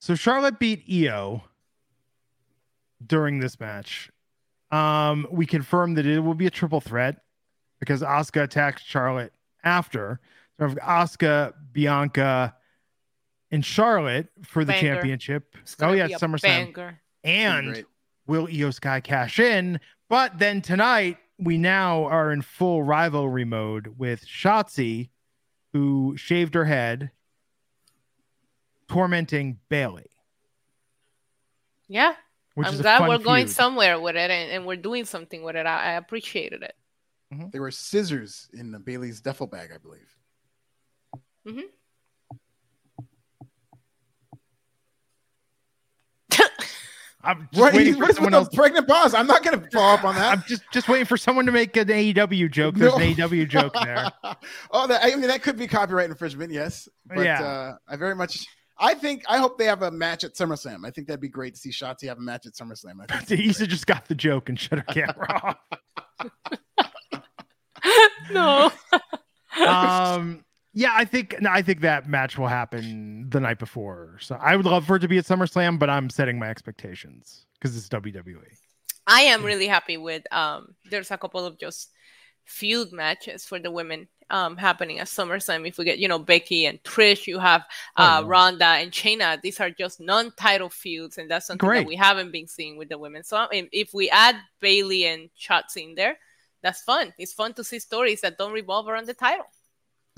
So 0.00 0.14
Charlotte 0.14 0.58
beat 0.58 0.84
Io 0.90 1.42
during 3.06 3.38
this 3.40 3.58
match. 3.60 4.10
Um, 4.70 5.26
we 5.30 5.46
confirmed 5.46 5.96
that 5.96 6.06
it 6.06 6.20
will 6.20 6.34
be 6.34 6.46
a 6.46 6.50
triple 6.50 6.80
threat 6.80 7.16
because 7.80 8.02
Asuka 8.02 8.42
attacked 8.42 8.82
Charlotte 8.84 9.32
after. 9.64 10.20
So 10.58 10.66
we 10.66 10.74
Asuka, 10.74 11.52
Bianca, 11.72 12.54
and 13.50 13.64
Charlotte 13.64 14.28
for 14.44 14.64
the 14.64 14.72
Banger. 14.72 14.94
championship. 14.94 15.56
Oh 15.80 15.92
yeah, 15.92 16.08
be 16.08 16.14
SummerSlam. 16.14 16.42
banger. 16.42 17.00
And 17.24 17.84
will 18.26 18.46
Iyo 18.46 18.72
Sky 18.74 19.00
cash 19.00 19.38
in? 19.38 19.80
But 20.08 20.38
then 20.38 20.60
tonight 20.60 21.18
we 21.38 21.56
now 21.56 22.04
are 22.04 22.32
in 22.32 22.42
full 22.42 22.82
rivalry 22.82 23.44
mode 23.44 23.94
with 23.98 24.26
Shotzi, 24.26 25.10
who 25.72 26.14
shaved 26.16 26.54
her 26.54 26.64
head, 26.64 27.10
tormenting 28.88 29.58
Bayley. 29.68 30.10
Yeah. 31.88 32.14
Which 32.58 32.66
I'm 32.66 32.74
is 32.74 32.80
glad 32.80 33.08
we're 33.08 33.18
going 33.18 33.46
feud. 33.46 33.54
somewhere 33.54 34.00
with 34.00 34.16
it 34.16 34.30
and, 34.32 34.50
and 34.50 34.66
we're 34.66 34.74
doing 34.76 35.04
something 35.04 35.42
with 35.44 35.54
it. 35.54 35.64
I, 35.64 35.90
I 35.90 35.92
appreciated 35.92 36.62
it. 36.64 36.74
There 37.52 37.60
were 37.62 37.70
scissors 37.70 38.48
in 38.52 38.72
the 38.72 38.80
Bayley's 38.80 39.20
duffel 39.20 39.46
bag, 39.46 39.70
I 39.72 39.78
believe. 39.78 40.16
I'm 47.24 47.48
just 47.52 47.60
What, 47.60 47.74
waiting 47.74 47.94
for 47.94 48.06
with 48.06 48.14
someone 48.14 48.32
the 48.32 48.38
else. 48.38 48.48
pregnant 48.54 48.86
pause? 48.86 49.12
I'm 49.12 49.26
not 49.26 49.42
going 49.42 49.60
to 49.60 49.70
follow 49.70 49.94
up 49.94 50.04
on 50.04 50.14
that. 50.14 50.32
I'm 50.38 50.44
just 50.46 50.62
just 50.72 50.88
waiting 50.88 51.04
for 51.04 51.16
someone 51.16 51.46
to 51.46 51.52
make 51.52 51.76
an 51.76 51.88
AEW 51.88 52.50
joke. 52.50 52.76
There's 52.76 52.92
No. 52.92 52.98
an 52.98 53.14
AEW 53.14 53.48
joke 53.48 53.74
there. 53.74 54.06
oh, 54.70 54.86
that 54.86 55.02
I 55.04 55.10
mean 55.16 55.22
that 55.28 55.42
could 55.42 55.58
be 55.58 55.66
copyright 55.66 56.08
infringement, 56.10 56.52
yes. 56.52 56.88
But 57.06 57.24
Yeah. 57.24 57.42
uh, 57.42 57.76
I 57.88 57.96
very 57.96 58.14
much 58.14 58.46
I 58.80 58.94
think 58.94 59.24
I 59.28 59.38
hope 59.38 59.58
they 59.58 59.64
have 59.64 59.82
a 59.82 59.90
match 59.90 60.24
at 60.24 60.34
SummerSlam. 60.34 60.86
I 60.86 60.90
think 60.90 61.06
that'd 61.06 61.20
be 61.20 61.28
great 61.28 61.54
to 61.54 61.60
see 61.60 61.70
Shotzi 61.70 62.08
have 62.08 62.18
a 62.18 62.22
match 62.22 62.46
at 62.46 62.54
SummerSlam. 62.54 63.04
I 63.08 63.18
think 63.18 63.40
Isa 63.44 63.66
just 63.66 63.86
got 63.86 64.06
the 64.06 64.14
joke 64.14 64.48
and 64.48 64.58
shut 64.58 64.78
her 64.78 64.84
camera 64.84 65.56
no. 68.30 68.70
off. 69.58 70.16
Um, 70.16 70.44
yeah, 70.74 70.92
I 70.94 71.04
think 71.04 71.40
no, 71.40 71.50
I 71.50 71.62
think 71.62 71.80
that 71.80 72.08
match 72.08 72.38
will 72.38 72.46
happen 72.46 73.28
the 73.30 73.40
night 73.40 73.58
before. 73.58 74.18
So 74.20 74.36
I 74.40 74.54
would 74.54 74.66
love 74.66 74.86
for 74.86 74.96
it 74.96 75.00
to 75.00 75.08
be 75.08 75.18
at 75.18 75.24
SummerSlam, 75.24 75.78
but 75.78 75.90
I'm 75.90 76.08
setting 76.10 76.38
my 76.38 76.48
expectations 76.48 77.46
because 77.54 77.76
it's. 77.76 77.88
WWE. 77.88 78.36
I 79.08 79.22
am 79.22 79.42
really 79.42 79.66
happy 79.66 79.96
with 79.96 80.22
um 80.32 80.74
there's 80.90 81.10
a 81.10 81.18
couple 81.18 81.44
of 81.44 81.58
just 81.58 81.90
feud 82.44 82.92
matches 82.92 83.44
for 83.44 83.58
the 83.58 83.70
women 83.70 84.08
um 84.30 84.56
happening 84.56 84.98
at 84.98 85.06
SummerSlam. 85.06 85.66
If 85.66 85.78
we 85.78 85.84
get, 85.84 85.98
you 85.98 86.08
know, 86.08 86.18
Becky 86.18 86.66
and 86.66 86.82
Trish, 86.82 87.26
you 87.26 87.38
have 87.38 87.62
uh 87.96 88.20
Oh. 88.22 88.26
Ronda 88.26 88.66
and 88.66 88.92
Shayna. 88.92 89.40
These 89.40 89.60
are 89.60 89.70
just 89.70 90.00
non-title 90.00 90.70
feuds, 90.70 91.18
and 91.18 91.30
that's 91.30 91.46
something 91.46 91.66
Great. 91.66 91.80
that 91.80 91.86
we 91.88 91.96
haven't 91.96 92.32
been 92.32 92.46
seeing 92.46 92.76
with 92.76 92.88
the 92.88 92.98
women. 92.98 93.24
So 93.24 93.36
I 93.36 93.48
mean, 93.50 93.68
if 93.72 93.94
we 93.94 94.10
add 94.10 94.36
Bayley 94.60 95.06
and 95.06 95.30
Shotzi 95.38 95.84
in 95.84 95.94
there, 95.94 96.18
that's 96.62 96.82
fun. 96.82 97.14
It's 97.18 97.32
fun 97.32 97.54
to 97.54 97.64
see 97.64 97.78
stories 97.78 98.20
that 98.22 98.36
don't 98.38 98.52
revolve 98.52 98.88
around 98.88 99.06
the 99.06 99.14
title. 99.14 99.46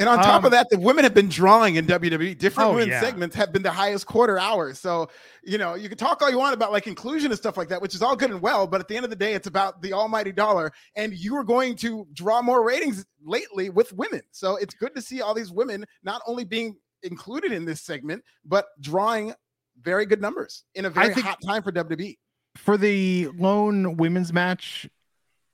And 0.01 0.09
on 0.09 0.19
top 0.19 0.41
Um, 0.41 0.45
of 0.47 0.51
that, 0.53 0.67
the 0.71 0.79
women 0.79 1.05
have 1.05 1.15
been 1.15 1.29
drawing 1.29 1.77
in 1.77 1.87
WWE. 1.87 2.37
Different 2.37 2.71
Oh, 2.71 2.73
women's 2.73 2.89
yeah. 2.91 3.01
segments 3.01 3.37
have 3.37 3.53
been 3.53 3.63
the 3.63 3.71
highest 3.71 4.07
quarter 4.07 4.39
hours. 4.39 4.81
So, 4.81 5.09
you 5.45 5.59
know, 5.59 5.75
you 5.75 5.89
can 5.89 5.99
talk 5.99 6.21
all 6.23 6.31
you 6.31 6.39
want 6.39 6.55
about 6.55 6.73
like 6.73 6.87
inclusion 6.89 7.31
and 7.31 7.39
stuff 7.39 7.57
like 7.57 7.69
that, 7.69 7.81
which 7.83 7.95
is 7.95 8.03
all 8.03 8.17
good 8.17 8.31
and 8.31 8.41
well. 8.41 8.67
But 8.67 8.81
at 8.81 8.89
the 8.89 8.97
end 8.97 9.05
of 9.05 9.11
the 9.11 9.17
day, 9.17 9.35
it's 9.35 9.47
about 9.47 9.83
the 9.83 9.93
almighty 9.93 10.33
dollar. 10.33 10.73
And 10.97 11.13
you 11.15 11.37
are 11.37 11.45
going 11.45 11.77
to 11.77 12.07
draw 12.15 12.41
more 12.43 12.65
ratings 12.67 13.05
lately 13.25 13.69
with 13.71 13.93
women. 13.93 14.23
So 14.33 14.57
it's 14.57 14.75
good 14.75 14.95
to 14.97 15.03
see 15.03 15.21
all 15.21 15.35
these 15.35 15.53
women 15.53 15.85
not 16.03 16.23
only 16.27 16.45
being 16.45 16.77
included 17.03 17.53
in 17.53 17.65
this 17.67 17.81
segment, 17.83 18.25
but 18.45 18.67
drawing 18.81 19.35
very 19.83 20.07
good 20.07 20.21
numbers 20.21 20.65
in 20.75 20.87
a 20.87 20.91
very 20.91 21.13
hot 21.15 21.39
time 21.47 21.63
for. 21.63 21.73
WWE. 21.73 22.17
for 22.57 22.77
the 22.77 23.29
lone 23.39 23.97
women's 23.97 24.33
match 24.33 24.89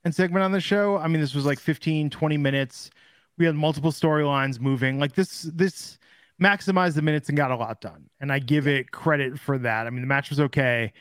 and 0.05 0.15
segment 0.15 0.43
on 0.45 0.51
the 0.53 0.61
show 0.61 0.97
i 0.99 1.07
mean 1.09 1.21
this 1.21 1.35
was 1.35 1.45
like 1.45 1.59
15 1.61 2.11
20 2.11 2.37
minutes 2.37 2.91
we 3.39 3.47
had 3.47 3.55
multiple 3.55 3.93
storylines 3.93 4.61
moving 4.61 4.99
like 4.99 5.15
this 5.15 5.43
this 5.55 5.99
maximized 6.43 6.95
the 6.95 7.03
minutes 7.03 7.29
and 7.29 7.37
got 7.37 7.51
a 7.51 7.57
lot 7.57 7.81
done 7.81 8.09
and 8.21 8.33
i 8.33 8.39
give 8.39 8.67
it 8.67 8.91
credit 8.91 9.39
for 9.39 9.59
that 9.59 9.87
i 9.87 9.91
mean 9.91 10.03
the 10.03 10.07
match 10.07 10.31
was 10.31 10.41
okay 10.41 10.93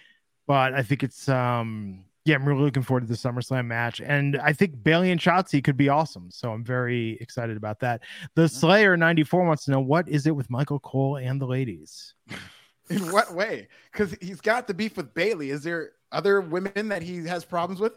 but 0.47 0.73
i 0.73 0.81
think 0.81 1.03
it's 1.03 1.27
um 1.27 2.03
yeah 2.23 2.35
i'm 2.35 2.45
really 2.45 2.61
looking 2.61 2.83
forward 2.83 3.01
to 3.01 3.07
the 3.07 3.13
SummerSlam 3.13 3.65
match 3.65 3.99
and 3.99 4.37
i 4.37 4.53
think 4.53 4.81
Bayley 4.81 5.11
and 5.11 5.19
Shotzi 5.19 5.63
could 5.63 5.77
be 5.77 5.89
awesome 5.89 6.31
so 6.31 6.51
i'm 6.51 6.63
very 6.63 7.17
excited 7.19 7.57
about 7.57 7.79
that 7.81 8.01
the 8.35 8.47
slayer 8.47 8.95
94 8.95 9.45
wants 9.45 9.65
to 9.65 9.71
know 9.71 9.81
what 9.81 10.07
is 10.07 10.25
it 10.25 10.35
with 10.35 10.49
michael 10.49 10.79
cole 10.79 11.17
and 11.17 11.41
the 11.41 11.47
ladies 11.47 12.13
In 12.89 13.11
what 13.11 13.33
way? 13.33 13.67
Because 13.91 14.15
he's 14.21 14.41
got 14.41 14.67
the 14.67 14.73
beef 14.73 14.95
with 14.97 15.13
Bayley. 15.13 15.49
Is 15.49 15.63
there 15.63 15.91
other 16.11 16.41
women 16.41 16.89
that 16.89 17.01
he 17.01 17.25
has 17.25 17.43
problems 17.43 17.79
with? 17.79 17.93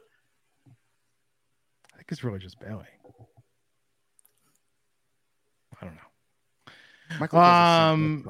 I 0.66 1.96
think 1.96 2.10
it's 2.10 2.24
really 2.24 2.38
just 2.38 2.58
Bayley. 2.58 2.86
I 5.80 5.84
don't 5.84 5.94
know. 5.94 6.72
Michael 7.18 7.38
Um. 7.38 8.24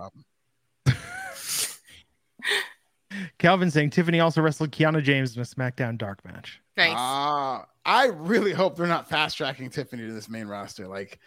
Calvin 3.38 3.70
saying 3.70 3.90
Tiffany 3.90 4.20
also 4.20 4.40
wrestled 4.42 4.70
Kiana 4.70 5.02
James 5.02 5.34
in 5.36 5.42
a 5.42 5.44
SmackDown 5.44 5.98
Dark 5.98 6.24
match. 6.24 6.60
Nice. 6.76 6.94
Ah, 6.96 7.66
I 7.84 8.06
really 8.06 8.52
hope 8.52 8.76
they're 8.76 8.86
not 8.86 9.08
fast 9.08 9.36
tracking 9.36 9.70
Tiffany 9.70 10.06
to 10.06 10.12
this 10.12 10.28
main 10.28 10.46
roster. 10.46 10.86
Like, 10.86 11.18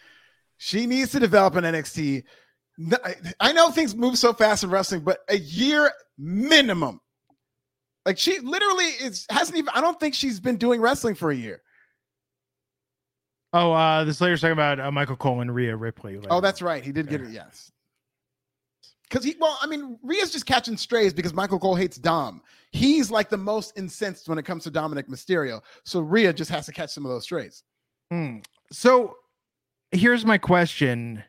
she 0.56 0.86
needs 0.86 1.12
to 1.12 1.20
develop 1.20 1.56
an 1.56 1.64
NXT. 1.64 2.22
I- 3.04 3.16
I 3.40 3.52
know 3.52 3.70
things 3.70 3.94
move 3.94 4.16
so 4.16 4.32
fast 4.32 4.64
in 4.64 4.70
wrestling, 4.70 5.02
but 5.02 5.18
a 5.28 5.36
year 5.36 5.92
minimum. 6.18 7.00
Like, 8.06 8.18
she 8.18 8.38
literally 8.40 8.86
is 8.86 9.26
hasn't 9.30 9.58
even. 9.58 9.68
I 9.74 9.80
don't 9.80 10.00
think 10.00 10.14
she's 10.14 10.40
been 10.40 10.56
doing 10.56 10.80
wrestling 10.80 11.14
for 11.14 11.30
a 11.30 11.36
year. 11.36 11.62
Oh, 13.52 13.72
uh, 13.72 14.04
the 14.04 14.14
Slayer's 14.14 14.40
talking 14.40 14.52
about 14.52 14.80
uh, 14.80 14.90
Michael 14.90 15.16
Cole 15.16 15.40
and 15.40 15.54
Rhea 15.54 15.76
Ripley. 15.76 16.16
later. 16.16 16.28
Oh, 16.30 16.40
that's 16.40 16.62
right. 16.62 16.82
He 16.82 16.92
did 16.92 17.08
get 17.08 17.20
it. 17.20 17.30
Yes. 17.30 17.70
Because 19.08 19.24
he, 19.24 19.36
well, 19.38 19.58
I 19.60 19.66
mean, 19.66 19.98
Rhea's 20.02 20.30
just 20.30 20.46
catching 20.46 20.78
strays 20.78 21.12
because 21.12 21.34
Michael 21.34 21.58
Cole 21.58 21.74
hates 21.74 21.98
Dom. 21.98 22.40
He's 22.70 23.10
like 23.10 23.28
the 23.28 23.36
most 23.36 23.76
incensed 23.76 24.26
when 24.26 24.38
it 24.38 24.44
comes 24.44 24.64
to 24.64 24.70
Dominic 24.70 25.08
Mysterio. 25.08 25.60
So 25.84 26.00
Rhea 26.00 26.32
just 26.32 26.50
has 26.50 26.64
to 26.64 26.72
catch 26.72 26.90
some 26.90 27.04
of 27.04 27.10
those 27.10 27.24
strays. 27.24 27.62
Hmm. 28.10 28.38
So 28.70 29.16
here's 29.90 30.24
my 30.24 30.38
question. 30.38 31.22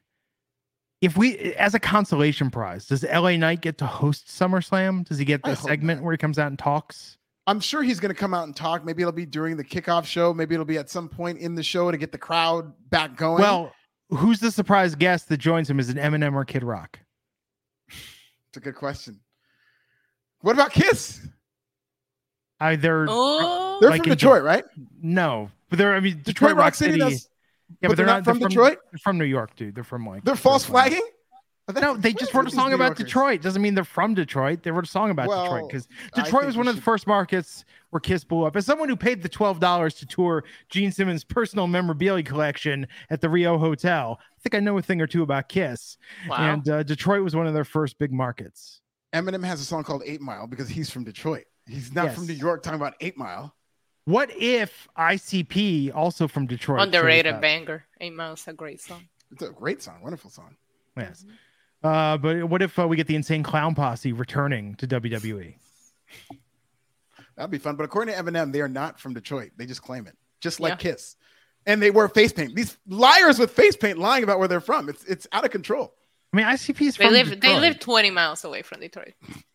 If 1.02 1.18
we, 1.18 1.54
as 1.56 1.74
a 1.74 1.80
consolation 1.80 2.50
prize, 2.50 2.86
does 2.86 3.04
LA 3.04 3.36
Knight 3.36 3.60
get 3.60 3.78
to 3.80 3.86
host 3.86 4.28
SummerSlam? 4.28 5.06
Does 5.06 5.18
he 5.18 5.26
get 5.26 5.44
the 5.44 5.56
segment 5.56 6.00
not. 6.00 6.06
where 6.06 6.14
he 6.14 6.18
comes 6.18 6.40
out 6.40 6.48
and 6.48 6.58
talks? 6.58 7.18
I'm 7.46 7.60
sure 7.60 7.84
he's 7.84 8.00
going 8.00 8.14
to 8.14 8.20
come 8.20 8.34
out 8.34 8.46
and 8.46 8.56
talk. 8.56 8.86
Maybe 8.86 9.02
it'll 9.02 9.12
be 9.12 9.26
during 9.26 9.58
the 9.58 9.64
kickoff 9.64 10.06
show. 10.06 10.34
Maybe 10.34 10.56
it'll 10.56 10.66
be 10.66 10.78
at 10.78 10.90
some 10.90 11.10
point 11.10 11.40
in 11.40 11.56
the 11.56 11.64
show 11.64 11.92
to 11.92 11.98
get 11.98 12.12
the 12.12 12.18
crowd 12.18 12.74
back 12.90 13.18
going. 13.18 13.42
Well, 13.42 13.74
who's 14.10 14.40
the 14.40 14.52
surprise 14.52 14.96
guest 14.96 15.30
that 15.30 15.38
joins 15.38 15.70
him? 15.70 15.80
Is 15.80 15.90
it 15.90 15.98
Eminem 15.98 16.34
or 16.34 16.46
Kid 16.46 16.64
Rock? 16.64 17.00
it's 17.90 18.58
a 18.58 18.60
good 18.60 18.76
question. 18.76 19.20
What 20.42 20.54
about 20.54 20.72
Kiss? 20.72 21.26
I 22.60 22.76
they're 22.76 23.08
oh, 23.10 23.80
They're 23.82 23.90
Like 23.90 24.04
from 24.04 24.12
in 24.12 24.18
Detroit, 24.18 24.44
right? 24.44 24.64
no, 25.02 25.50
but 25.70 25.80
they're 25.80 25.96
I 25.96 26.00
mean 26.00 26.22
Detroit, 26.24 26.26
Detroit, 26.26 26.56
Rock 26.56 26.76
City, 26.76 26.98
does. 27.00 27.28
Yeah, 27.82 27.90
but 27.90 27.98
they're 27.98 28.06
not 28.06 28.24
from 28.24 28.40
they're 28.40 28.48
Detroit? 28.48 28.78
They're 28.92 29.00
from 29.00 29.18
New 29.18 29.26
York, 29.26 29.56
dude. 29.56 29.76
They're 29.76 29.84
from 29.84 30.06
like 30.06 30.24
They're 30.24 30.36
false 30.36 30.64
flagging. 30.64 31.06
No, 31.80 31.96
they 31.96 32.12
just 32.12 32.34
wrote 32.34 32.48
a 32.48 32.52
song 32.52 32.74
about 32.74 32.98
Detroit. 32.98 33.42
Doesn't 33.42 33.62
mean 33.62 33.74
they're 33.74 33.86
from 33.86 34.14
Detroit. 34.16 34.64
They 34.64 34.72
wrote 34.72 34.84
a 34.84 34.88
song 34.88 35.12
about 35.12 35.30
Detroit 35.30 35.70
because 35.70 35.88
Detroit 36.14 36.46
was 36.46 36.56
we 36.56 36.60
one 36.60 36.68
of 36.68 36.76
the 36.76 36.80
should- 36.82 36.84
first 36.84 37.08
markets 37.08 37.64
where 37.92 38.02
Kiss 38.02 38.26
blew 38.26 38.44
up. 38.44 38.58
As 38.58 38.66
someone 38.66 38.90
who 38.90 38.98
paid 38.98 39.24
the 39.24 39.30
twelve 39.30 39.62
dollars 39.62 39.94
to 39.96 40.06
tour 40.06 40.44
Gene 40.70 40.92
Simmons' 40.92 41.24
personal 41.24 41.68
memorabilia 41.68 42.24
collection 42.24 42.86
at 43.10 43.22
the 43.22 43.30
Rio 43.30 43.58
Hotel, 43.58 44.20
I 44.20 44.40
think 44.42 44.56
I 44.56 44.60
know 44.60 44.78
a 44.78 44.82
thing 44.82 45.00
or 45.00 45.08
two 45.08 45.24
about 45.24 45.48
Kiss. 45.48 45.98
wow. 46.28 46.36
And 46.36 46.68
uh, 46.68 46.84
Detroit 46.84 47.24
was 47.24 47.34
one 47.34 47.48
of 47.48 47.54
their 47.54 47.64
first 47.64 47.98
big 47.98 48.12
markets. 48.12 48.82
Eminem 49.14 49.44
has 49.46 49.62
a 49.62 49.66
song 49.66 49.84
called 49.86 50.04
Eight 50.06 50.20
Mile 50.20 50.48
because 50.48 50.68
he's 50.68 50.90
from 50.90 51.06
Detroit. 51.06 51.46
He's 51.66 51.94
not 51.94 52.12
from 52.12 52.28
New 52.28 52.34
York 52.34 52.62
talking 52.62 52.80
about 52.80 52.96
Eight 53.00 53.16
Mile. 53.18 53.56
What 54.06 54.30
if 54.36 54.90
ICP, 54.98 55.96
also 55.96 56.28
from 56.28 56.46
Detroit, 56.46 56.82
Underrated 56.82 57.36
up? 57.36 57.42
banger. 57.42 57.86
Eight 58.02 58.14
Miles, 58.14 58.46
a 58.48 58.54
great 58.54 58.82
song. 58.82 59.08
It's 59.32 59.44
a 59.44 59.50
great 59.50 59.82
song, 59.82 60.02
wonderful 60.02 60.30
song. 60.30 60.58
Yes. 60.98 61.26
Uh, 61.84 62.18
but 62.18 62.46
what 62.46 62.62
if 62.62 62.78
uh, 62.80 62.88
we 62.88 62.96
get 62.96 63.08
the 63.08 63.16
Insane 63.16 63.44
Clown 63.44 63.76
Posse 63.76 64.14
returning 64.14 64.76
to? 64.76 64.88
WWE? 64.88 65.56
That'd 67.36 67.52
be 67.52 67.58
fun. 67.58 67.76
But 67.76 67.84
according 67.84 68.14
to 68.16 68.22
Eminem, 68.22 68.52
they 68.52 68.62
are 68.62 68.70
not 68.70 69.00
from 69.00 69.14
Detroit. 69.14 69.52
They 69.58 69.66
just 69.66 69.82
claim 69.82 70.08
it, 70.08 70.16
just 70.40 70.60
like 70.60 70.72
Yeah. 70.72 70.92
Kiss. 70.92 71.16
And 71.66 71.82
they 71.82 71.92
wear 71.92 72.08
face 72.10 72.34
paint. 72.34 72.56
These 72.56 72.78
liars 72.88 73.40
with 73.40 73.52
face 73.52 73.76
paint 73.76 73.98
lying 73.98 74.24
about 74.24 74.38
where 74.38 74.48
they're 74.50 74.60
from. 74.60 74.90
It's 74.90 75.04
it's 75.06 75.28
out 75.32 75.46
of 75.46 75.52
control. 75.52 75.94
I 76.34 76.38
mean, 76.38 76.46
ICP 76.46 76.82
is 76.82 76.98
They 76.98 77.06
from 77.06 77.14
live. 77.14 77.30
Detroit. 77.30 77.42
They 77.42 77.60
live 77.60 77.80
20 77.80 78.12
miles 78.12 78.44
away 78.44 78.64
from 78.64 78.82
Detroit. 78.82 79.14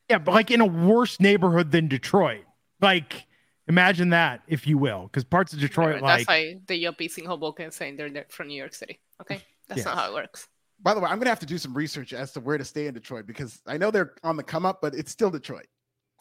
Yeah, 0.09 0.19
but 0.19 0.33
like 0.33 0.51
in 0.51 0.61
a 0.61 0.67
worse 0.67 1.21
neighborhood 1.21 1.71
than 1.71 1.88
Detroit. 1.88 2.45
Like, 2.81 3.27
imagine 3.67 4.11
that, 4.11 4.43
if 4.47 4.67
you 4.67 4.79
will, 4.79 5.03
because 5.03 5.25
parts 5.25 5.53
of 5.53 5.61
Detroit, 5.61 5.95
Right, 5.95 6.03
like, 6.03 6.19
That's 6.27 6.29
why 6.29 6.61
the 6.67 6.83
yuppies 6.83 7.19
in 7.19 7.25
Hoboken 7.27 7.73
saying 7.73 7.97
they're, 7.97 8.09
they're 8.09 8.27
from 8.29 8.49
New 8.49 8.57
York 8.57 8.75
City. 8.75 9.01
Okay, 9.21 9.43
that's 9.67 9.85
not 9.85 9.97
how 9.97 10.11
it 10.11 10.14
works. 10.14 10.49
By 10.81 10.95
the 10.95 11.01
way, 11.01 11.09
I'm 11.11 11.19
gonna 11.19 11.31
have 11.31 11.41
to 11.41 11.47
do 11.47 11.59
some 11.59 11.75
research 11.75 12.12
as 12.12 12.33
to 12.33 12.41
where 12.41 12.57
to 12.59 12.64
stay 12.64 12.87
in 12.87 12.95
Detroit 12.95 13.27
because 13.27 13.61
I 13.67 13.79
know 13.79 13.91
they're 13.91 14.14
on 14.23 14.37
the 14.37 14.43
come 14.45 14.64
up, 14.64 14.81
but 14.81 14.95
it's 14.95 15.11
still 15.11 15.31
Detroit. 15.31 15.67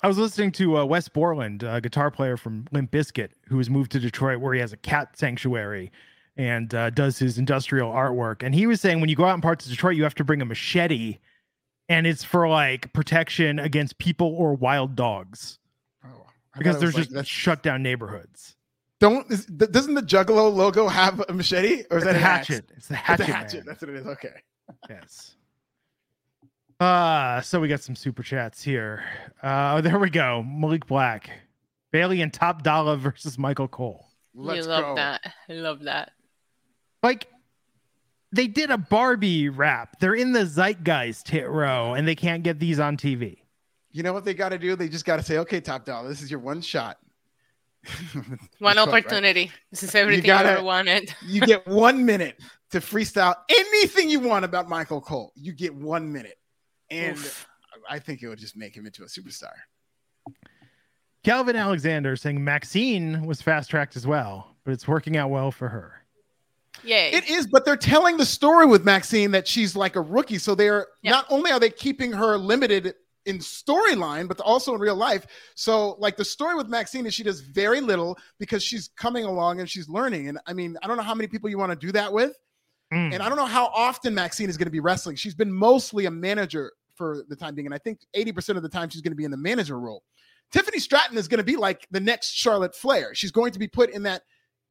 I 0.04 0.08
was 0.08 0.18
listening 0.18 0.52
to 0.54 0.78
uh, 0.78 0.86
Wes 0.86 1.08
Borland, 1.08 1.64
a 1.64 1.82
guitar 1.82 2.12
player 2.12 2.38
from 2.38 2.66
Limp 2.72 2.92
Bizkit, 2.92 3.30
who 3.48 3.58
has 3.58 3.70
moved 3.70 3.92
to 3.94 4.00
Detroit, 4.00 4.40
where 4.40 4.54
he 4.54 4.60
has 4.60 4.72
a 4.74 4.78
cat 4.78 5.18
sanctuary 5.18 5.92
and 6.36 6.74
uh, 6.76 6.92
does 6.92 7.18
his 7.18 7.40
industrial 7.40 7.92
artwork. 7.92 8.44
And 8.44 8.54
he 8.54 8.68
was 8.68 8.80
saying 8.80 9.00
when 9.02 9.10
you 9.10 9.16
go 9.16 9.26
out 9.26 9.34
in 9.34 9.42
parts 9.42 9.66
of 9.66 9.72
Detroit, 9.72 9.96
you 9.96 10.04
have 10.04 10.14
to 10.16 10.24
bring 10.24 10.40
a 10.42 10.46
machete, 10.46 11.18
and 11.90 12.06
it's 12.06 12.24
for 12.24 12.48
like 12.48 12.94
protection 12.94 13.58
against 13.60 13.98
people 13.98 14.36
or 14.38 14.54
wild 14.54 14.96
dogs 14.96 15.58
Oh, 16.06 16.28
because 16.58 16.80
there's 16.80 16.96
like- 16.96 17.10
just 17.10 17.30
shut 17.30 17.64
down 17.64 17.82
neighborhoods. 17.82 18.56
Don't 19.00 19.30
is, 19.32 19.46
doesn't 19.46 19.94
the 19.94 20.02
Juggalo 20.02 20.52
logo 20.54 20.88
have 20.88 21.24
a 21.30 21.34
machete 21.34 21.84
or 21.92 21.98
is 22.00 22.04
It's 22.04 22.06
that 22.06 22.16
a 22.16 22.20
axe? 22.20 22.48
hatchet. 22.48 22.72
It's 22.76 22.88
the 22.88 22.94
It's 22.96 23.04
hatchet. 23.04 23.30
a 23.30 23.32
hatchet. 23.32 23.56
man. 23.58 23.64
That's 23.68 23.82
what 23.82 23.90
it 23.92 23.96
is. 23.96 24.08
Okay. 24.08 24.34
Yes. 24.90 25.36
Uh, 26.80 27.42
so 27.42 27.60
we 27.60 27.68
got 27.68 27.82
some 27.82 27.96
super 27.96 28.22
chats 28.24 28.62
here. 28.62 29.04
Uh, 29.42 29.82
there 29.82 29.98
we 29.98 30.10
go. 30.10 30.44
Malik 30.44 30.86
Black, 30.86 31.30
Bayley 31.92 32.22
and 32.22 32.34
Top 32.34 32.62
Dolla 32.62 32.98
versus 32.98 33.38
Michael 33.38 33.68
Cole. 33.68 34.06
Let's 34.36 34.66
you 34.66 34.72
love 34.72 34.84
go. 34.84 34.96
that. 34.96 35.22
I 35.50 35.54
love 35.54 35.84
that. 35.84 36.12
Like, 37.02 37.28
they 38.32 38.48
did 38.48 38.70
a 38.70 38.78
Barbie 38.78 39.50
rap. 39.50 40.00
They're 40.00 40.14
in 40.14 40.34
the 40.34 40.46
zeitgeist 40.46 41.28
hit 41.28 41.50
row, 41.50 41.94
and 41.96 42.08
they 42.08 42.16
can't 42.16 42.44
get 42.44 42.60
these 42.60 42.80
on 42.80 42.98
TV. 42.98 43.38
You 43.92 44.04
know 44.04 44.14
what 44.14 44.26
they 44.26 44.36
got 44.36 44.50
to 44.50 44.60
do? 44.60 44.76
They 44.76 44.90
just 44.90 45.06
got 45.06 45.16
to 45.18 45.24
say, 45.24 45.40
okay, 45.40 45.60
Top 45.60 45.86
Dolla, 45.86 46.08
this 46.08 46.22
is 46.22 46.30
your 46.30 46.40
one 46.40 46.62
shot. 46.62 47.00
one 48.60 48.76
Quote, 48.76 48.76
right? 48.76 48.88
opportunity. 48.88 49.50
This 49.72 49.82
is 49.82 49.96
everything 49.96 50.26
gotta- 50.26 50.50
I 50.50 50.52
ever 50.54 50.64
wanted. 50.64 51.16
You 51.26 51.42
get 51.42 51.66
one 51.68 52.06
minute 52.06 52.40
to 52.72 52.80
freestyle 52.80 53.36
anything 53.50 54.10
you 54.10 54.20
want 54.20 54.46
about 54.46 54.68
Michael 54.68 55.02
Cole. 55.02 55.32
You 55.36 55.54
get 55.54 55.74
one 55.74 56.12
minute. 56.12 56.38
And 56.90 57.18
Oof. 57.18 57.48
I 57.90 58.00
think 58.00 58.22
it 58.24 58.28
would 58.28 58.40
just 58.40 58.58
make 58.58 58.76
him 58.76 58.86
into 58.86 59.04
a 59.04 59.08
superstar. 59.08 59.54
Calvin 61.24 61.56
Alexander 61.56 62.16
saying 62.16 62.44
Maxxine 62.44 63.26
was 63.26 63.42
fast 63.42 63.70
tracked 63.70 63.96
as 63.96 64.08
well, 64.08 64.56
but 64.64 64.72
it's 64.74 64.88
working 64.88 65.18
out 65.18 65.30
well 65.30 65.52
for 65.52 65.68
her. 65.68 65.94
Yay. 66.84 67.12
It 67.12 67.30
is, 67.30 67.48
but 67.48 67.66
they're 67.66 67.76
telling 67.76 68.18
the 68.18 68.26
story 68.26 68.66
with 68.66 68.86
Maxxine 68.86 69.32
that 69.32 69.48
she's 69.48 69.76
like 69.76 69.96
a 69.96 70.02
rookie. 70.02 70.38
So 70.38 70.56
they're 70.56 70.88
Yeah. 71.02 71.12
not 71.12 71.26
only 71.30 71.52
are 71.52 71.60
they 71.60 71.70
keeping 71.72 72.12
her 72.14 72.38
limited 72.38 72.94
in 73.26 73.40
storyline, 73.40 74.28
but 74.28 74.40
also 74.40 74.74
in 74.74 74.80
real 74.80 74.96
life. 74.96 75.26
So, 75.56 75.96
like 76.00 76.16
the 76.16 76.24
story 76.24 76.56
with 76.56 76.70
Maxxine 76.70 77.06
is 77.06 77.14
she 77.14 77.24
does 77.24 77.42
very 77.42 77.82
little 77.82 78.18
because 78.40 78.64
she's 78.64 78.90
coming 78.96 79.26
along 79.26 79.60
and 79.60 79.70
she's 79.70 79.90
learning. 79.90 80.30
And 80.30 80.40
I 80.46 80.54
mean, 80.54 80.78
I 80.82 80.88
don't 80.88 80.96
know 80.98 81.04
how 81.04 81.16
many 81.16 81.28
people 81.28 81.50
you 81.50 81.58
want 81.58 81.72
to 81.72 81.76
do 81.88 81.92
that 81.92 82.14
with. 82.14 82.38
Mm. 82.94 83.14
And 83.14 83.24
I 83.24 83.28
don't 83.28 83.38
know 83.38 83.46
how 83.46 83.68
often 83.68 84.14
Maxxine 84.14 84.50
is 84.50 84.58
going 84.58 84.68
to 84.68 84.72
be 84.72 84.80
wrestling. 84.80 85.16
She's 85.16 85.36
been 85.36 85.52
mostly 85.52 86.06
a 86.06 86.12
manager 86.12 86.72
for 86.96 87.24
the 87.28 87.36
time 87.36 87.56
being. 87.56 87.68
And 87.68 87.74
I 87.74 87.78
think 87.78 88.00
80% 88.16 88.58
of 88.58 88.64
the 88.64 88.70
time 88.70 88.90
she's 88.90 89.02
going 89.02 89.12
to 89.12 89.18
be 89.18 89.26
in 89.26 89.32
the 89.32 89.38
manager 89.38 89.80
role. 89.80 90.04
Tiffany 90.52 90.80
Stratton 90.80 91.18
is 91.18 91.28
going 91.28 91.40
to 91.40 91.44
be 91.44 91.58
like 91.58 91.86
the 91.92 92.00
next 92.00 92.32
Charlotte 92.32 92.76
Flair. 92.76 93.14
She's 93.14 93.32
going 93.32 93.52
to 93.52 93.60
be 93.60 93.68
put 93.68 93.90
in 93.90 94.04
that 94.04 94.24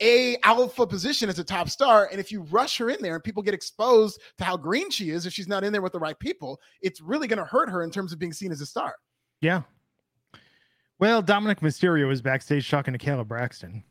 a 0.03 0.37
alpha 0.43 0.87
position 0.87 1.29
as 1.29 1.39
a 1.39 1.45
top 1.45 1.69
star. 1.69 2.09
And 2.11 2.21
if 2.21 2.31
you 2.31 2.43
rush 2.43 2.79
her 2.79 2.91
in 2.91 3.01
there 3.01 3.15
and 3.15 3.25
people 3.25 3.43
get 3.43 3.55
exposed 3.55 4.21
to 4.39 4.45
how 4.45 4.57
green 4.57 4.91
she 4.91 5.11
is, 5.11 5.27
if 5.27 5.33
she's 5.33 5.49
not 5.49 5.65
in 5.65 5.73
there 5.73 5.83
with 5.83 5.93
the 5.93 5.99
right 5.99 6.19
people, 6.19 6.61
it's 6.83 7.01
really 7.01 7.27
going 7.27 7.39
to 7.39 7.45
hurt 7.45 7.71
her 7.71 7.83
in 7.83 7.91
terms 7.91 8.13
of 8.13 8.19
being 8.19 8.33
seen 8.33 8.53
as 8.53 8.61
a 8.61 8.67
star. 8.67 8.95
Yeah. 9.41 9.63
Well, 10.99 11.23
Dominic 11.23 11.61
Mysterio 11.61 12.09
was 12.09 12.23
backstage 12.23 12.71
talking 12.71 12.97
to 12.97 12.99
Kayla 12.99 13.27
Braxton. 13.27 13.85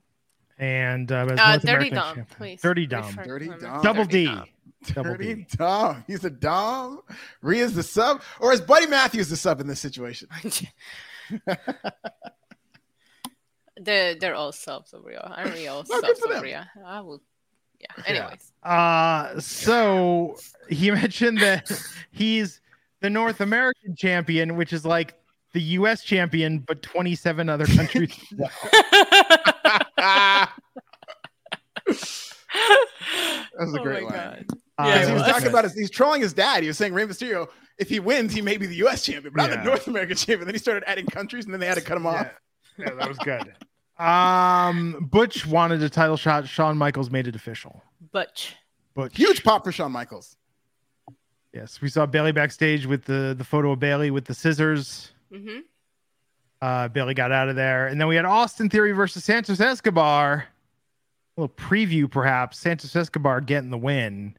And 0.58 1.12
uh, 1.12 1.28
as 1.32 1.40
uh, 1.40 1.52
North 1.52 1.62
Dirty 1.62 1.68
American 1.68 1.96
Dom, 1.96 2.16
champion- 2.16 2.38
please. 2.38 2.62
Dirty 2.62 2.88
Dom. 2.88 3.08
refer 3.08 3.24
to 3.24 3.28
Dirty 3.30 3.48
Dom. 3.60 3.82
Double 3.84 4.04
Dirty 4.06 4.26
D. 4.26 4.26
Dom. 4.26 4.46
Double 4.94 5.12
Dirty 5.12 5.36
D. 5.36 5.46
Dom. 5.58 6.04
He's 6.08 6.24
a 6.24 6.30
Dom. 6.30 7.02
Rhea's 7.42 7.74
the 7.76 7.84
sub, 7.84 8.22
or 8.40 8.54
is 8.54 8.62
Buddy 8.62 8.88
Matthews 8.88 9.30
the 9.30 9.36
sub 9.36 9.60
in 9.60 9.68
this 9.68 9.80
situation? 9.80 10.30
they're, 13.78 14.16
they're 14.16 14.36
all 14.36 14.52
subs 14.52 14.94
over 14.94 15.10
here. 15.10 15.20
I'm 15.24 15.52
real 15.52 15.84
No, 15.90 16.02
good 16.02 16.18
subs 16.18 16.20
for 16.20 16.42
them. 16.42 16.66
I 16.86 17.02
will. 17.02 17.22
Yeah. 17.80 17.88
Anyways. 18.06 18.52
Uh, 18.64 19.40
so 19.40 20.38
he 20.70 20.90
mentioned 20.92 21.40
that 21.42 21.70
he's 22.12 22.62
the 23.02 23.10
North 23.10 23.42
American 23.42 23.96
champion, 23.96 24.56
which 24.56 24.72
is 24.72 24.86
like 24.86 25.16
the 25.54 25.62
US 25.62 26.04
champion, 26.04 26.60
but 26.60 26.82
27 26.82 27.50
other 27.50 27.66
countries. 27.66 28.14
that 31.88 33.50
was 33.60 33.74
a 33.76 33.80
Oh 33.80 33.84
great 33.84 34.04
line. 34.04 34.14
God. 34.14 34.46
Uh, 34.78 34.88
Yeah, 34.88 35.06
he 35.08 35.14
was 35.14 35.22
was. 35.24 35.32
talking 35.32 35.48
about 35.48 35.64
his, 35.64 35.74
he's 35.74 35.90
trolling 35.90 36.22
his 36.22 36.34
dad. 36.34 36.62
He 36.64 36.68
was 36.68 36.78
saying 36.78 36.94
Rey 36.94 37.06
Mysterio, 37.06 37.48
if 37.78 37.90
he 37.90 38.00
wins, 38.00 38.34
he 38.34 38.42
may 38.42 38.58
be 38.58 38.66
the 38.66 38.76
U.S. 38.78 39.04
champion, 39.06 39.34
but 39.36 39.44
I'm 39.44 39.52
Yeah. 39.52 39.58
the 39.58 39.64
North 39.64 39.88
American 39.88 40.16
champion. 40.16 40.46
Then 40.46 40.56
he 40.56 40.60
started 40.60 40.84
adding 40.90 41.06
countries, 41.06 41.46
and 41.46 41.54
then 41.54 41.60
they 41.60 41.68
had 41.68 41.76
to 41.76 41.82
cut 41.84 41.98
him 41.98 42.06
off. 42.08 42.28
Yeah, 42.78 42.86
yeah, 42.90 42.94
that 42.96 43.08
was 43.08 43.18
good. 43.20 43.54
Um, 44.04 45.08
Butch 45.10 45.46
wanted 45.46 45.82
a 45.82 45.90
title 45.90 46.18
shot. 46.18 46.48
Shawn 46.48 46.78
Michaels 46.78 47.10
made 47.10 47.28
it 47.28 47.36
official. 47.36 47.82
Butch. 48.12 48.56
Butch, 48.94 49.16
Huge 49.16 49.44
pop 49.44 49.64
for 49.64 49.72
Shawn 49.72 49.92
Michaels. 49.92 50.36
Yes, 51.54 51.82
we 51.82 51.88
saw 51.88 52.06
Bayley 52.06 52.34
backstage 52.34 52.86
with 52.86 53.06
the 53.06 53.34
the 53.38 53.46
photo 53.46 53.72
of 53.72 53.80
Bayley 53.80 54.12
with 54.12 54.26
the 54.26 54.34
scissors. 54.34 55.14
hmm 55.34 55.60
Uh, 56.62 56.90
Bayley 56.90 57.14
got 57.14 57.32
out 57.32 57.48
of 57.48 57.56
there, 57.56 57.88
and 57.88 58.00
then 58.00 58.10
we 58.10 58.18
had 58.18 58.26
Austin 58.26 58.70
Theory 58.70 58.92
versus 58.92 59.24
Santos 59.24 59.62
Escobar. 59.62 60.46
A 61.38 61.42
little 61.42 61.56
preview, 61.56 62.10
perhaps. 62.10 62.60
Santos 62.60 62.96
Escobar 62.96 63.42
getting 63.42 63.70
the 63.70 63.78
win. 63.78 64.38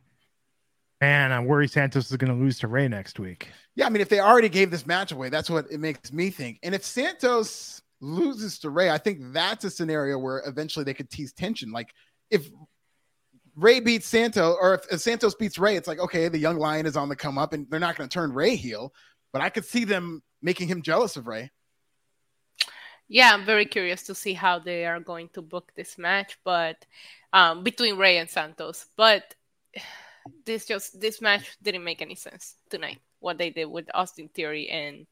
Man, 1.00 1.30
I 1.30 1.40
worry 1.40 1.68
Santos 1.68 2.10
is 2.10 2.16
going 2.16 2.32
to 2.32 2.38
lose 2.38 2.58
to 2.60 2.68
Rey 2.68 2.88
next 2.88 3.18
week. 3.18 3.48
Yeah, 3.74 3.86
I 3.86 3.90
mean, 3.90 4.00
if 4.00 4.08
they 4.08 4.20
already 4.20 4.48
gave 4.48 4.70
this 4.70 4.86
match 4.86 5.12
away, 5.12 5.28
that's 5.28 5.50
what 5.50 5.66
it 5.70 5.78
makes 5.78 6.10
me 6.10 6.30
think. 6.30 6.58
And 6.62 6.74
if 6.74 6.84
Santos 6.84 7.82
loses 8.00 8.58
to 8.60 8.70
Rey, 8.70 8.88
I 8.88 8.96
think 8.96 9.18
that's 9.32 9.64
a 9.64 9.70
scenario 9.70 10.18
where 10.18 10.42
eventually 10.46 10.84
they 10.84 10.94
could 10.94 11.10
tease 11.10 11.34
tension. 11.34 11.70
Like 11.70 11.92
if 12.30 12.48
Rey 13.54 13.80
beats 13.80 14.06
Santos, 14.06 14.56
or 14.60 14.74
if, 14.74 14.90
if 14.90 15.00
Santos 15.00 15.34
beats 15.34 15.58
Rey, 15.58 15.76
it's 15.76 15.88
like 15.88 15.98
okay, 15.98 16.28
the 16.28 16.38
young 16.38 16.58
lion 16.58 16.86
is 16.86 16.96
on 16.96 17.08
the 17.10 17.16
come 17.16 17.36
up, 17.36 17.52
and 17.52 17.66
they're 17.70 17.80
not 17.80 17.96
going 17.96 18.08
to 18.08 18.14
turn 18.14 18.32
Rey 18.32 18.56
heel. 18.56 18.94
But 19.32 19.42
I 19.42 19.50
could 19.50 19.64
see 19.64 19.84
them 19.84 20.22
making 20.40 20.68
him 20.68 20.80
jealous 20.82 21.16
of 21.16 21.26
Rey. 21.26 21.50
Yeah, 23.08 23.30
I'm 23.32 23.44
very 23.44 23.66
curious 23.66 24.02
to 24.04 24.14
see 24.14 24.32
how 24.32 24.58
they 24.58 24.84
are 24.84 25.00
going 25.00 25.28
to 25.34 25.42
book 25.42 25.72
this 25.76 25.96
match, 25.98 26.38
but 26.44 26.84
um, 27.32 27.62
between 27.62 27.96
Rey 27.96 28.18
and 28.18 28.28
Santos. 28.28 28.86
But 28.96 29.34
this 30.44 30.66
just 30.66 31.00
this 31.00 31.20
match 31.20 31.56
didn't 31.62 31.84
make 31.84 32.02
any 32.02 32.14
sense 32.14 32.56
tonight. 32.70 32.98
What 33.20 33.38
they 33.38 33.50
did 33.50 33.66
with 33.66 33.88
Austin 33.94 34.28
Theory 34.34 34.68
and, 34.68 35.06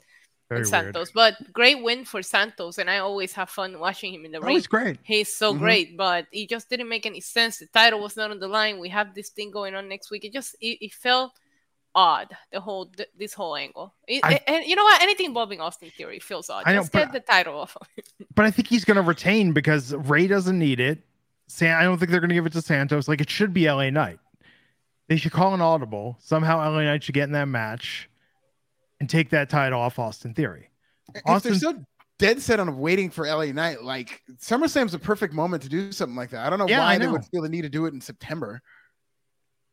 and. 0.50 0.66
Santos, 0.66 1.10
but 1.12 1.34
great 1.52 1.82
win 1.82 2.04
for 2.04 2.22
Santos, 2.22 2.78
and 2.78 2.90
I 2.90 2.98
always 2.98 3.32
have 3.32 3.50
fun 3.50 3.78
watching 3.78 4.12
him 4.14 4.24
in 4.24 4.32
the 4.32 4.38
Oh, 4.38 4.46
ring. 4.46 4.56
he's 4.56 4.66
great. 4.66 4.98
He's 5.02 5.32
so 5.32 5.54
Mhm. 5.54 5.58
great, 5.58 5.96
but 5.96 6.26
it 6.32 6.48
just 6.48 6.68
didn't 6.68 6.88
make 6.88 7.06
any 7.06 7.20
sense. 7.20 7.58
The 7.58 7.66
title 7.66 8.00
was 8.00 8.16
not 8.16 8.30
on 8.30 8.38
the 8.40 8.48
line. 8.48 8.78
We 8.78 8.88
have 8.90 9.14
this 9.14 9.30
thing 9.30 9.50
going 9.50 9.74
on 9.74 9.88
next 9.88 10.10
week. 10.10 10.24
It 10.24 10.32
just 10.32 10.54
it, 10.60 10.78
it 10.84 10.92
felt 10.92 11.32
odd. 11.94 12.36
The 12.52 12.60
whole 12.60 12.86
th- 12.86 13.08
this 13.18 13.32
whole 13.34 13.56
angle. 13.56 13.94
It- 14.08 14.24
I- 14.24 14.40
and 14.46 14.64
you 14.64 14.76
know 14.76 14.84
what? 14.84 15.00
Anything 15.02 15.26
involving 15.26 15.60
Austin 15.60 15.90
Theory 15.96 16.18
feels 16.18 16.50
odd. 16.50 16.64
I 16.66 16.72
know, 16.74 16.80
Just 16.80 16.92
but- 16.92 16.98
get 16.98 17.12
the 17.12 17.20
title 17.20 17.58
off. 17.58 17.76
of 17.80 17.86
it. 17.96 18.08
But 18.34 18.46
I 18.46 18.50
think 18.50 18.68
he's 18.68 18.84
going 18.84 18.96
to 18.96 19.02
retain 19.02 19.52
because 19.52 19.94
Rey 19.94 20.26
doesn't 20.26 20.58
need 20.58 20.80
it. 20.80 20.98
San- 21.46 21.76
I 21.78 21.84
don't 21.84 21.98
think 21.98 22.10
they're 22.10 22.20
going 22.20 22.30
to 22.30 22.34
give 22.34 22.46
it 22.46 22.52
to 22.54 22.62
Santos. 22.62 23.06
Like 23.08 23.20
it 23.20 23.30
should 23.30 23.52
be 23.54 23.68
LA 23.70 23.90
Knight. 23.90 24.18
They 25.08 25.16
should 25.16 25.32
call 25.32 25.54
an 25.54 25.60
audible. 25.60 26.16
Somehow 26.20 26.58
LA 26.58 26.82
Knight 26.84 27.04
should 27.04 27.14
get 27.14 27.24
in 27.24 27.32
that 27.32 27.46
match 27.48 28.08
and 29.00 29.08
take 29.08 29.30
that 29.30 29.50
title 29.50 29.80
off 29.80 29.98
Austin 29.98 30.34
Theory. 30.34 30.70
If 31.14 31.22
Austin- 31.26 31.52
they're 31.52 31.60
so 31.60 31.84
dead 32.18 32.40
set 32.40 32.58
on 32.58 32.78
waiting 32.78 33.10
for 33.10 33.26
LA 33.26 33.46
Knight, 33.52 33.82
like 33.82 34.22
SummerSlam's 34.40 34.94
a 34.94 34.98
perfect 34.98 35.34
moment 35.34 35.62
to 35.64 35.68
do 35.68 35.92
something 35.92 36.16
like 36.16 36.30
that. 36.30 36.46
I 36.46 36.50
don't 36.50 36.58
know 36.58 36.66
Yeah, 36.68 36.78
why 36.80 36.94
I 36.94 36.98
they 36.98 37.06
would 37.06 37.24
feel 37.26 37.42
the 37.42 37.48
need 37.48 37.62
to 37.62 37.68
do 37.68 37.86
it 37.86 37.92
in 37.94 38.00
September. 38.00 38.62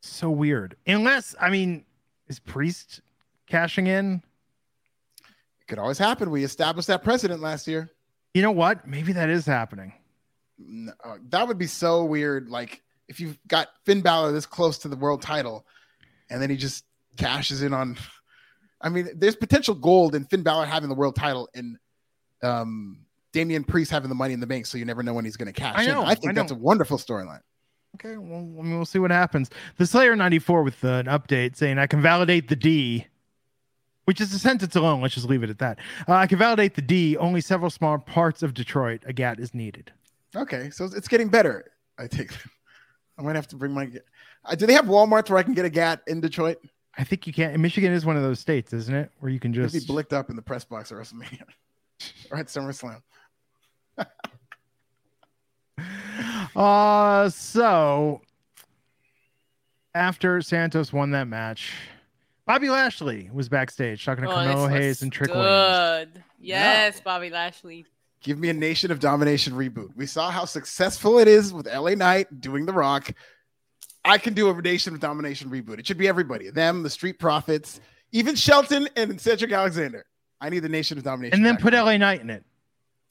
So 0.04 0.30
weird. 0.30 0.76
Unless, 0.88 1.36
I 1.40 1.50
mean, 1.50 1.86
is 2.32 2.40
Priest 2.40 3.02
cashing 3.46 3.88
in? 3.88 4.24
It 5.20 5.68
could 5.68 5.78
always 5.78 5.98
happen. 5.98 6.32
We 6.32 6.44
established 6.44 6.88
that 6.88 7.04
precedent 7.04 7.42
last 7.42 7.68
year. 7.68 7.92
You 8.34 8.42
know 8.42 8.52
what? 8.52 8.88
Maybe 8.88 9.12
that 9.14 9.30
is 9.30 9.46
happening. 9.46 9.94
No, 10.58 10.94
uh, 11.04 11.18
that 11.30 11.48
would 11.48 11.58
be 11.58 11.68
so 11.68 12.06
weird. 12.06 12.50
Like 12.50 12.82
if 13.10 13.20
you've 13.20 13.38
got 13.48 13.68
Finn 13.86 14.02
Balor 14.02 14.32
this 14.32 14.46
close 14.46 14.78
to 14.80 14.88
the 14.88 14.96
world 14.96 15.22
title, 15.22 15.66
and 16.30 16.42
then 16.42 16.50
he 16.50 16.56
just 16.56 16.86
cashes 17.18 17.62
in 17.62 17.74
on. 17.74 17.98
I 18.84 18.90
mean, 18.90 19.10
there's 19.16 19.36
potential 19.36 19.76
gold 19.76 20.16
in 20.16 20.26
Finn 20.26 20.42
Balor 20.42 20.66
having 20.66 20.90
the 20.90 20.96
world 20.96 21.16
title 21.16 21.48
and 21.54 21.78
um, 22.42 23.06
Damian 23.32 23.64
Priest 23.64 23.92
having 23.92 24.10
the 24.10 24.16
Money 24.16 24.34
in 24.34 24.40
the 24.40 24.48
Bank. 24.48 24.66
So 24.66 24.80
you 24.80 24.86
never 24.86 25.04
know 25.04 25.14
when 25.14 25.24
he's 25.24 25.38
going 25.38 25.54
to 25.54 25.60
cash 25.60 25.76
I 25.78 25.86
know, 25.86 26.02
in. 26.02 26.08
I 26.08 26.16
think 26.16 26.32
I 26.32 26.34
that's 26.34 26.52
a 26.52 26.56
wonderful 26.56 26.98
storyline. 26.98 27.42
Okay, 27.96 28.18
well, 28.18 28.42
we'll 28.44 28.86
see 28.86 29.00
what 29.00 29.12
happens. 29.12 29.50
The 29.78 29.86
Slayer 29.86 30.16
94 30.16 30.64
with 30.64 30.84
an 30.84 31.06
update 31.08 31.56
saying, 31.56 31.78
I 31.78 31.88
can 31.88 32.02
validate 32.02 32.48
the 32.48 32.56
D, 32.56 33.06
which 34.06 34.22
is 34.22 34.34
a 34.34 34.40
sentence 34.40 34.76
alone. 34.76 35.02
Let's 35.02 35.14
just 35.14 35.30
leave 35.30 35.44
it 35.44 35.50
at 35.50 35.60
that. 35.60 35.78
Uh, 36.08 36.14
I 36.14 36.28
can 36.28 36.38
validate 36.38 36.76
the 36.76 36.82
D. 36.82 37.18
Only 37.18 37.42
several 37.42 37.70
small 37.70 37.98
parts 38.00 38.44
of 38.44 38.54
Detroit. 38.54 39.02
A 39.06 39.14
GAT 39.14 39.40
is 39.40 39.54
needed. 39.54 39.92
Okay, 40.36 40.70
so 40.70 40.86
it's 40.86 41.08
getting 41.08 41.28
better. 41.30 41.72
I 42.00 42.08
think 42.08 42.36
I 43.18 43.22
might 43.22 43.36
have 43.36 43.48
to 43.50 43.56
bring 43.56 43.74
my. 43.74 43.90
Uh, 44.46 44.56
do 44.56 44.66
they 44.66 44.74
have 44.74 44.86
Walmarts 44.86 45.30
where 45.30 45.38
I 45.38 45.44
can 45.44 45.54
get 45.54 45.66
a 45.66 45.70
GAT 45.70 46.02
in 46.08 46.22
Detroit? 46.22 46.58
I 46.98 47.04
think 47.04 47.28
you 47.28 47.34
can't. 47.34 47.58
Michigan 47.60 47.92
is 47.92 48.06
one 48.06 48.16
of 48.18 48.24
those 48.24 48.40
states, 48.40 48.74
isn't 48.74 48.94
it? 48.96 49.12
Where 49.20 49.32
you 49.32 49.40
can 49.40 49.54
Just 49.54 49.74
just. 49.74 49.88
be 49.88 49.94
blicked 49.94 50.14
up 50.14 50.30
in 50.30 50.36
the 50.36 50.42
press 50.42 50.64
box 50.64 50.92
at 50.92 50.98
WrestleMania 50.98 51.44
or 52.32 52.38
at 52.38 52.48
SummerSlam. 52.48 53.02
Uh, 56.56 57.30
so 57.30 58.22
after 59.94 60.42
Santos 60.42 60.92
won 60.92 61.12
that 61.12 61.28
match, 61.28 61.72
Bobby 62.46 62.70
Lashley 62.70 63.30
was 63.32 63.50
backstage 63.50 64.04
talking 64.04 64.24
to 64.24 64.30
Oh, 64.30 64.36
this 64.36 64.46
Carmelo 64.46 64.64
was 64.64 64.72
Hayes 64.74 65.02
and 65.02 65.12
Trick 65.12 65.30
Williams. 65.34 66.10
Good. 66.14 66.24
Yes, 66.40 67.00
Bobby 67.00 67.30
Lashley. 67.30 67.86
Give 68.24 68.38
me 68.38 68.50
a 68.50 68.54
Nation 68.54 68.92
of 68.92 69.00
Domination 69.00 69.54
reboot. 69.54 69.96
We 69.96 70.06
saw 70.06 70.30
how 70.30 70.46
successful 70.46 71.18
it 71.20 71.28
is 71.28 71.54
with 71.54 71.66
LA 71.68 71.96
Knight 71.96 72.42
doing 72.42 72.66
The 72.66 72.74
Rock. 72.74 73.12
I 74.04 74.18
can 74.18 74.34
do 74.34 74.50
a 74.50 74.62
Nation 74.62 74.94
of 74.94 75.00
Domination 75.00 75.50
reboot. 75.50 75.80
It 75.80 75.88
should 75.88 75.98
be 75.98 76.08
everybody 76.08 76.50
them, 76.50 76.84
the 76.84 76.90
Street 76.90 77.20
Profits, 77.20 77.80
even 78.12 78.36
Shelton 78.36 78.88
and 78.96 79.20
Cedric 79.20 79.52
Alexander. 79.52 80.06
I 80.40 80.50
need 80.50 80.60
the 80.60 80.70
Nation 80.70 80.98
of 80.98 81.04
Domination. 81.04 81.36
And 81.36 81.46
then 81.46 81.58
put 81.58 81.74
LA 81.74 81.98
Knight 81.98 82.22
in 82.22 82.30
it. 82.30 82.44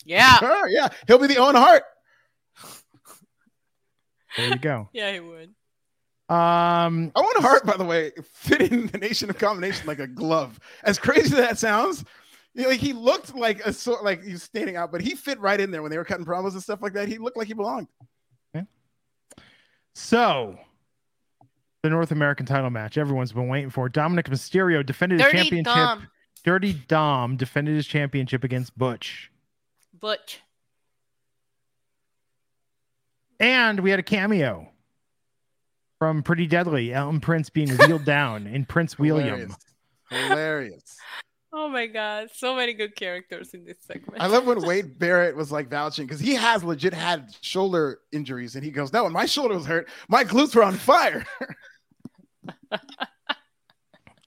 Yeah. 0.05 0.39
Sure, 0.39 0.69
yeah, 0.69 0.89
he'll 1.07 1.19
be 1.19 1.27
the 1.27 1.37
Owen 1.37 1.55
Hart. 1.55 1.83
There 4.41 4.49
you 4.51 4.59
go. 4.59 4.89
Yeah, 4.93 5.13
he 5.13 5.21
would. 5.21 5.55
Um, 6.29 7.11
Owen 7.17 7.43
Hart, 7.43 7.67
by 7.67 7.77
the 7.77 7.85
way, 7.85 8.13
fit 8.33 8.71
in 8.73 8.87
the 8.87 8.99
Nation 8.99 9.31
of 9.31 9.39
Combination 9.39 9.87
like 9.87 9.99
a 9.99 10.07
glove. 10.07 10.61
As 10.85 10.97
crazy 10.99 11.23
as 11.23 11.31
that 11.33 11.59
sounds, 11.59 12.05
You 12.55 12.63
know, 12.63 12.69
like 12.69 12.79
he 12.81 12.93
looked 12.93 13.35
like 13.35 13.65
a 13.67 13.73
sort 13.73 14.05
like 14.05 14.23
he 14.23 14.33
was 14.33 14.43
standing 14.45 14.77
out, 14.77 14.93
but 14.93 15.01
he 15.01 15.17
fit 15.17 15.41
right 15.41 15.61
in 15.61 15.71
there 15.73 15.83
when 15.83 15.91
they 15.91 15.99
were 15.99 16.05
cutting 16.05 16.25
promos 16.25 16.53
and 16.53 16.63
stuff 16.63 16.83
like 16.83 16.93
that. 16.93 17.09
He 17.09 17.19
looked 17.19 17.37
like 17.37 17.49
he 17.49 17.55
belonged. 17.55 17.89
So, 19.95 20.57
the 21.83 21.91
North 21.91 22.13
American 22.13 22.47
title 22.47 22.71
match 22.71 22.97
everyone's 22.97 23.33
been 23.33 23.49
waiting 23.49 23.71
for. 23.71 23.89
Dominic 23.89 24.29
Mysterio 24.29 24.87
defended 24.87 25.21
his 25.21 25.31
championship. 25.33 25.65
Dom. 25.75 26.09
Dirty 26.45 26.73
Dom 26.89 27.37
defended 27.37 27.75
his 27.75 27.87
championship 27.87 28.45
against 28.45 28.79
Butch. 28.79 29.31
Butch. 29.99 30.41
And 33.41 33.81
we 33.81 33.91
had 33.91 33.99
a 33.99 34.05
cameo 34.05 34.69
from 35.99 36.23
Pretty 36.23 36.47
Deadly, 36.47 36.93
Elton 36.93 37.21
Prince 37.21 37.51
being 37.51 37.71
wheeled 37.71 38.05
down 38.07 38.47
in 38.47 38.65
Prince 38.67 38.99
William. 38.99 39.29
Hilarious. 39.29 39.57
Hilarious. 40.11 40.97
Oh 41.53 41.69
my 41.69 41.87
god, 41.87 42.29
so 42.33 42.55
many 42.55 42.75
good 42.75 42.95
characters 42.95 43.55
in 43.55 43.65
this 43.65 43.79
segment. 43.81 44.23
I 44.23 44.29
love 44.29 44.47
when 44.47 44.63
Wade 44.63 45.01
Barrett 45.01 45.35
was 45.35 45.51
like 45.51 45.69
vouching 45.69 46.07
because 46.07 46.21
he 46.21 46.35
has 46.35 46.63
legit 46.63 46.95
had 46.95 47.35
shoulder 47.41 47.99
injuries, 48.13 48.55
and 48.55 48.65
he 48.65 48.71
goes, 48.71 48.93
"No, 48.93 49.03
when 49.03 49.13
my 49.13 49.27
shoulder 49.27 49.57
was 49.57 49.67
hurt, 49.67 49.89
my 50.09 50.23
glutes 50.23 50.55
were 50.55 50.63
on 50.63 50.75
fire." 50.75 51.27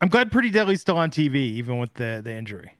I'm 0.01 0.09
glad 0.09 0.34
Pretty 0.34 0.49
Deadly's 0.49 0.82
still 0.82 0.97
on 0.97 1.11
TV, 1.11 1.36
even 1.36 1.80
with 1.80 1.93
the, 1.93 2.20
the 2.22 2.34
injury. 2.34 2.76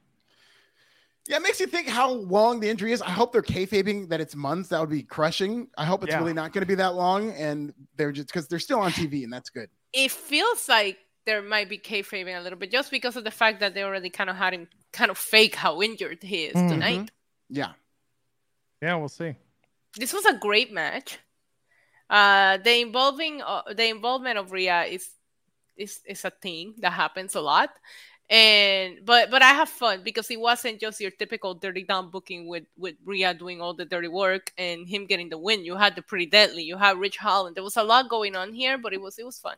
Yeah, 1.26 1.36
it 1.36 1.42
makes 1.42 1.58
you 1.60 1.66
think 1.66 1.88
how 1.88 2.10
long 2.10 2.60
the 2.60 2.68
injury 2.68 2.92
is. 2.92 3.00
I 3.02 3.10
hope 3.10 3.32
they're 3.32 3.42
kayfabing 3.42 4.08
that 4.10 4.20
it's 4.20 4.34
months. 4.34 4.68
That 4.68 4.80
would 4.80 4.90
be 4.90 5.02
crushing. 5.02 5.68
I 5.78 5.84
hope 5.84 6.02
it's 6.04 6.10
Yeah. 6.12 6.18
really 6.18 6.34
not 6.34 6.52
going 6.52 6.62
to 6.62 6.66
be 6.66 6.74
that 6.76 6.94
long, 6.94 7.30
and 7.32 7.72
they're 7.96 8.12
just 8.12 8.28
because 8.28 8.46
they're 8.48 8.58
still 8.58 8.80
on 8.80 8.92
TV, 8.92 9.24
and 9.24 9.32
that's 9.32 9.50
good. 9.50 9.68
it 9.92 10.10
feels 10.10 10.68
like 10.68 10.98
there 11.24 11.40
might 11.40 11.68
be 11.68 11.78
kayfabing 11.78 12.36
a 12.36 12.42
little 12.42 12.58
bit 12.58 12.70
just 12.70 12.90
because 12.90 13.16
of 13.16 13.22
the 13.24 13.30
fact 13.30 13.60
that 13.60 13.72
they 13.74 13.82
already 13.84 14.10
kind 14.10 14.28
of 14.28 14.36
had 14.36 14.52
him 14.52 14.68
kind 14.92 15.10
of 15.10 15.16
fake 15.16 15.54
how 15.54 15.80
injured 15.80 16.22
he 16.22 16.44
is 16.44 16.54
Mhm. 16.56 16.68
tonight. 16.68 17.10
Yeah, 17.48 17.72
Yeah, 18.82 18.96
we'll 18.96 19.08
see. 19.08 19.34
This 19.96 20.12
was 20.12 20.26
a 20.26 20.34
great 20.36 20.72
match. 20.72 21.18
Uh, 22.10 22.58
the 22.58 22.80
involving 22.80 23.40
uh, 23.40 23.62
the 23.72 23.88
involvement 23.88 24.36
of 24.36 24.52
Rhea 24.52 24.84
is 24.84 25.08
is 25.76 26.00
is 26.04 26.24
a 26.24 26.30
thing 26.30 26.74
that 26.78 26.92
happens 26.92 27.34
a 27.34 27.40
lot, 27.40 27.70
and 28.30 29.04
but 29.04 29.30
but 29.30 29.42
I 29.42 29.50
have 29.52 29.68
fun 29.68 30.02
because 30.02 30.30
it 30.30 30.40
wasn't 30.40 30.80
just 30.80 31.00
your 31.00 31.10
typical 31.10 31.54
dirty 31.54 31.84
Dom 31.84 32.10
booking 32.10 32.48
with 32.48 32.64
with 32.76 32.94
Rhea 33.04 33.34
doing 33.34 33.60
all 33.60 33.74
the 33.74 33.84
dirty 33.84 34.08
work 34.08 34.50
and 34.56 34.88
him 34.88 35.06
getting 35.06 35.28
the 35.28 35.38
win. 35.38 35.64
You 35.64 35.76
had 35.76 35.94
the 35.94 36.02
pretty 36.02 36.26
deadly. 36.26 36.62
You 36.62 36.78
had 36.78 36.98
Ridge 36.98 37.18
Holland. 37.18 37.54
There 37.56 37.62
was 37.62 37.76
a 37.76 37.82
lot 37.82 38.08
going 38.08 38.34
on 38.34 38.52
here, 38.54 38.78
but 38.78 38.92
it 38.94 39.00
was 39.00 39.18
it 39.18 39.26
was 39.26 39.38
fun. 39.38 39.56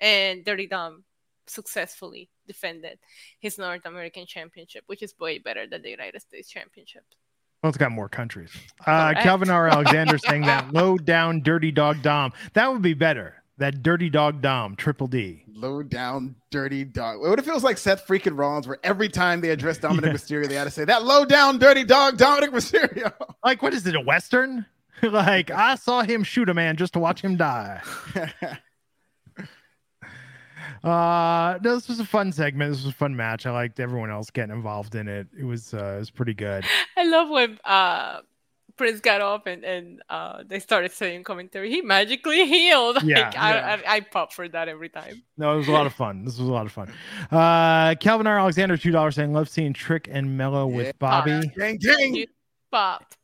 And 0.00 0.44
Dirty 0.44 0.66
Dom 0.66 1.04
successfully 1.46 2.28
defended 2.46 2.98
his 3.38 3.56
North 3.56 3.86
American 3.86 4.26
Championship, 4.26 4.84
which 4.86 5.02
is 5.02 5.14
way 5.18 5.38
better 5.38 5.66
than 5.66 5.82
the 5.82 5.90
United 5.90 6.20
States 6.20 6.48
Championship. 6.48 7.04
Well, 7.62 7.68
it's 7.68 7.78
got 7.78 7.92
more 7.92 8.08
countries. 8.08 8.50
Uh, 8.84 9.14
Calvin 9.14 9.48
R. 9.48 9.68
Alexander 9.68 10.18
saying 10.26 10.42
that 10.42 10.72
low 10.72 10.98
down 10.98 11.42
dirty 11.42 11.70
dog 11.70 12.02
Dom. 12.02 12.32
That 12.54 12.72
would 12.72 12.82
be 12.82 12.94
better. 12.94 13.41
That 13.58 13.82
dirty 13.82 14.08
dog 14.10 14.40
Dom, 14.40 14.76
triple 14.76 15.06
D. 15.06 15.44
low 15.52 15.82
down, 15.82 16.34
dirty 16.50 16.84
dog. 16.84 17.20
What 17.20 17.38
if 17.38 17.46
it 17.46 17.52
was 17.54 17.62
like 17.62 17.78
Seth 17.78 18.06
freaking 18.06 18.36
Rollins, 18.36 18.66
where 18.66 18.78
every 18.82 19.08
time 19.08 19.40
they 19.40 19.50
address 19.50 19.78
Dominic 19.78 20.06
Yeah. 20.06 20.12
Mysterio, 20.12 20.48
they 20.48 20.54
had 20.54 20.64
to 20.64 20.70
say 20.70 20.84
that 20.86 21.04
low 21.04 21.24
down, 21.24 21.58
dirty 21.58 21.84
dog, 21.84 22.16
Dominic 22.16 22.50
Mysterio. 22.52 23.12
Like, 23.44 23.60
what 23.60 23.74
is 23.74 23.86
it, 23.86 23.94
a 23.96 24.00
Western? 24.00 24.64
like, 25.02 25.50
I 25.50 25.74
saw 25.74 26.02
him 26.02 26.22
shoot 26.22 26.48
a 26.48 26.54
man 26.54 26.76
just 26.76 26.92
to 26.92 27.00
watch 27.00 27.20
him 27.20 27.36
die. 27.36 27.82
Uh, 30.84 31.58
no, 31.62 31.74
this 31.74 31.88
was 31.88 32.00
a 32.00 32.04
fun 32.04 32.32
segment. 32.32 32.72
This 32.72 32.84
was 32.84 32.92
a 32.92 32.96
fun 32.96 33.14
match. 33.14 33.46
I 33.46 33.50
liked 33.52 33.78
everyone 33.80 34.10
else 34.10 34.30
getting 34.30 34.54
involved 34.54 34.94
in 34.94 35.06
it. 35.08 35.28
It 35.38 35.44
was, 35.44 35.74
uh, 35.74 35.94
it 35.96 35.98
was 36.00 36.10
pretty 36.10 36.34
good. 36.34 36.64
I 36.96 37.04
love 37.04 37.28
when 37.28 37.58
uh 37.64 38.20
Prince 38.82 39.00
got 39.00 39.20
off 39.20 39.46
and 39.46 39.64
and 39.64 40.02
uh 40.10 40.42
they 40.46 40.58
started 40.58 40.92
saying 40.92 41.24
commentary. 41.24 41.70
He 41.70 41.80
magically 41.82 42.46
healed. 42.46 42.96
Like, 43.02 43.04
Yeah, 43.06 43.32
I, 43.36 43.54
yeah. 43.54 43.80
I 43.86 43.96
I 43.96 44.00
pop 44.00 44.32
for 44.32 44.48
that 44.48 44.68
every 44.68 44.88
time. 44.88 45.22
No, 45.36 45.54
it 45.54 45.56
was 45.56 45.68
a 45.68 45.72
lot 45.72 45.86
of 45.86 45.92
fun. 45.94 46.24
This 46.24 46.38
was 46.38 46.48
a 46.48 46.52
lot 46.52 46.66
of 46.66 46.72
fun. 46.72 46.92
Uh, 47.30 47.94
Calvin 48.00 48.26
R. 48.26 48.38
Alexander, 48.38 48.76
two 48.76 48.90
dollars 48.90 49.14
saying 49.14 49.32
love 49.32 49.48
seeing 49.48 49.72
Trick 49.72 50.08
and 50.10 50.36
Melo 50.36 50.68
Yeah. 50.68 50.76
with 50.76 50.98
Bobby, 50.98 51.40
Gang, 51.56 51.76
gang. 51.78 52.24
Pop. 52.70 53.14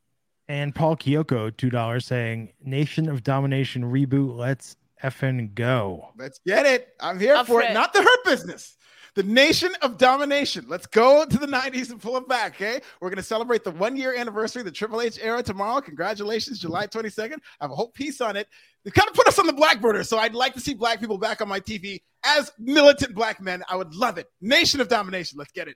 and 0.49 0.75
Paul 0.75 0.97
Kyoko, 0.97 1.55
two 1.57 1.71
dollars 1.71 2.07
saying 2.07 2.53
Nation 2.65 3.09
of 3.09 3.23
Domination 3.23 3.83
reboot. 3.85 4.37
Let's 4.37 4.77
effing 5.03 5.55
go. 5.55 6.09
Let's 6.17 6.41
get 6.47 6.67
it. 6.67 6.89
I'm 7.01 7.21
here 7.21 7.35
Up 7.35 7.47
for 7.47 7.61
for 7.61 7.63
it. 7.63 7.71
it. 7.71 7.75
Not 7.75 7.93
the 7.93 8.03
hurt 8.03 8.25
business. 8.25 8.77
The 9.19 9.25
nation 9.25 9.73
of 9.83 9.99
domination. 9.99 10.67
Let's 10.69 10.87
go 10.87 11.27
to 11.27 11.39
the 11.39 11.49
90s 11.49 11.91
and 11.91 12.01
pull 12.01 12.17
it 12.19 12.29
back. 12.29 12.55
Okay. 12.55 12.81
We're 13.01 13.09
going 13.09 13.17
to 13.17 13.23
celebrate 13.25 13.65
the 13.65 13.73
one 13.73 13.97
year 13.97 14.15
anniversary 14.15 14.61
of 14.61 14.67
the 14.67 14.71
Triple 14.71 15.01
H 15.01 15.19
era 15.21 15.43
tomorrow. 15.43 15.81
Congratulations, 15.81 16.61
July 16.61 16.87
22nd. 16.87 17.33
I 17.33 17.65
have 17.65 17.73
a 17.73 17.75
whole 17.75 17.91
piece 17.91 18.21
on 18.21 18.37
it. 18.37 18.47
They 18.85 18.93
kind 18.93 19.09
of 19.09 19.17
put 19.17 19.27
us 19.27 19.41
on 19.41 19.49
the 19.49 19.53
black 19.53 19.81
border. 19.81 20.05
So 20.05 20.19
I'd 20.19 20.37
like 20.37 20.55
to 20.55 20.61
see 20.61 20.73
black 20.73 21.01
people 21.01 21.19
back 21.19 21.43
on 21.43 21.49
my 21.49 21.59
TV 21.59 22.01
as 22.25 22.53
militant 22.61 23.13
black 23.13 23.41
men. 23.41 23.65
I 23.69 23.75
would 23.75 23.93
love 23.93 24.19
it. 24.19 24.29
Nation 24.41 24.81
of 24.81 24.87
domination. 24.87 25.37
Let's 25.37 25.51
get 25.51 25.67
it. 25.67 25.75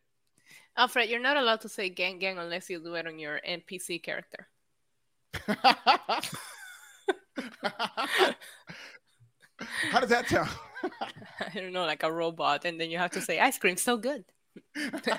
Alfred, 0.76 1.11
you're 1.11 1.18
not 1.18 1.36
allowed 1.36 1.62
to 1.62 1.68
say 1.68 1.88
gang 1.88 2.20
gang 2.20 2.38
unless 2.38 2.70
you 2.70 2.78
do 2.78 2.95
it 2.95 3.09
on 3.09 3.18
your 3.18 3.40
NPC 3.45 4.01
character. 4.05 4.47
How 9.90 9.99
does 9.99 10.11
that 10.11 10.28
sound? 10.28 10.49
I 11.40 11.50
don't 11.54 11.72
know, 11.72 11.84
like 11.84 12.02
a 12.02 12.12
robot, 12.12 12.64
and 12.64 12.80
then 12.80 12.90
you 12.90 12.98
have 12.98 13.12
to 13.12 13.20
say 13.20 13.38
ice 13.40 13.58
cream 13.58 13.76
so 13.76 13.96
good. 13.96 14.24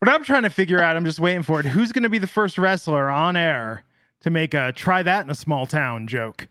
What 0.00 0.08
I'm 0.08 0.22
trying 0.22 0.44
to 0.44 0.50
figure 0.50 0.80
out, 0.80 0.96
I'm 0.96 1.04
just 1.04 1.18
waiting 1.18 1.42
for 1.42 1.58
it. 1.58 1.66
Who's 1.66 1.90
going 1.90 2.04
to 2.04 2.08
be 2.08 2.18
the 2.18 2.28
first 2.28 2.56
wrestler 2.56 3.10
on 3.10 3.36
air 3.36 3.84
to 4.20 4.30
make 4.30 4.54
a 4.54 4.72
try 4.72 5.02
that 5.02 5.24
in 5.24 5.30
a 5.30 5.34
small 5.34 5.66
town 5.66 6.06
joke? 6.06 6.46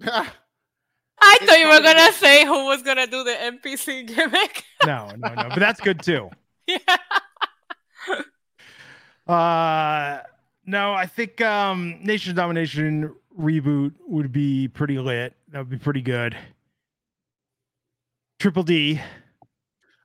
I 0.06 1.38
thought 1.40 1.58
you 1.58 1.68
were 1.68 1.80
gonna 1.80 2.12
say 2.12 2.44
who 2.44 2.66
was 2.66 2.82
gonna 2.82 3.06
do 3.06 3.24
the 3.24 3.30
NPC 3.30 4.06
gimmick. 4.06 4.64
No, 4.84 5.10
no, 5.16 5.28
no. 5.28 5.48
But 5.48 5.58
that's 5.58 5.80
good 5.80 6.02
too. 6.02 6.28
yeah. 6.66 6.78
Uh, 9.26 10.20
no, 10.66 10.92
I 10.92 11.06
think 11.06 11.40
um, 11.40 11.98
Nation 12.02 12.34
Domination 12.34 13.14
reboot 13.38 13.92
would 14.06 14.32
be 14.32 14.68
pretty 14.68 14.98
lit. 14.98 15.34
That 15.52 15.58
would 15.58 15.70
be 15.70 15.78
pretty 15.78 16.02
good. 16.02 16.36
Triple 18.38 18.62
D. 18.62 19.00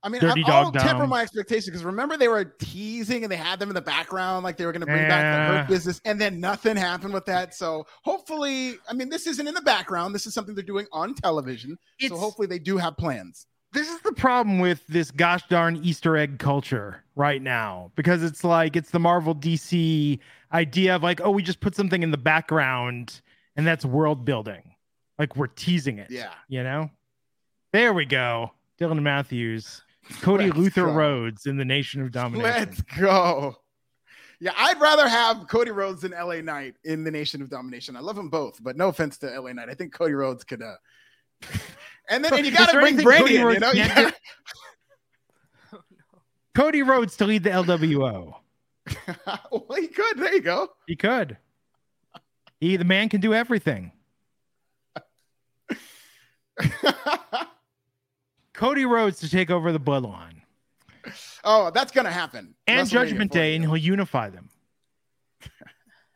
I 0.01 0.07
mean, 0.07 0.21
Dirty 0.21 0.43
I, 0.45 0.51
I'll 0.51 0.71
Dog 0.71 0.81
temper 0.81 1.05
my 1.07 1.21
expectations 1.21 1.65
because 1.65 1.83
remember 1.83 2.15
they 2.15 2.29
were 2.29 2.45
teasing 2.45 3.23
and 3.23 3.31
they 3.31 3.35
had 3.35 3.59
them 3.59 3.67
in 3.69 3.75
the 3.75 3.81
background, 3.81 4.45
like 4.45 4.55
they 4.55 4.65
were 4.65 4.71
going 4.71 4.79
to 4.79 4.85
bring 4.85 5.07
back 5.09 5.23
the 5.23 5.53
Yeah. 5.53 5.57
hurt 5.59 5.67
business, 5.67 5.99
and 6.05 6.21
then 6.21 6.39
nothing 6.39 6.77
happened 6.77 7.13
with 7.13 7.25
that. 7.25 7.53
So 7.53 7.85
hopefully, 8.03 8.75
I 8.89 8.93
mean, 8.93 9.09
this 9.09 9.27
isn't 9.27 9.45
in 9.45 9.53
the 9.53 9.61
background. 9.61 10.15
This 10.15 10.25
is 10.25 10.33
something 10.33 10.55
they're 10.55 10.63
doing 10.63 10.87
on 10.93 11.15
television. 11.15 11.77
so 12.07 12.15
hopefully, 12.15 12.47
they 12.47 12.59
do 12.59 12.77
have 12.77 12.95
plans. 12.95 13.45
this 13.73 13.89
is 13.89 13.99
the 14.01 14.13
problem 14.13 14.59
with 14.59 14.87
this 14.87 15.11
gosh 15.11 15.45
darn 15.49 15.75
Easter 15.83 16.15
egg 16.15 16.39
culture 16.39 17.03
right 17.17 17.41
now 17.41 17.91
because 17.95 18.23
it's 18.23 18.45
like 18.45 18.77
it's 18.77 18.91
the 18.91 18.99
Marvel 18.99 19.35
DC 19.35 20.17
idea 20.51 20.95
of 20.95 21.03
like, 21.03 21.21
oh, 21.21 21.31
we 21.31 21.43
just 21.43 21.59
put 21.59 21.75
something 21.75 22.03
in 22.03 22.11
the 22.11 22.17
background 22.17 23.21
and 23.55 23.65
that's 23.65 23.85
world 23.85 24.25
building. 24.25 24.75
Like 25.17 25.35
we're 25.35 25.47
teasing 25.47 25.99
it. 25.99 26.09
Yeah. 26.09 26.33
You 26.47 26.63
know? 26.63 26.89
There 27.73 27.93
we 27.93 28.05
go. 28.05 28.51
Dylan 28.79 29.01
Matthews, 29.01 29.81
Cody 30.21 30.45
Let's 30.45 30.57
Luther 30.57 30.85
go. 30.85 30.93
Rhodes 30.93 31.45
in 31.45 31.57
the 31.57 31.65
Nation 31.65 32.01
of 32.01 32.11
Domination. 32.11 32.51
Let's 32.51 32.81
go. 32.81 33.57
Yeah, 34.39 34.53
I'd 34.55 34.79
rather 34.79 35.07
have 35.07 35.47
Cody 35.49 35.71
Rhodes 35.71 36.01
than 36.01 36.11
LA 36.11 36.35
Knight 36.41 36.75
in 36.85 37.03
the 37.03 37.11
Nation 37.11 37.41
of 37.41 37.49
Domination. 37.49 37.97
I 37.97 37.99
love 37.99 38.15
them 38.15 38.29
both, 38.29 38.63
but 38.63 38.77
no 38.77 38.87
offense 38.87 39.17
to 39.17 39.27
LA 39.39 39.51
Knight. 39.51 39.67
I 39.69 39.73
think 39.73 39.93
Cody 39.93 40.13
Rhodes 40.13 40.43
could. 40.45 40.61
uh 40.61 40.75
And 42.09 42.25
then 42.25 42.33
and 42.33 42.45
you 42.45 42.51
got 42.57 42.71
to 42.71 42.79
bring 42.79 42.97
Brady 42.97 43.37
in, 43.37 43.51
you 43.51 43.59
know. 43.59 44.11
Cody 46.55 46.81
Rhodes 46.81 47.15
to 47.17 47.25
lead 47.25 47.43
the 47.43 47.51
LWO. 47.51 48.35
well, 49.51 49.65
he 49.75 49.87
could. 49.87 50.17
There 50.17 50.33
you 50.33 50.41
go. 50.41 50.69
He 50.87 50.95
could. 50.95 51.37
He 52.59 52.77
the 52.77 52.85
man 52.85 53.09
can 53.09 53.21
do 53.21 53.33
everything. 53.33 53.91
Cody 58.53 58.85
Rhodes 58.85 59.19
to 59.19 59.29
take 59.29 59.49
over 59.49 59.71
the 59.71 59.79
bloodline 59.79 60.39
oh, 61.43 61.71
that's 61.73 61.91
gonna 61.91 62.11
happen. 62.11 62.55
and 62.67 62.89
Judgment 62.89 63.31
Day, 63.31 63.55
and 63.55 63.63
he'll 63.63 63.77
unify 63.77 64.29
them. 64.29 64.49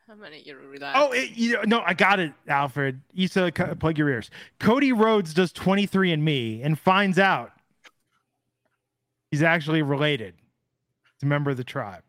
I'm 0.08 0.20
gonna 0.20 0.36
you 0.36 0.54
to 0.54 0.58
relax. 0.58 0.98
Oh, 1.00 1.12
it, 1.12 1.30
you 1.32 1.54
know, 1.54 1.62
no, 1.62 1.82
I 1.84 1.94
got 1.94 2.20
it, 2.20 2.32
Alfred. 2.46 3.00
You 3.12 3.28
said 3.28 3.54
cu- 3.54 3.74
plug 3.74 3.98
your 3.98 4.08
ears. 4.08 4.30
Cody 4.60 4.92
Rhodes 4.92 5.34
does 5.34 5.52
23 5.52 6.12
and 6.12 6.24
Me 6.24 6.62
and 6.62 6.78
finds 6.78 7.18
out 7.18 7.52
he's 9.30 9.42
actually 9.42 9.82
related. 9.82 10.34
to 11.20 11.26
a 11.26 11.28
member 11.28 11.50
of 11.50 11.56
the 11.56 11.64
tribe. 11.64 12.03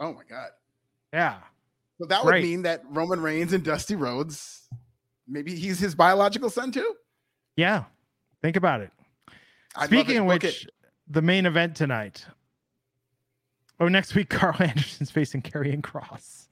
Oh 0.00 0.12
my 0.14 0.22
god. 0.28 0.48
Yeah. 1.12 1.38
So 2.00 2.06
that 2.06 2.24
would 2.24 2.42
mean 2.42 2.62
that 2.62 2.82
Roman 2.88 3.20
Reigns 3.20 3.52
and 3.52 3.62
Dusty 3.62 3.94
Rhodes, 3.94 4.66
maybe 5.28 5.54
he's 5.54 5.78
his 5.78 5.94
biological 5.94 6.48
son 6.48 6.72
too. 6.72 6.94
Yeah. 7.56 7.84
Think 8.42 8.56
about 8.56 8.80
it. 8.80 8.90
I 9.76 9.82
love 9.82 9.88
Speaking 9.88 10.16
it. 10.16 10.20
of 10.20 10.24
which, 10.26 10.64
it. 10.64 10.70
the 11.08 11.20
main 11.20 11.44
event 11.44 11.76
tonight. 11.76 12.24
Oh, 13.78 13.88
next 13.88 14.14
week, 14.14 14.28
Karl 14.30 14.56
Anderson's 14.58 15.10
facing 15.10 15.42
Karrion 15.42 15.82
Kross. 15.82 16.46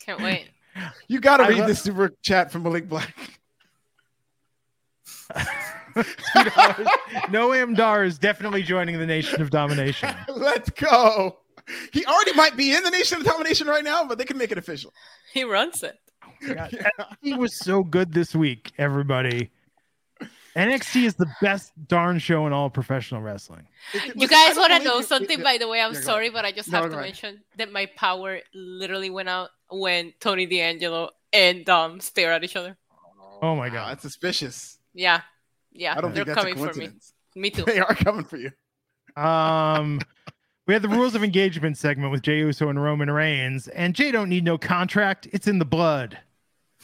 Can't 0.00 0.20
wait. 0.20 0.50
you 1.08 1.20
got 1.20 1.38
to 1.38 1.44
I 1.44 1.48
read 1.48 1.58
lo- 1.60 1.66
this 1.66 1.80
super 1.80 2.10
chat 2.22 2.52
from 2.52 2.64
Malik 2.64 2.88
Black. 2.88 3.14
Noam 7.30 7.76
Dar 7.76 8.04
is 8.04 8.18
definitely 8.18 8.62
joining 8.62 8.98
the 8.98 9.06
Nation 9.06 9.40
of 9.40 9.50
Domination. 9.50 10.14
Let's 10.28 10.68
go. 10.70 11.38
He 11.92 12.04
already 12.04 12.34
might 12.34 12.56
be 12.56 12.74
in 12.74 12.82
the 12.82 12.90
Nation 12.90 13.18
of 13.18 13.24
Domination 13.24 13.66
right 13.66 13.84
now, 13.84 14.04
but 14.04 14.18
they 14.18 14.24
can 14.24 14.36
make 14.38 14.52
it 14.52 14.58
official. 14.58 14.92
He 15.32 15.44
runs 15.44 15.82
it. 15.82 15.98
God, 16.46 16.76
He 17.22 17.34
was 17.34 17.58
so 17.58 17.82
good 17.82 18.12
this 18.12 18.34
week, 18.34 18.72
everybody. 18.78 19.50
NXT 20.56 21.04
is 21.04 21.14
the 21.14 21.26
best 21.42 21.72
darn 21.88 22.18
show 22.18 22.46
in 22.46 22.52
all 22.52 22.70
professional 22.70 23.20
wrestling. 23.22 23.66
You 24.14 24.28
guys 24.28 24.56
want 24.56 24.72
to 24.72 24.84
know 24.84 25.00
something? 25.00 25.42
By 25.42 25.58
the 25.58 25.66
way, 25.66 25.80
I'm 25.80 25.94
Yeah, 25.94 26.00
sorry, 26.00 26.30
but 26.30 26.44
I 26.44 26.52
just 26.52 26.70
No, 26.70 26.78
have 26.80 26.84
go 26.84 26.90
to 26.90 26.96
ahead. 26.96 27.06
mention 27.06 27.40
that 27.56 27.72
my 27.72 27.86
power 27.96 28.38
literally 28.54 29.10
went 29.10 29.28
out 29.28 29.50
when 29.70 30.12
Tony 30.20 30.46
D'Angelo 30.46 31.10
and 31.32 31.64
Dom 31.64 31.98
stare 32.00 32.32
at 32.32 32.44
each 32.44 32.56
other. 32.56 32.76
Oh 33.42 33.56
my 33.56 33.68
Wow, 33.68 33.74
God. 33.74 33.90
that's 33.90 34.02
suspicious. 34.02 34.78
Yeah, 34.94 35.22
yeah, 35.72 35.94
I 35.96 36.00
don't 36.00 36.14
they're 36.14 36.24
think 36.24 36.28
that's 36.28 36.44
a 36.44 36.54
coming 36.54 36.72
for 36.72 36.78
me. 36.78 36.90
Me 37.34 37.50
too. 37.50 37.64
They 37.64 37.80
are 37.80 37.94
coming 37.94 38.24
for 38.24 38.36
you. 38.36 38.50
Um, 39.16 40.00
we 40.66 40.74
had 40.74 40.82
the 40.82 40.88
rules 40.88 41.14
of 41.14 41.22
engagement 41.22 41.76
segment 41.76 42.10
with 42.10 42.22
Jey 42.22 42.38
Uso 42.38 42.68
and 42.68 42.82
Roman 42.82 43.10
Reigns, 43.10 43.68
and 43.68 43.94
Jey 43.94 44.10
don't 44.10 44.28
need 44.28 44.44
no 44.44 44.56
contract; 44.56 45.28
it's 45.32 45.46
in 45.46 45.58
the 45.58 45.64
blood. 45.64 46.18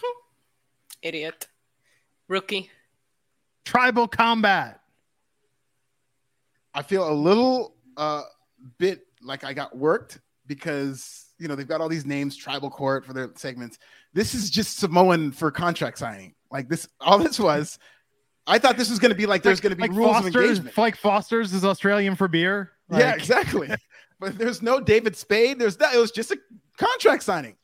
Idiot, 1.03 1.49
rookie. 2.29 2.71
Tribal 3.65 4.09
combat. 4.09 4.81
I 6.75 6.83
feel 6.83 7.09
a 7.09 7.13
little 7.13 7.75
uh 7.97 8.23
bit 8.79 9.07
like 9.23 9.45
I 9.45 9.53
got 9.53 9.77
worked 9.77 10.21
because 10.47 11.27
you 11.39 11.49
know 11.49 11.55
they've 11.55 11.69
got 11.69 11.81
all 11.81 11.89
these 11.89 12.07
names, 12.07 12.37
tribal 12.37 12.71
court 12.71 13.05
for 13.05 13.13
their 13.13 13.31
segments. 13.35 13.79
This 14.13 14.35
is 14.35 14.51
just 14.51 14.79
Samoan 14.79 15.33
for 15.33 15.51
contract 15.51 15.99
signing. 15.99 16.35
Like 16.51 16.69
this, 16.69 16.89
all 17.01 17.19
this 17.19 17.39
was. 17.39 17.79
I 18.47 18.59
thought 18.59 18.77
this 18.77 18.91
was 18.91 18.99
going 18.99 19.13
to 19.13 19.17
be 19.17 19.27
like 19.27 19.43
there's 19.43 19.61
going 19.61 19.71
to 19.71 19.77
be 19.77 19.83
like 19.83 19.93
rules 19.93 20.17
of 20.19 20.27
engagement. 20.27 20.77
like 20.77 20.97
Foster's 20.97 21.53
is 21.53 21.65
Australian 21.65 22.17
for 22.17 22.27
beer. 22.27 22.73
Yeah, 22.93 23.15
exactly. 23.15 23.69
but 24.21 24.39
there's 24.39 24.63
no 24.63 24.81
David 24.81 25.17
Spade. 25.17 25.59
There's 25.59 25.77
that. 25.79 25.95
It 25.95 25.99
was 25.99 26.11
just 26.11 26.31
a 26.31 26.39
contract 26.77 27.23
signing. 27.23 27.57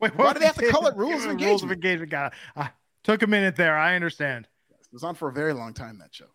Wait, 0.00 0.16
Why 0.16 0.32
do 0.32 0.40
they 0.40 0.46
have 0.46 0.56
to 0.56 0.68
call 0.70 0.86
it? 0.86 0.94
it 0.94 0.96
rules 0.96 1.24
of 1.24 1.30
engagement? 1.30 1.48
Rules 1.50 1.62
of 1.62 1.70
engagement? 1.72 2.12
engagement. 2.12 2.34
God, 2.56 2.64
uh, 2.64 2.68
took 3.04 3.22
a 3.22 3.26
minute 3.26 3.56
there. 3.56 3.76
I 3.76 3.94
understand. 3.94 4.48
It 4.70 4.92
was 4.92 5.04
on 5.04 5.14
for 5.14 5.28
a 5.28 5.32
very 5.32 5.52
long 5.52 5.72
time. 5.74 5.98
That 5.98 6.14
show. 6.14 6.26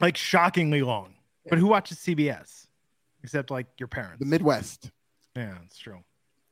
Like 0.00 0.16
shockingly 0.16 0.82
long. 0.82 1.14
But 1.48 1.58
who 1.58 1.66
watches 1.66 1.98
CBS? 1.98 2.66
Except 3.22 3.50
like 3.50 3.66
your 3.78 3.88
parents. 3.88 4.18
The 4.20 4.26
Midwest. 4.26 4.90
yeah, 5.36 5.54
it's 5.66 5.78
true. 5.78 5.98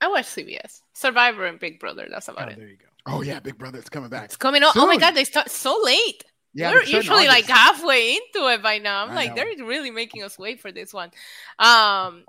I 0.01 0.09
watch 0.09 0.27
CBS, 0.27 0.83
Survivor, 0.95 1.47
and 1.47 1.59
Big 1.59 1.81
Brother. 1.81 2.07
That's 2.11 2.29
Oh, 2.29 2.33
about 2.33 2.53
it. 2.53 2.59
there 2.59 2.69
you 2.69 2.77
go. 2.77 2.85
Oh 3.07 3.23
yeah, 3.23 3.41
Big 3.41 3.57
Brother. 3.59 3.79
It's 3.79 3.89
coming 3.89 4.11
back. 4.11 4.25
It's 4.27 4.37
coming 4.37 4.63
on. 4.63 4.73
Oh 4.77 4.87
my 4.87 4.97
god, 4.97 5.13
they 5.13 5.25
start 5.25 5.51
so 5.51 5.79
late. 5.83 6.25
Yeah, 6.55 6.73
We're 6.73 6.83
usually 6.83 7.29
like 7.29 7.47
halfway 7.47 8.13
into 8.15 8.49
it 8.49 8.63
by 8.63 8.79
now. 8.79 9.05
I'm 9.05 9.11
I 9.11 9.15
like, 9.15 9.29
know. 9.31 9.37
they're 9.37 9.67
really 9.67 9.91
making 9.91 10.23
us 10.23 10.39
wait 10.39 10.61
for 10.61 10.73
this 10.73 10.93
one. 10.93 11.11
Um, 11.59 12.25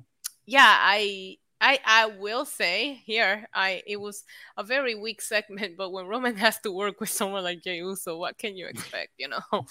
yeah, 0.45 0.77
I, 0.79 1.37
I, 1.61 1.79
I 1.85 2.05
will 2.07 2.45
say 2.45 3.01
here, 3.05 3.47
I 3.53 3.81
it 3.87 3.97
was 3.97 4.23
a 4.57 4.63
very 4.63 4.95
weak 4.95 5.21
segment, 5.33 5.77
but 5.77 5.91
when 5.91 6.07
Roman 6.07 6.35
has 6.35 6.59
to 6.61 6.71
work 6.71 6.99
with 6.99 7.09
someone 7.09 7.43
like 7.43 7.63
Jey 7.63 7.77
Uso, 7.77 8.17
what 8.17 8.37
can 8.37 8.55
you 8.55 8.67
expect? 8.67 9.11
You 9.17 9.29
know, 9.29 9.41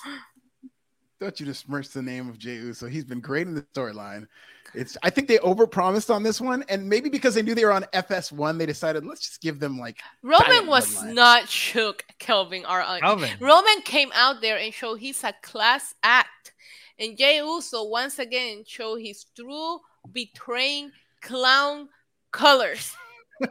Don't 1.20 1.38
you 1.40 1.46
just 1.46 1.66
smirch 1.66 1.88
the 1.88 2.02
name 2.02 2.28
of 2.28 2.38
Jey 2.38 2.56
Uso? 2.56 2.86
He's 2.86 3.04
been 3.04 3.20
great 3.20 3.46
in 3.46 3.54
the 3.54 3.62
storyline. 3.74 4.26
It's 4.74 4.96
I 5.02 5.10
think 5.10 5.28
they 5.28 5.38
overpromised 5.38 6.14
on 6.14 6.22
this 6.22 6.40
one, 6.40 6.64
and 6.68 6.88
maybe 6.88 7.08
because 7.08 7.34
they 7.34 7.42
knew 7.42 7.54
they 7.54 7.64
were 7.64 7.72
on 7.72 7.84
FS1, 7.94 8.58
they 8.58 8.66
decided 8.66 9.04
let's 9.06 9.20
just 9.26 9.40
give 9.40 9.60
them 9.60 9.78
like 9.78 9.98
Roman 10.22 10.66
was 10.66 10.94
Bloodline. 10.96 11.14
not 11.14 11.48
shook. 11.48 12.04
Kelvin, 12.18 12.64
our 12.64 12.80
Alvin. 12.80 13.30
Roman 13.40 13.80
came 13.82 14.10
out 14.14 14.40
there 14.40 14.58
and 14.58 14.72
showed 14.74 14.96
he's 14.96 15.22
a 15.24 15.32
class 15.42 15.94
act. 16.02 16.52
And 16.98 17.16
Jey 17.16 17.38
Uso 17.38 17.84
once 17.84 18.18
again 18.18 18.64
showed 18.66 18.96
his 19.00 19.24
true 19.36 19.78
betraying 20.12 20.90
clown 21.22 21.88
colors. 22.32 22.94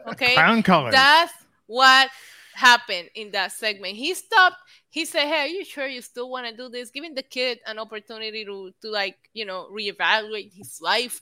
Okay. 0.05 0.33
clown 0.33 0.61
colors. 0.63 0.91
That's 0.91 1.31
what 1.67 2.09
happened 2.57 3.09
in 3.13 3.31
that 3.31 3.51
segment. 3.51 3.95
He 3.95 4.13
stopped. 4.15 4.57
He 4.89 5.05
said, 5.05 5.27
"Hey, 5.27 5.41
are 5.45 5.47
you 5.47 5.63
sure 5.63 5.87
you 5.87 6.01
still 6.01 6.29
want 6.29 6.47
to 6.47 6.57
do 6.57 6.69
this? 6.69 6.89
Giving 6.89 7.13
the 7.13 7.21
kid 7.21 7.59
an 7.67 7.77
opportunity 7.77 8.43
to, 8.45 8.71
to 8.81 8.89
like, 8.89 9.17
you 9.33 9.45
know, 9.45 9.69
reevaluate 9.71 10.51
his 10.53 10.81
life." 10.81 11.21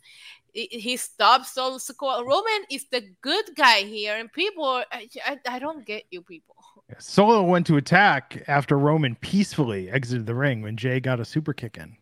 He- 0.54 0.68
He 0.72 0.96
stopped. 0.98 1.48
So 1.48 1.78
Roman 2.02 2.62
is 2.72 2.86
the 2.90 3.04
good 3.22 3.48
guy 3.56 3.80
here, 3.84 4.16
and 4.18 4.32
people, 4.32 4.66
I, 4.92 5.10
I, 5.26 5.40
I 5.46 5.60
don't 5.60 5.86
get 5.86 6.04
you 6.10 6.22
people. 6.22 6.56
Solo 7.00 7.44
went 7.44 7.68
to 7.68 7.76
attack 7.78 8.44
after 8.48 8.78
Roman 8.80 9.16
peacefully 9.16 9.90
exited 9.90 10.26
the 10.28 10.36
ring 10.36 10.62
when 10.62 10.78
Jey 10.78 11.00
got 11.02 11.20
a 11.20 11.26
super 11.26 11.52
kick 11.54 11.76
in. 11.78 11.98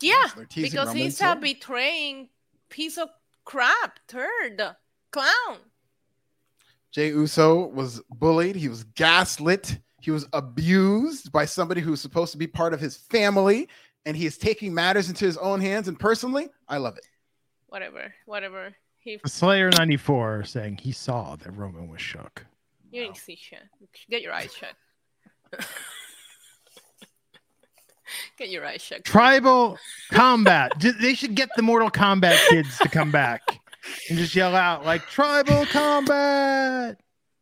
Yeah, 0.00 0.28
because 0.36 0.74
Roman, 0.74 0.96
he's 0.96 1.18
so- 1.18 1.32
a 1.32 1.36
betraying 1.36 2.30
piece 2.70 2.96
of 2.96 3.10
crap, 3.44 3.98
turd, 4.08 4.62
clown. 5.10 5.58
Jey 6.92 7.08
Uso 7.08 7.66
was 7.68 8.00
bullied. 8.10 8.56
He 8.56 8.68
was 8.68 8.84
gaslit. 8.84 9.78
He 10.00 10.10
was 10.10 10.26
abused 10.32 11.30
by 11.30 11.44
somebody 11.44 11.80
who's 11.80 12.00
supposed 12.00 12.32
to 12.32 12.38
be 12.38 12.46
part 12.46 12.72
of 12.74 12.80
his 12.80 12.96
family, 12.96 13.68
and 14.06 14.16
he 14.16 14.26
is 14.26 14.38
taking 14.38 14.74
matters 14.74 15.08
into 15.08 15.24
his 15.24 15.36
own 15.36 15.60
hands. 15.60 15.88
And 15.88 15.98
personally, 15.98 16.48
I 16.68 16.78
love 16.78 16.96
it. 16.96 17.06
Whatever, 17.68 18.12
whatever. 18.26 18.74
He, 18.98 19.18
Slayer 19.26 19.70
94 19.70 20.44
saying 20.44 20.78
he 20.78 20.92
saw 20.92 21.36
that 21.36 21.50
Roman 21.52 21.88
was 21.88 22.00
shook. 22.02 22.44
you 22.90 23.02
didn't 23.02 23.16
see 23.16 23.36
shit. 23.36 23.60
Get 24.10 24.22
your 24.22 24.32
eyes 24.32 24.52
shut. 24.54 24.74
Get 28.38 28.50
your 28.50 28.66
eyes 28.66 28.82
shut. 28.82 29.04
Tribal 29.04 29.78
combat. 30.10 30.72
They 30.80 31.14
should 31.14 31.34
get 31.34 31.50
the 31.56 31.62
Mortal 31.62 31.90
Kombat 31.90 32.36
kids 32.48 32.76
to 32.78 32.88
come 32.88 33.10
back 33.12 33.40
and 34.10 34.18
just 34.18 34.34
yell 34.34 34.54
out 34.54 34.84
like 34.84 35.06
tribal 35.06 35.64
combat. 35.66 37.00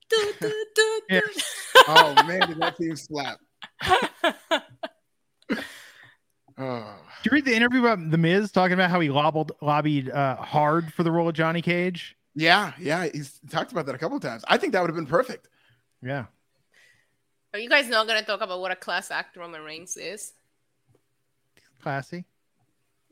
Do, 0.09 0.33
do, 0.41 0.65
do, 0.75 1.01
Yeah. 1.11 1.21
Oh 1.89 2.15
man, 2.27 2.49
did 2.49 2.59
that 2.61 2.77
theme 2.77 2.97
slap? 2.97 3.39
Oh. 6.61 6.93
Did 7.23 7.31
you 7.31 7.37
read 7.37 7.45
the 7.45 7.55
interview 7.55 7.79
about 7.79 8.11
The 8.11 8.19
Miz 8.19 8.51
talking 8.51 8.73
about 8.73 8.91
how 8.91 8.99
he 8.99 9.11
lobbled, 9.11 9.53
lobbied 9.63 10.11
uh, 10.11 10.35
hard 10.37 10.93
for 10.93 11.05
the 11.05 11.13
role 11.13 11.29
of 11.29 11.35
Johnny 11.35 11.63
Cage? 11.63 12.17
Yeah, 12.35 12.73
yeah, 12.81 13.09
he's 13.13 13.39
talked 13.49 13.71
about 13.71 13.87
that 13.87 13.95
a 13.95 13.99
couple 13.99 14.17
of 14.17 14.23
times. 14.25 14.45
I 14.49 14.57
think 14.57 14.73
that 14.73 14.81
would 14.81 14.91
have 14.91 14.97
been 14.97 15.07
perfect. 15.07 15.49
Yeah. 16.03 16.25
Are 17.55 17.61
you 17.61 17.69
guys 17.69 17.89
not 17.89 18.09
gonna 18.09 18.25
talk 18.25 18.41
about 18.41 18.61
what 18.61 18.73
a 18.73 18.77
class 18.77 19.11
act 19.13 19.37
Roman 19.37 19.63
Reigns 19.63 19.97
is? 19.97 20.33
Classy. 21.81 22.25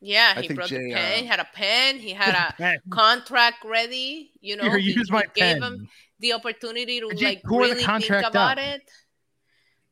Yeah, 0.07 0.35
I 0.37 0.41
he 0.43 0.49
think 0.49 0.59
brought 0.59 0.69
Jey, 0.69 0.89
the 0.89 0.95
pen. 0.95 1.13
uh, 1.13 1.17
He 1.17 1.27
had 1.27 1.41
a 1.41 1.49
pen. 1.53 1.99
He 1.99 2.11
had 2.13 2.35
a 2.59 2.63
Hey, 2.63 2.79
contract 2.91 3.65
ready. 3.65 4.31
You 4.41 4.57
know, 4.57 4.65
Here, 4.65 4.79
he, 4.79 4.93
use 4.93 5.09
he 5.09 5.13
my 5.13 5.25
gave 5.35 5.63
him 5.63 5.89
the 6.21 6.33
opportunity 6.35 7.01
to 7.01 7.13
Jey 7.15 7.27
like 7.27 7.43
tore 7.43 7.67
the 7.67 7.75
really 7.75 7.85
think 7.85 8.25
about 8.27 8.59
up. 8.59 8.65
it. 8.65 8.83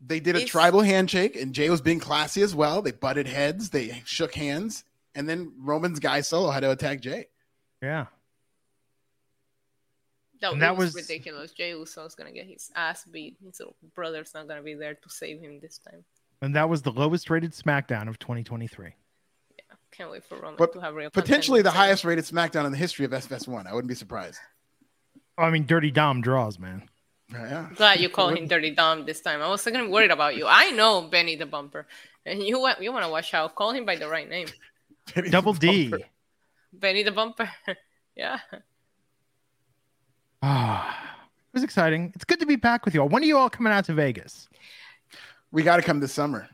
They 0.07 0.21
did 0.21 0.35
a 0.37 0.39
It's- 0.39 0.51
tribal 0.51 0.83
handshake, 0.83 1.35
and 1.35 1.55
Jey 1.55 1.69
was 1.71 1.81
being 1.81 1.99
classy 1.99 2.43
as 2.43 2.55
well. 2.55 2.81
They 2.83 2.93
butted 2.93 3.27
heads, 3.27 3.71
they 3.71 4.03
shook 4.05 4.35
hands, 4.35 4.85
and 5.15 5.29
then 5.29 5.53
Roman's 5.59 5.99
guy 5.99 6.21
solo 6.21 6.51
had 6.51 6.61
to 6.61 6.71
attack 6.71 7.01
Jey. 7.01 7.27
Yeah. 7.83 8.07
That, 10.41 10.53
And 10.53 10.59
it 10.59 10.61
that 10.61 10.77
was, 10.77 10.95
was- 10.95 11.09
ridiculous. 11.09 11.53
Jey 11.53 11.71
Uso's 11.71 12.15
gonna 12.15 12.33
get 12.33 12.47
his 12.47 12.71
ass 12.77 13.05
beat. 13.05 13.37
His 13.45 13.59
little 13.59 13.77
brother's 13.95 14.33
not 14.35 14.47
gonna 14.47 14.63
be 14.63 14.75
there 14.75 14.95
to 14.95 15.09
save 15.09 15.41
him 15.41 15.59
this 15.61 15.79
time. 15.79 16.05
And 16.43 16.55
that 16.55 16.69
was 16.69 16.83
the 16.83 16.93
lowest 16.93 17.31
rated 17.31 17.53
SmackDown 17.53 18.09
of 18.09 18.19
2023. 18.19 18.95
Can't 19.97 20.11
wait 20.11 20.25
for 20.25 20.37
Roman 20.37 20.57
But 20.57 20.73
to 20.73 20.81
have 20.81 20.95
real 20.95 21.11
Potentially 21.11 21.63
the 21.63 21.71
highest 21.71 22.05
rated 22.05 22.25
SmackDown 22.25 22.65
in 22.67 22.73
the 22.73 22.79
history 22.79 23.05
of 23.05 23.13
FS1. 23.13 23.67
I 23.67 23.75
wouldn't 23.75 23.89
be 23.89 23.95
surprised. 23.95 24.39
Oh, 25.39 25.45
I 25.45 25.51
mean, 25.51 25.67
Dirty 25.67 25.91
Dom 25.91 26.21
draws, 26.21 26.59
man. 26.59 26.89
Yeah. 27.33 27.69
Glad 27.75 28.01
you 28.01 28.09
called 28.09 28.37
him 28.37 28.47
Dirty 28.47 28.71
Dom 28.71 29.07
this 29.07 29.21
time. 29.21 29.41
I 29.41 29.49
was 29.49 29.63
kind 29.63 29.77
of 29.77 29.89
worried 29.89 30.11
about 30.11 30.37
you. 30.37 30.47
I 30.49 30.71
know 30.71 31.03
Benny 31.03 31.37
the 31.37 31.47
Bumper, 31.47 31.87
and 32.27 32.43
you 32.43 32.61
want 32.61 32.83
you 32.83 32.93
want 32.93 33.05
to 33.05 33.11
watch 33.11 33.33
out. 33.35 33.55
Call 33.55 33.73
him 33.73 33.85
by 33.85 33.97
the 33.97 34.09
right 34.09 34.29
name, 34.29 34.47
Double 35.31 35.55
D. 35.55 35.93
Benny 36.73 37.03
the 37.03 37.11
Bumper. 37.13 37.51
yeah. 38.17 38.39
Ah, 40.43 41.17
it 41.23 41.55
was 41.55 41.65
exciting. 41.65 42.13
It's 42.15 42.25
good 42.25 42.41
to 42.41 42.47
be 42.47 42.57
back 42.57 42.85
with 42.85 42.95
you 42.95 43.01
all. 43.01 43.09
When 43.09 43.23
are 43.23 43.27
you 43.27 43.39
all 43.39 43.51
coming 43.51 43.73
out 43.73 43.87
to 43.87 43.95
Vegas? 43.95 44.49
We 45.51 45.63
got 45.63 45.77
to 45.77 45.83
come 45.83 46.01
this 46.01 46.13
summer. 46.13 46.49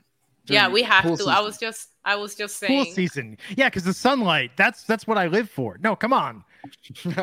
Yeah, 0.53 0.69
we 0.69 0.83
have 0.83 1.05
pool 1.05 1.17
to. 1.17 1.29
I 1.29 1.41
was 1.41 1.59
just 1.59 1.89
I 2.05 2.17
was 2.17 2.35
just 2.35 2.59
saying 2.59 2.73
Pool 2.73 2.85
saying. 2.85 2.95
season. 2.95 3.39
Yeah, 3.57 3.69
because 3.69 3.85
the 3.85 3.95
sunlight. 3.95 4.53
That's 4.57 4.85
that's 4.85 5.07
what 5.07 5.19
I 5.19 5.27
live 5.27 5.51
for. 5.51 5.79
No, 5.83 5.95
come 5.97 6.13
on. 6.13 6.45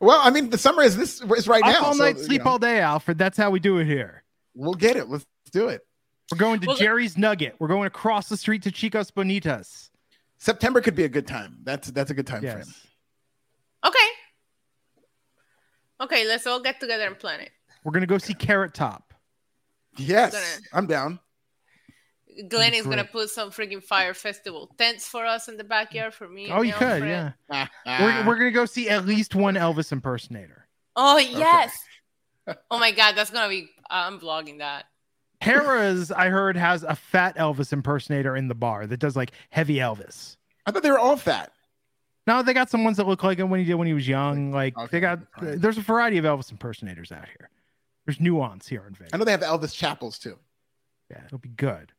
well, 0.00 0.20
I 0.22 0.30
mean, 0.30 0.50
the 0.50 0.58
summer 0.58 0.82
is 0.82 0.96
this 0.96 1.20
is 1.20 1.48
right 1.48 1.62
Up 1.62 1.70
now. 1.72 1.84
all 1.84 1.94
so, 1.94 2.04
night, 2.04 2.16
you 2.16 2.24
sleep 2.24 2.44
know, 2.44 2.52
all 2.52 2.58
day, 2.58 2.80
Alfred. 2.80 3.18
That's 3.18 3.36
how 3.38 3.50
we 3.50 3.60
do 3.60 3.78
it 3.78 3.86
here. 3.86 4.22
We'll 4.54 4.74
get 4.74 4.96
it. 4.96 5.08
Let's 5.08 5.26
do 5.52 5.68
it. 5.68 5.82
We're 6.32 6.38
going 6.38 6.60
to 6.60 6.68
Well, 6.68 6.76
Jerry's 6.76 7.18
Nugget. 7.18 7.54
We're 7.58 7.68
going 7.68 7.86
across 7.86 8.28
the 8.28 8.36
street 8.36 8.62
to 8.62 8.70
Chicos 8.70 9.12
Bonitas. 9.12 9.90
September 10.38 10.80
could 10.80 10.94
be 10.94 11.04
a 11.04 11.08
good 11.08 11.26
time. 11.26 11.58
That's 11.62 11.90
that's 11.90 12.10
a 12.10 12.14
good 12.14 12.26
time 12.26 12.40
frame. 12.42 12.64
Okay. 13.84 13.98
Okay, 16.00 16.26
let's 16.26 16.46
all 16.46 16.60
get 16.60 16.80
together 16.80 17.06
and 17.06 17.18
plan 17.18 17.40
it. 17.40 17.50
We're 17.84 17.92
gonna 17.92 18.06
go 18.06 18.18
see 18.18 18.34
Carrot 18.34 18.74
Top. 18.74 19.14
Yes, 19.96 20.32
Gonna- 20.32 20.66
I'm 20.72 20.86
down. 20.86 21.20
Glenn 22.48 22.72
Be 22.72 22.78
is 22.78 22.86
gonna 22.86 23.04
put 23.04 23.30
some 23.30 23.50
freaking 23.50 23.82
fire 23.82 24.14
festival 24.14 24.70
tents 24.78 25.06
for 25.06 25.24
us 25.24 25.48
in 25.48 25.56
the 25.56 25.64
backyard 25.64 26.14
for 26.14 26.28
me. 26.28 26.50
Oh, 26.50 26.62
you 26.62 26.72
could, 26.72 27.00
friend. 27.00 27.34
yeah. 27.50 27.68
We're, 27.86 28.26
we're 28.26 28.38
gonna 28.38 28.50
go 28.50 28.66
see 28.66 28.88
at 28.88 29.06
least 29.06 29.34
one 29.34 29.54
Elvis 29.54 29.92
impersonator. 29.92 30.66
Oh 30.96 31.18
yes. 31.18 31.76
oh 32.70 32.78
my 32.78 32.90
god, 32.90 33.14
that's 33.16 33.30
gonna 33.30 33.48
be. 33.48 33.68
I'm 33.90 34.18
vlogging 34.18 34.58
that. 34.58 34.86
Harrah's, 35.42 36.10
I 36.10 36.30
heard, 36.30 36.56
has 36.56 36.82
a 36.84 36.96
fat 36.96 37.36
Elvis 37.36 37.72
impersonator 37.72 38.36
in 38.36 38.48
the 38.48 38.54
bar 38.54 38.86
that 38.86 38.98
does 38.98 39.14
like 39.14 39.32
heavy 39.50 39.76
Elvis. 39.76 40.36
I 40.66 40.70
thought 40.70 40.82
they 40.82 40.90
were 40.90 40.98
all 40.98 41.16
fat. 41.16 41.52
No, 42.26 42.42
they 42.42 42.54
got 42.54 42.70
some 42.70 42.84
ones 42.84 42.96
that 42.96 43.06
look 43.06 43.22
like 43.22 43.38
him 43.38 43.50
when 43.50 43.60
he 43.60 43.66
did 43.66 43.74
when 43.74 43.86
he 43.86 43.92
was 43.92 44.08
young. 44.08 44.50
Like 44.50 44.76
Okay, 44.76 44.88
they 44.90 45.00
got, 45.00 45.20
there's 45.40 45.76
a 45.76 45.82
variety 45.82 46.16
of 46.16 46.24
Elvis 46.24 46.50
impersonators 46.50 47.12
out 47.12 47.26
here. 47.26 47.50
There's 48.06 48.20
nuance 48.20 48.66
here 48.66 48.84
in 48.86 48.94
Vegas. 48.94 49.10
I 49.12 49.18
know 49.18 49.24
they 49.24 49.30
have 49.30 49.40
Elvis 49.40 49.74
chapels 49.74 50.18
too. 50.18 50.38
Yeah, 51.10 51.22
it'll 51.26 51.38
be 51.38 51.50
good. 51.50 51.92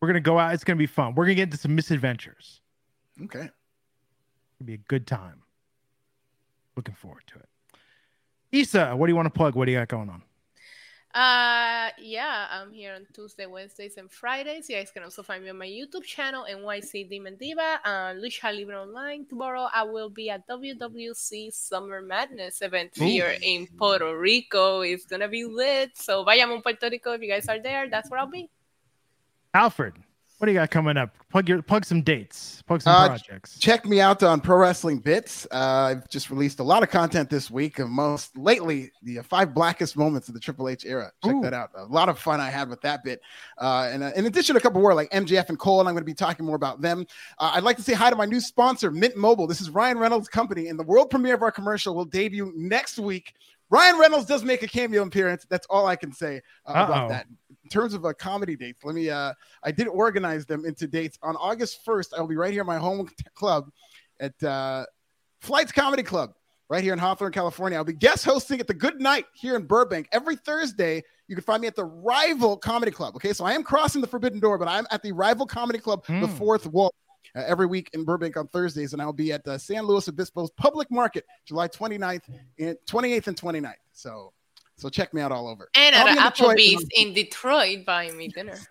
We're 0.00 0.08
gonna 0.08 0.20
go 0.20 0.38
out. 0.38 0.54
It's 0.54 0.64
gonna 0.64 0.76
be 0.76 0.86
fun. 0.86 1.14
We're 1.14 1.24
gonna 1.24 1.34
get 1.34 1.44
into 1.44 1.58
some 1.58 1.74
misadventures. 1.74 2.60
Okay. 3.24 3.50
It'll 4.60 4.66
be 4.66 4.74
a 4.74 4.78
good 4.88 5.06
time. 5.06 5.42
Looking 6.76 6.94
forward 6.94 7.22
to 7.28 7.38
it. 7.38 7.48
Isa, 8.52 8.96
what 8.96 9.06
do 9.06 9.12
you 9.12 9.16
want 9.16 9.26
to 9.26 9.30
plug? 9.30 9.54
What 9.54 9.66
do 9.66 9.72
you 9.72 9.78
got 9.78 9.88
going 9.88 10.08
on? 10.08 10.22
Uh, 11.12 11.90
yeah, 11.98 12.46
I'm 12.52 12.72
here 12.72 12.94
on 12.94 13.04
Tuesday, 13.12 13.46
Wednesdays, 13.46 13.96
and 13.96 14.08
Fridays. 14.08 14.70
You 14.70 14.76
guys 14.76 14.92
can 14.92 15.02
also 15.02 15.24
find 15.24 15.42
me 15.42 15.50
on 15.50 15.58
my 15.58 15.66
YouTube 15.66 16.04
channel, 16.04 16.46
NYC 16.48 17.08
Demon 17.08 17.36
Diva, 17.36 17.80
and 17.84 18.22
Lucha 18.22 18.56
Libre 18.56 18.80
Online. 18.80 19.26
Tomorrow, 19.26 19.68
I 19.74 19.82
will 19.82 20.08
be 20.08 20.30
at 20.30 20.46
WWC 20.46 21.52
Summer 21.52 22.00
Madness 22.00 22.62
event 22.62 22.92
Ooh. 23.00 23.04
here 23.04 23.36
in 23.42 23.66
Puerto 23.76 24.16
Rico. 24.16 24.82
It's 24.82 25.04
gonna 25.04 25.28
be 25.28 25.44
lit. 25.44 25.96
So, 25.96 26.24
vayamos 26.24 26.60
a 26.60 26.62
Puerto 26.62 26.88
Rico 26.88 27.12
if 27.12 27.22
you 27.22 27.28
guys 27.28 27.48
are 27.48 27.58
there. 27.58 27.90
That's 27.90 28.08
where 28.08 28.20
I'll 28.20 28.26
be. 28.26 28.48
Alfred, 29.54 29.94
what 30.38 30.46
do 30.46 30.52
you 30.52 30.58
got 30.58 30.70
coming 30.70 30.96
up? 30.96 31.14
Plug 31.30 31.48
your 31.48 31.60
plug 31.60 31.84
some 31.84 32.00
dates. 32.00 32.62
Plug 32.66 32.80
some 32.80 32.94
Uh, 32.94 33.08
projects. 33.08 33.58
Check 33.58 33.84
me 33.84 34.00
out 34.00 34.22
on 34.22 34.40
Pro 34.40 34.56
Wrestling 34.56 34.98
Bits. 34.98 35.46
Uh, 35.50 35.56
I've 35.90 36.08
just 36.08 36.30
released 36.30 36.60
a 36.60 36.62
lot 36.62 36.82
of 36.82 36.88
content 36.88 37.28
this 37.28 37.50
week. 37.50 37.78
Of 37.78 37.90
most 37.90 38.36
lately, 38.38 38.90
the 39.02 39.18
five 39.18 39.52
blackest 39.52 39.98
moments 39.98 40.28
of 40.28 40.34
the 40.34 40.40
Triple 40.40 40.68
H 40.68 40.86
era. 40.86 41.12
Check 41.22 41.34
Ooh. 41.34 41.42
that 41.42 41.52
out. 41.52 41.70
A 41.76 41.84
lot 41.84 42.08
of 42.08 42.18
fun 42.18 42.40
I 42.40 42.48
had 42.48 42.70
with 42.70 42.80
that 42.80 43.04
bit. 43.04 43.20
Uh, 43.58 43.90
and 43.92 44.02
uh, 44.02 44.12
in 44.16 44.24
addition, 44.24 44.56
a 44.56 44.60
couple 44.60 44.80
more 44.80 44.94
like 44.94 45.10
MJF 45.10 45.50
and 45.50 45.58
Cole, 45.58 45.80
and 45.80 45.88
I'm 45.88 45.94
going 45.94 46.02
to 46.02 46.10
be 46.10 46.14
talking 46.14 46.46
more 46.46 46.56
about 46.56 46.80
them. 46.80 47.06
Uh, 47.38 47.50
I'd 47.54 47.64
like 47.64 47.76
to 47.76 47.82
say 47.82 47.92
hi 47.92 48.08
to 48.08 48.16
my 48.16 48.24
new 48.26 48.40
sponsor, 48.40 48.90
Mint 48.90 49.16
Mobile. 49.16 49.46
This 49.46 49.60
is 49.60 49.68
Ryan 49.68 49.98
Reynolds' 49.98 50.28
company, 50.28 50.68
and 50.68 50.78
the 50.78 50.84
world 50.84 51.10
premiere 51.10 51.34
of 51.34 51.42
our 51.42 51.52
commercial 51.52 51.94
will 51.94 52.06
debut 52.06 52.50
next 52.56 52.98
week. 52.98 53.34
Ryan 53.68 53.98
Reynolds 53.98 54.26
does 54.26 54.42
make 54.42 54.62
a 54.62 54.66
cameo 54.66 55.02
appearance. 55.02 55.46
That's 55.48 55.66
all 55.68 55.86
I 55.86 55.96
can 55.96 56.12
say 56.12 56.40
uh, 56.66 56.72
about 56.72 57.08
that. 57.10 57.26
In 57.72 57.78
terms 57.80 57.94
of 57.94 58.04
uh, 58.04 58.12
comedy 58.12 58.56
dates, 58.56 58.84
let 58.84 58.96
me. 58.96 59.08
Uh, 59.10 59.32
I 59.62 59.70
did 59.70 59.86
organize 59.86 60.44
them 60.44 60.64
into 60.64 60.88
dates. 60.88 61.18
On 61.22 61.36
August 61.36 61.86
1st, 61.86 62.14
I 62.16 62.20
will 62.20 62.26
be 62.26 62.34
right 62.36 62.50
here 62.50 62.62
in 62.62 62.66
my 62.66 62.78
home 62.78 63.06
t- 63.06 63.14
club 63.36 63.70
at 64.18 64.40
uh, 64.42 64.84
Flights 65.40 65.70
Comedy 65.70 66.02
Club, 66.02 66.32
right 66.68 66.82
here 66.82 66.92
in 66.92 66.98
Hawthorne, 66.98 67.30
California. 67.30 67.78
I'll 67.78 67.84
be 67.84 67.92
guest 67.92 68.24
hosting 68.24 68.58
at 68.58 68.66
the 68.66 68.74
Good 68.74 69.00
Night 69.00 69.26
here 69.34 69.54
in 69.54 69.66
Burbank 69.66 70.08
every 70.10 70.34
Thursday. 70.34 71.04
You 71.28 71.36
can 71.36 71.44
find 71.44 71.60
me 71.60 71.68
at 71.68 71.76
the 71.76 71.84
Rival 71.84 72.56
Comedy 72.56 72.90
Club. 72.90 73.14
Okay, 73.14 73.32
so 73.32 73.44
I 73.44 73.52
am 73.52 73.62
crossing 73.62 74.00
the 74.00 74.08
forbidden 74.08 74.40
door, 74.40 74.58
but 74.58 74.66
I'm 74.66 74.86
at 74.90 75.02
the 75.04 75.12
Rival 75.12 75.46
Comedy 75.46 75.78
Club, 75.78 76.04
the 76.08 76.26
Hmm. 76.26 76.34
fourth 76.36 76.66
wall. 76.66 76.92
Uh, 77.36 77.44
every 77.46 77.66
week 77.66 77.88
in 77.92 78.04
Burbank 78.04 78.36
on 78.36 78.48
Thursdays, 78.48 78.92
and 78.94 79.00
I'll 79.00 79.12
be 79.12 79.30
at 79.32 79.46
uh, 79.46 79.56
San 79.56 79.84
Luis 79.84 80.08
Obispo's 80.08 80.50
Public 80.56 80.90
Market 80.90 81.24
July 81.44 81.68
29th 81.68 82.22
and 82.58 82.76
28th 82.88 83.28
and 83.28 83.36
29th. 83.36 83.74
So, 83.92 84.32
so 84.80 84.88
check 84.88 85.12
me 85.12 85.20
out 85.20 85.30
all 85.30 85.46
over. 85.46 85.68
And 85.74 85.94
I'll 85.94 86.08
at 86.08 86.14
be 86.14 86.18
in 86.18 86.24
Detroit, 86.24 86.58
Applebee's 86.58 86.82
and 86.82 86.92
in 86.94 87.14
Detroit 87.14 87.84
buying 87.84 88.16
me 88.16 88.28
dinner. 88.28 88.58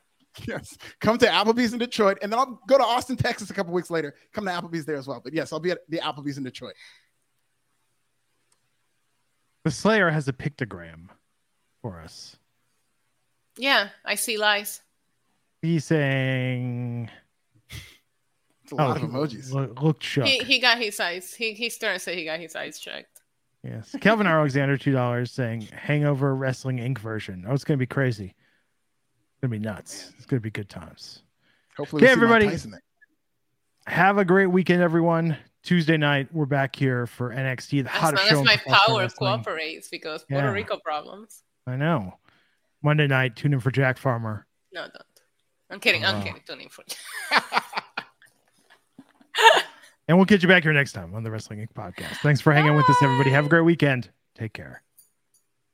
Yes. 0.47 0.77
Come 1.01 1.17
to 1.17 1.25
Applebee's 1.25 1.73
in 1.73 1.79
Detroit, 1.79 2.19
and 2.21 2.31
then 2.31 2.39
I'll 2.39 2.61
go 2.65 2.77
to 2.77 2.83
Austin, 2.83 3.17
Texas 3.17 3.49
a 3.49 3.53
couple 3.53 3.73
weeks 3.73 3.89
later. 3.89 4.15
Come 4.31 4.45
to 4.45 4.51
Applebee's 4.51 4.85
there 4.85 4.95
as 4.95 5.05
well. 5.05 5.19
But 5.21 5.33
yes, 5.33 5.51
I'll 5.51 5.59
be 5.59 5.71
at 5.71 5.79
the 5.89 5.97
Applebee's 5.97 6.37
in 6.37 6.45
Detroit. 6.45 6.75
The 9.65 9.71
Slayer 9.71 10.09
has 10.09 10.29
a 10.29 10.33
pictogram 10.33 11.09
for 11.81 11.99
us. 11.99 12.37
Yeah, 13.57 13.89
I 14.05 14.15
see 14.15 14.37
lies. 14.37 14.81
He's 15.61 15.83
saying, 15.83 17.09
It's 18.63 18.71
a 18.71 18.75
lot 18.75 19.01
oh, 19.01 19.03
of 19.03 19.09
emojis. 19.09 19.51
Look, 19.51 19.81
look 19.81 20.01
shook. 20.01 20.25
He, 20.25 20.39
he 20.39 20.59
got 20.59 20.77
his 20.77 20.97
eyes. 21.01 21.33
He, 21.33 21.53
he's 21.53 21.77
trying 21.77 21.95
to 21.95 21.99
say 21.99 22.15
he 22.15 22.23
got 22.23 22.39
his 22.39 22.55
eyes 22.55 22.79
checked. 22.79 23.18
Yes. 23.63 23.93
Kelvin 23.99 24.27
Alexander, 24.27 24.77
two 24.77 24.93
dollars, 24.93 25.31
saying 25.31 25.61
Hangover 25.73 26.33
Wrestling 26.35 26.77
Inc. 26.77 26.97
version. 26.99 27.45
Oh, 27.47 27.53
it's 27.53 27.65
gonna 27.65 27.77
be 27.77 27.85
crazy. 27.85 28.27
It's 28.27 29.41
gonna 29.41 29.51
be 29.51 29.59
nuts. 29.59 30.13
It's 30.17 30.25
gonna 30.25 30.39
be 30.39 30.51
good 30.51 30.69
times. 30.69 31.23
Hopefully, 31.77 32.03
Okay, 32.03 32.05
we 32.05 32.07
see 32.07 32.11
everybody. 32.23 32.45
Tyson. 32.47 32.79
Have 33.87 34.17
a 34.17 34.23
great 34.25 34.47
weekend, 34.47 34.81
everyone. 34.81 35.37
Tuesday 35.61 35.97
night, 35.97 36.29
we're 36.33 36.45
back 36.45 36.73
here 36.75 37.05
for 37.05 37.31
NXT, 37.33 37.83
the 37.83 37.93
As 37.93 37.99
hottest 37.99 38.23
long 38.23 38.29
show 38.29 38.35
as 38.35 38.39
in 38.39 38.45
my 38.45 38.55
professional 38.55 38.87
power 38.87 38.99
wrestling. 39.01 39.43
cooperates 39.43 39.89
because 39.89 40.23
Puerto 40.23 40.47
Yeah. 40.47 40.53
Rico 40.53 40.79
problems. 40.83 41.43
I 41.67 41.75
know. 41.75 42.17
Monday 42.81 43.07
night, 43.07 43.35
tune 43.35 43.51
in 43.53 43.59
for 43.59 43.69
Jack 43.71 43.97
Farmer. 43.97 44.47
No, 44.71 44.83
don't. 44.83 44.95
I'm 45.69 45.79
kidding. 45.81 46.05
Oh, 46.05 46.09
I'm 46.09 46.15
Wow. 46.19 46.23
kidding. 46.23 46.41
Tune 46.47 46.61
in 46.61 46.69
for 46.69 46.83
And 50.09 50.17
we'll 50.17 50.25
get 50.25 50.41
you 50.41 50.47
back 50.47 50.63
here 50.63 50.73
next 50.73 50.93
time 50.93 51.13
on 51.13 51.21
the 51.21 51.29
Wrestling 51.29 51.59
Inc. 51.59 51.71
podcast. 51.73 52.17
Thanks 52.23 52.41
for 52.41 52.51
hanging 52.51 52.75
with 52.75 52.89
us, 52.89 52.97
everybody. 53.03 53.29
Have 53.29 53.45
a 53.45 53.49
great 53.49 53.61
weekend. 53.61 54.09
Take 54.33 54.53
care. 54.53 54.81